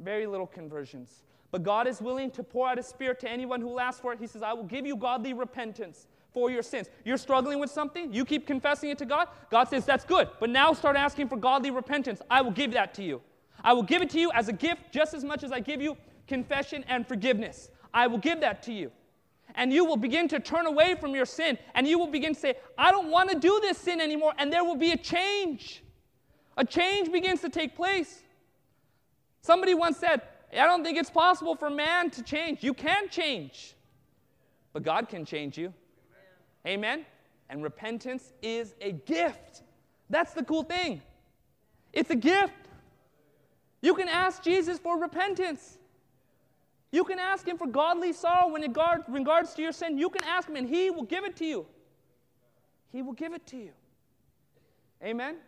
Very 0.00 0.26
little 0.26 0.46
conversions. 0.46 1.22
But 1.50 1.62
God 1.62 1.86
is 1.86 2.00
willing 2.00 2.30
to 2.32 2.42
pour 2.42 2.68
out 2.68 2.78
His 2.78 2.86
Spirit 2.86 3.20
to 3.20 3.30
anyone 3.30 3.60
who 3.60 3.78
asks 3.78 4.00
for 4.00 4.12
it. 4.12 4.18
He 4.18 4.26
says, 4.26 4.42
I 4.42 4.52
will 4.52 4.64
give 4.64 4.86
you 4.86 4.96
godly 4.96 5.32
repentance 5.32 6.06
for 6.32 6.50
your 6.50 6.62
sins. 6.62 6.88
You're 7.04 7.16
struggling 7.16 7.60
with 7.60 7.70
something, 7.70 8.12
you 8.12 8.24
keep 8.24 8.46
confessing 8.46 8.90
it 8.90 8.98
to 8.98 9.04
God. 9.04 9.28
God 9.50 9.68
says, 9.68 9.84
That's 9.84 10.04
good. 10.04 10.28
But 10.40 10.50
now 10.50 10.72
start 10.72 10.96
asking 10.96 11.28
for 11.28 11.36
godly 11.36 11.70
repentance. 11.70 12.20
I 12.30 12.42
will 12.42 12.50
give 12.50 12.72
that 12.72 12.92
to 12.94 13.04
you. 13.04 13.20
I 13.62 13.72
will 13.72 13.84
give 13.84 14.02
it 14.02 14.10
to 14.10 14.20
you 14.20 14.30
as 14.32 14.48
a 14.48 14.52
gift 14.52 14.92
just 14.92 15.14
as 15.14 15.24
much 15.24 15.44
as 15.44 15.52
I 15.52 15.60
give 15.60 15.80
you 15.80 15.96
confession 16.26 16.84
and 16.88 17.06
forgiveness. 17.06 17.70
I 17.92 18.08
will 18.08 18.18
give 18.18 18.40
that 18.40 18.62
to 18.64 18.72
you. 18.72 18.90
And 19.54 19.72
you 19.72 19.84
will 19.84 19.96
begin 19.96 20.26
to 20.28 20.40
turn 20.40 20.66
away 20.66 20.96
from 20.96 21.14
your 21.14 21.26
sin 21.26 21.58
and 21.74 21.86
you 21.86 21.98
will 21.98 22.08
begin 22.08 22.34
to 22.34 22.40
say, 22.40 22.54
I 22.76 22.90
don't 22.90 23.10
want 23.10 23.30
to 23.30 23.38
do 23.38 23.60
this 23.62 23.78
sin 23.78 24.00
anymore. 24.00 24.32
And 24.38 24.52
there 24.52 24.64
will 24.64 24.76
be 24.76 24.90
a 24.90 24.96
change. 24.96 25.82
A 26.56 26.64
change 26.64 27.10
begins 27.12 27.40
to 27.42 27.48
take 27.48 27.76
place. 27.76 28.22
Somebody 29.40 29.74
once 29.74 29.98
said, 29.98 30.22
I 30.52 30.66
don't 30.66 30.84
think 30.84 30.98
it's 30.98 31.10
possible 31.10 31.54
for 31.54 31.68
man 31.68 32.10
to 32.10 32.22
change. 32.22 32.62
You 32.62 32.74
can 32.74 33.08
change, 33.08 33.74
but 34.72 34.82
God 34.82 35.08
can 35.08 35.24
change 35.24 35.58
you. 35.58 35.72
Amen? 36.66 36.94
Amen? 36.96 37.06
And 37.50 37.62
repentance 37.62 38.32
is 38.42 38.74
a 38.80 38.92
gift. 38.92 39.62
That's 40.08 40.32
the 40.32 40.44
cool 40.44 40.62
thing. 40.62 41.02
It's 41.92 42.10
a 42.10 42.16
gift. 42.16 42.52
You 43.82 43.94
can 43.94 44.08
ask 44.08 44.42
Jesus 44.42 44.78
for 44.78 44.98
repentance. 44.98 45.78
You 46.94 47.02
can 47.02 47.18
ask 47.18 47.44
Him 47.44 47.58
for 47.58 47.66
godly 47.66 48.12
sorrow 48.12 48.52
when 48.52 48.62
it 48.62 48.70
regards 49.08 49.52
to 49.54 49.62
your 49.62 49.72
sin. 49.72 49.98
You 49.98 50.08
can 50.08 50.22
ask 50.22 50.48
Him, 50.48 50.54
and 50.54 50.68
He 50.68 50.90
will 50.90 51.02
give 51.02 51.24
it 51.24 51.34
to 51.38 51.44
you. 51.44 51.66
He 52.92 53.02
will 53.02 53.14
give 53.14 53.34
it 53.34 53.44
to 53.48 53.56
you. 53.56 53.72
Amen? 55.02 55.38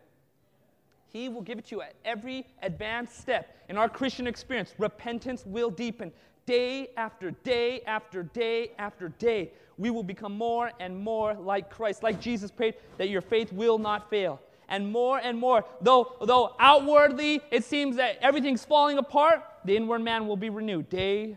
He 1.13 1.29
will 1.29 1.43
give 1.43 1.61
it 1.61 1.67
to 1.67 1.77
you 1.77 1.83
at 1.83 1.95
every 2.05 2.49
advanced 2.65 3.21
step 3.21 3.57
in 3.69 3.77
our 3.77 3.89
Christian 3.89 4.27
experience. 4.27 4.75
Repentance 4.77 5.47
will 5.47 5.71
deepen. 5.71 6.11
Day 6.47 6.89
after 6.97 7.31
day 7.31 7.81
after 7.87 8.25
day 8.25 8.73
after 8.77 9.11
day, 9.11 9.53
we 9.79 9.91
will 9.91 10.03
become 10.03 10.37
more 10.37 10.73
and 10.81 10.99
more 10.99 11.35
like 11.35 11.71
Christ, 11.71 12.03
like 12.03 12.21
Jesus 12.21 12.51
prayed, 12.51 12.75
that 12.99 13.09
your 13.09 13.21
faith 13.21 13.53
will 13.53 13.79
not 13.79 14.11
fail 14.11 14.41
and 14.69 14.91
more 14.91 15.19
and 15.19 15.39
more. 15.39 15.65
Though, 15.81 16.17
though 16.23 16.57
outwardly 16.59 17.41
it 17.51 17.65
seems 17.65 17.97
that 17.97 18.19
everything's 18.21 18.65
falling 18.65 18.99
apart, 18.99 19.45
the 19.67 19.77
inward 19.77 20.01
man 20.01 20.27
will 20.27 20.37
be 20.37 20.51
renewed 20.51 20.89
day 20.89 21.37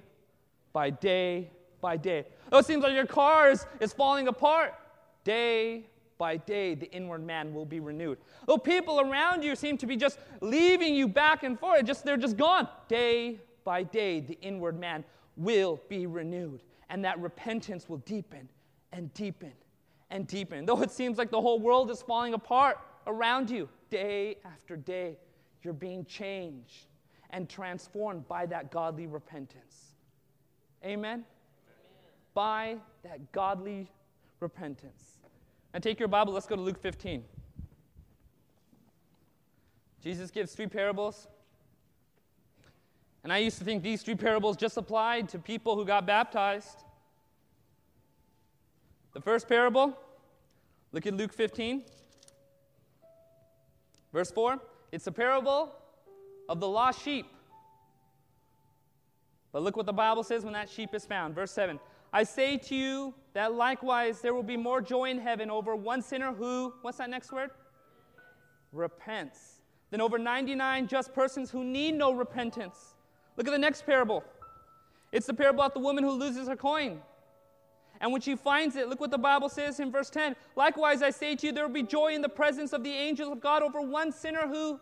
by 0.74 0.90
day 0.90 1.50
by 1.82 1.98
day. 1.98 2.26
Though 2.50 2.60
it 2.60 2.66
seems 2.66 2.84
like 2.84 2.94
your 2.94 3.06
car 3.06 3.50
is, 3.50 3.66
is 3.80 3.94
falling 3.94 4.28
apart, 4.28 4.74
day 5.24 5.86
by 6.18 6.38
day 6.38 6.76
the 6.76 6.92
inward 6.92 7.26
man 7.26 7.54
will 7.54 7.66
be 7.66 7.80
renewed. 7.80 8.18
Though 8.46 8.58
people 8.58 9.00
around 9.00 9.44
you 9.44 9.56
seem 9.56 9.78
to 9.78 9.88
be 9.88 9.96
just 9.96 10.20
leaving 10.42 10.94
you 10.94 11.08
back 11.08 11.44
and 11.44 11.60
forth, 11.60 11.86
just 11.86 12.06
they're 12.06 12.18
just 12.18 12.38
gone, 12.38 12.68
day 12.88 13.40
by 13.64 13.84
day 13.84 14.20
the 14.20 14.38
inward 14.42 14.80
man 14.80 15.04
will 15.38 15.80
be 15.90 16.06
renewed. 16.06 16.62
And 16.90 17.06
that 17.06 17.20
repentance 17.20 17.88
will 17.88 17.98
deepen 17.98 18.50
and 18.92 19.14
deepen 19.14 19.54
and 20.10 20.28
deepen. 20.28 20.66
Though 20.66 20.82
it 20.82 20.92
seems 20.92 21.18
like 21.18 21.30
the 21.30 21.42
whole 21.42 21.60
world 21.60 21.92
is 21.92 22.02
falling 22.02 22.34
apart, 22.34 22.80
around 23.08 23.50
you. 23.50 23.70
Day 23.90 24.38
after 24.46 24.76
day, 24.76 25.18
you're 25.64 25.74
being 25.74 26.06
changed 26.06 26.89
and 27.30 27.48
transformed 27.50 28.28
by 28.28 28.46
that 28.48 28.72
godly 28.72 29.08
repentance. 29.08 29.94
Amen? 30.84 30.94
Amen? 30.94 31.26
By 32.34 32.76
that 33.04 33.32
godly 33.32 33.90
repentance. 34.40 35.20
Now 35.74 35.80
take 35.80 36.00
your 36.00 36.08
Bible, 36.08 36.34
let's 36.34 36.48
go 36.48 36.56
to 36.56 36.62
Luke 36.62 36.82
15. 36.82 37.24
Jesus 40.02 40.32
gives 40.32 40.54
three 40.54 40.68
parables. 40.68 41.28
And 43.24 43.34
I 43.34 43.40
used 43.40 43.58
to 43.58 43.66
think 43.66 43.84
these 43.84 44.02
three 44.02 44.16
parables 44.16 44.56
just 44.56 44.78
applied 44.78 45.28
to 45.30 45.40
people 45.40 45.76
who 45.76 45.86
got 45.86 46.06
baptized. 46.08 46.84
The 49.14 49.22
first 49.22 49.50
parable, 49.50 49.98
look 50.94 51.06
at 51.06 51.14
Luke 51.14 51.34
15. 51.34 51.84
Verse 54.14 54.32
4 54.32 54.60
it's 54.92 55.06
a 55.06 55.12
parable 55.12 55.76
of 56.50 56.60
the 56.60 56.68
lost 56.68 57.02
sheep. 57.02 57.28
But 59.54 59.62
look 59.62 59.78
what 59.78 59.86
the 59.86 59.94
Bible 59.94 60.24
says 60.24 60.44
when 60.44 60.54
that 60.54 60.70
sheep 60.70 60.94
is 60.94 61.06
found. 61.06 61.34
Verse 61.36 61.52
7 61.52 61.80
I 62.12 62.24
say 62.24 62.58
to 62.58 62.76
you 62.76 63.14
that 63.34 63.54
likewise 63.54 64.20
there 64.20 64.34
will 64.34 64.44
be 64.44 64.58
more 64.58 64.82
joy 64.82 65.12
in 65.12 65.20
heaven 65.20 65.50
over 65.50 65.76
one 65.76 66.02
sinner 66.02 66.34
who, 66.34 66.74
what's 66.82 66.98
that 66.98 67.10
next 67.10 67.32
word? 67.32 67.52
Repents, 68.74 69.62
than 69.92 70.02
over 70.02 70.18
99 70.18 70.88
just 70.88 71.14
persons 71.14 71.50
who 71.52 71.64
need 71.64 71.94
no 71.94 72.12
repentance. 72.12 72.96
Look 73.38 73.48
at 73.48 73.52
the 73.52 73.60
next 73.60 73.86
parable. 73.86 74.24
It's 75.12 75.28
the 75.28 75.34
parable 75.34 75.62
about 75.62 75.74
the 75.74 75.80
woman 75.80 76.04
who 76.04 76.12
loses 76.12 76.48
her 76.48 76.56
coin. 76.56 77.00
And 78.02 78.12
when 78.12 78.22
she 78.22 78.36
finds 78.36 78.76
it, 78.76 78.88
look 78.88 79.00
what 79.00 79.12
the 79.12 79.18
Bible 79.18 79.50
says 79.50 79.80
in 79.80 79.92
verse 79.92 80.10
10. 80.10 80.36
Likewise, 80.56 81.02
I 81.02 81.10
say 81.10 81.36
to 81.36 81.48
you, 81.48 81.52
there 81.52 81.68
will 81.68 81.74
be 81.74 81.84
joy 81.84 82.14
in 82.14 82.22
the 82.22 82.30
presence 82.30 82.74
of 82.74 82.84
the 82.84 82.92
angels 82.92 83.32
of 83.32 83.42
God 83.42 83.62
over 83.62 83.82
one 83.82 84.12
sinner 84.12 84.48
who 84.48 84.80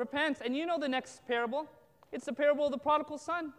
repents. 0.00 0.40
And 0.44 0.56
you 0.56 0.66
know 0.66 0.78
the 0.78 0.88
next 0.88 1.24
parable. 1.28 1.68
It's 2.10 2.24
the 2.24 2.32
parable 2.32 2.66
of 2.66 2.72
the 2.72 2.78
prodigal 2.78 3.18
son. 3.18 3.52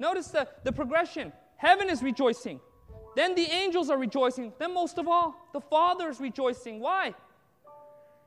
Notice 0.00 0.28
the, 0.28 0.48
the 0.64 0.72
progression. 0.72 1.32
Heaven 1.56 1.88
is 1.88 2.02
rejoicing. 2.02 2.60
Then 3.14 3.34
the 3.34 3.50
angels 3.50 3.90
are 3.90 3.98
rejoicing. 3.98 4.52
Then, 4.58 4.74
most 4.74 4.98
of 4.98 5.08
all, 5.08 5.48
the 5.52 5.60
Father 5.60 6.08
is 6.08 6.20
rejoicing. 6.20 6.80
Why? 6.80 7.14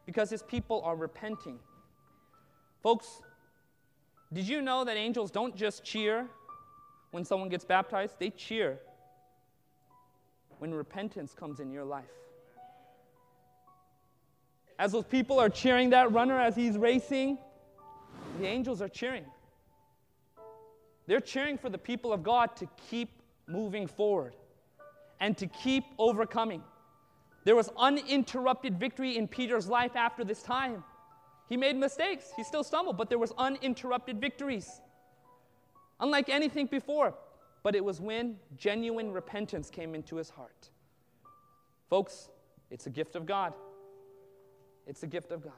Because 0.06 0.30
his 0.30 0.44
people 0.44 0.82
are 0.84 0.96
repenting. 0.96 1.60
Folks, 2.82 3.22
did 4.34 4.48
you 4.48 4.62
know 4.62 4.84
that 4.84 4.98
angels 4.98 5.32
don't 5.32 5.56
just 5.56 5.84
cheer 5.84 6.28
when 7.12 7.24
someone 7.24 7.50
gets 7.50 7.64
baptized? 7.64 8.16
They 8.20 8.30
cheer 8.32 8.80
when 10.60 10.74
repentance 10.74 11.34
comes 11.34 11.60
in 11.60 11.72
your 11.72 11.86
life. 11.86 12.12
As 14.80 14.91
those 14.91 15.05
people 15.05 15.39
are 15.39 15.49
cheering 15.49 15.91
that 15.91 16.11
runner 16.11 16.39
as 16.39 16.55
he's 16.55 16.78
racing, 16.78 17.38
the 18.39 18.47
angels 18.47 18.82
are 18.82 18.89
cheering. 18.89 19.26
They're 21.07 21.19
cheering 21.19 21.57
for 21.57 21.69
the 21.69 21.78
people 21.78 22.13
of 22.13 22.24
God 22.24 22.55
to 22.57 22.67
keep 22.89 23.22
moving 23.47 23.88
forward 23.88 24.36
and 25.19 25.38
to 25.38 25.47
keep 25.47 25.84
overcoming. 25.97 26.63
There 27.43 27.55
was 27.55 27.69
uninterrupted 27.78 28.80
victory 28.80 29.17
in 29.17 29.28
Peter's 29.28 29.67
life 29.67 29.95
after 29.95 30.24
this 30.24 30.41
time. 30.41 30.84
He 31.49 31.57
made 31.57 31.76
mistakes, 31.76 32.32
he 32.36 32.43
still 32.43 32.63
stumbled, 32.63 32.97
but 32.97 33.09
there 33.09 33.19
was 33.19 33.34
uninterrupted 33.38 34.22
victories. 34.22 34.82
Unlike 35.99 36.30
anything 36.30 36.67
before, 36.67 37.13
but 37.63 37.76
it 37.76 37.84
was 37.84 37.99
when 37.99 38.38
genuine 38.57 39.11
repentance 39.11 39.69
came 39.69 39.93
into 39.93 40.15
his 40.15 40.30
heart. 40.30 40.69
Folks, 41.89 42.30
it's 42.69 42.88
a 42.88 42.89
gift 42.89 43.15
of 43.15 43.26
God. 43.26 43.53
It's 44.88 45.02
the 45.02 45.08
gift 45.08 45.32
of 45.32 45.44
God. 45.44 45.54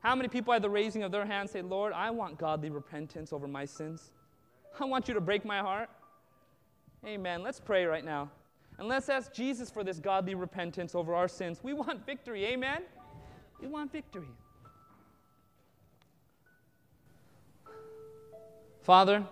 How 0.00 0.14
many 0.14 0.28
people 0.28 0.52
at 0.52 0.62
the 0.62 0.70
raising 0.70 1.02
of 1.02 1.10
their 1.10 1.26
hands 1.26 1.50
say, 1.50 1.62
Lord, 1.62 1.92
I 1.92 2.10
want 2.10 2.38
godly 2.38 2.70
repentance 2.70 3.32
over 3.32 3.48
my 3.48 3.64
sins? 3.64 4.12
I 4.78 4.84
want 4.84 5.08
you 5.08 5.14
to 5.14 5.20
break 5.20 5.44
my 5.44 5.58
heart. 5.58 5.88
Amen. 7.04 7.42
Let's 7.42 7.60
pray 7.60 7.84
right 7.84 8.04
now. 8.04 8.30
And 8.78 8.88
let's 8.88 9.08
ask 9.08 9.32
Jesus 9.32 9.70
for 9.70 9.82
this 9.82 9.98
godly 9.98 10.34
repentance 10.34 10.94
over 10.94 11.14
our 11.14 11.28
sins. 11.28 11.60
We 11.62 11.72
want 11.72 12.04
victory. 12.04 12.44
Amen. 12.46 12.82
We 13.60 13.68
want 13.68 13.90
victory. 13.90 14.28
Father, 18.82 19.24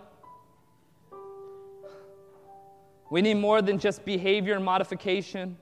we 3.09 3.21
need 3.21 3.35
more 3.35 3.61
than 3.61 3.79
just 3.79 4.03
behavior 4.03 4.59
modification, 4.59 5.57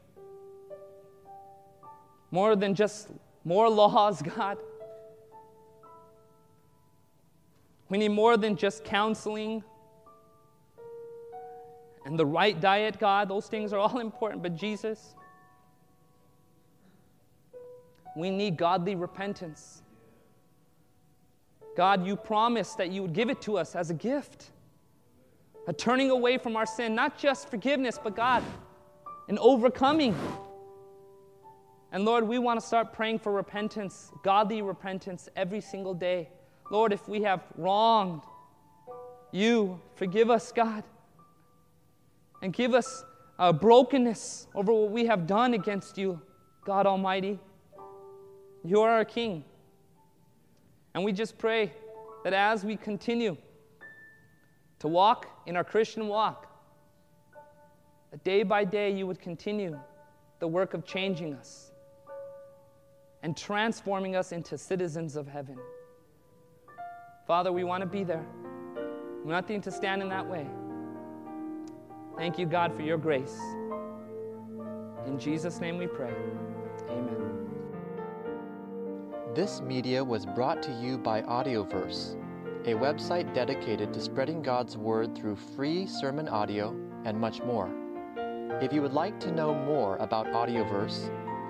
more 2.33 2.55
than 2.55 2.73
just 2.73 3.09
more 3.45 3.69
laws, 3.69 4.21
God. 4.35 4.57
We 7.89 7.99
need 7.99 8.09
more 8.09 8.37
than 8.37 8.55
just 8.55 8.83
counseling 8.83 9.63
and 12.05 12.17
the 12.17 12.25
right 12.25 12.59
diet, 12.59 12.99
God. 12.99 13.29
Those 13.29 13.45
things 13.45 13.71
are 13.71 13.77
all 13.77 13.99
important, 14.09 14.41
but 14.41 14.55
Jesus, 14.55 15.13
we 18.17 18.31
need 18.31 18.57
godly 18.57 18.95
repentance. 18.95 19.83
God, 21.77 22.03
you 22.03 22.15
promised 22.15 22.79
that 22.79 22.91
you 22.91 23.03
would 23.03 23.13
give 23.13 23.29
it 23.29 23.41
to 23.43 23.59
us 23.59 23.75
as 23.75 23.91
a 23.91 23.93
gift. 23.93 24.49
A 25.67 25.73
turning 25.73 26.09
away 26.09 26.39
from 26.39 26.55
our 26.55 26.65
sin, 26.65 26.95
not 26.95 27.15
just 27.15 27.47
forgiveness, 27.49 27.99
but 28.03 28.15
God, 28.15 28.43
an 29.27 29.37
overcoming. 29.37 30.15
And 31.93 32.05
Lord, 32.05 32.27
we 32.27 32.39
want 32.39 32.59
to 32.59 32.65
start 32.65 32.91
praying 32.91 33.19
for 33.19 33.31
repentance, 33.31 34.11
godly 34.23 34.63
repentance, 34.63 35.29
every 35.35 35.61
single 35.61 35.93
day. 35.93 36.27
Lord, 36.71 36.91
if 36.91 37.07
we 37.07 37.21
have 37.21 37.43
wronged 37.55 38.23
you, 39.31 39.79
forgive 39.93 40.31
us, 40.31 40.51
God. 40.51 40.83
And 42.41 42.51
give 42.51 42.73
us 42.73 43.05
a 43.37 43.53
brokenness 43.53 44.47
over 44.55 44.73
what 44.73 44.89
we 44.89 45.05
have 45.05 45.27
done 45.27 45.53
against 45.53 45.99
you, 45.99 46.19
God 46.65 46.87
Almighty. 46.87 47.37
You 48.63 48.81
are 48.81 48.89
our 48.89 49.05
King. 49.05 49.43
And 50.95 51.03
we 51.03 51.11
just 51.11 51.37
pray 51.37 51.71
that 52.23 52.33
as 52.33 52.65
we 52.65 52.75
continue 52.75 53.37
to 54.79 54.87
walk 54.87 55.27
in 55.45 55.55
our 55.55 55.63
Christian 55.63 56.07
walk, 56.07 56.47
that 58.09 58.23
day 58.23 58.41
by 58.41 58.63
day 58.63 58.91
you 58.91 59.05
would 59.05 59.21
continue 59.21 59.79
the 60.39 60.47
work 60.47 60.73
of 60.73 60.85
changing 60.85 61.35
us 61.35 61.69
and 63.23 63.35
transforming 63.35 64.15
us 64.15 64.33
into 64.33 64.57
citizens 64.57 65.15
of 65.15 65.27
heaven. 65.27 65.57
Father, 67.25 67.51
we 67.51 67.63
want 67.63 67.81
to 67.81 67.87
be 67.87 68.03
there. 68.03 68.25
Nothing 69.25 69.61
to 69.61 69.71
stand 69.71 70.01
in 70.01 70.09
that 70.09 70.27
way. 70.27 70.45
Thank 72.17 72.37
you, 72.37 72.45
God, 72.45 72.75
for 72.75 72.81
your 72.81 72.97
grace. 72.97 73.39
In 75.07 75.17
Jesus' 75.17 75.59
name 75.59 75.77
we 75.77 75.87
pray. 75.87 76.13
Amen. 76.89 77.49
This 79.33 79.61
media 79.61 80.03
was 80.03 80.25
brought 80.25 80.61
to 80.63 80.71
you 80.73 80.97
by 80.97 81.21
Audioverse, 81.21 82.15
a 82.65 82.73
website 82.73 83.33
dedicated 83.33 83.93
to 83.93 84.01
spreading 84.01 84.41
God's 84.41 84.77
Word 84.77 85.15
through 85.15 85.37
free 85.37 85.87
sermon 85.87 86.27
audio 86.27 86.75
and 87.05 87.19
much 87.19 87.41
more. 87.41 87.69
If 88.61 88.73
you 88.73 88.81
would 88.81 88.93
like 88.93 89.19
to 89.21 89.31
know 89.31 89.55
more 89.55 89.97
about 89.97 90.27
Audioverse, 90.27 91.09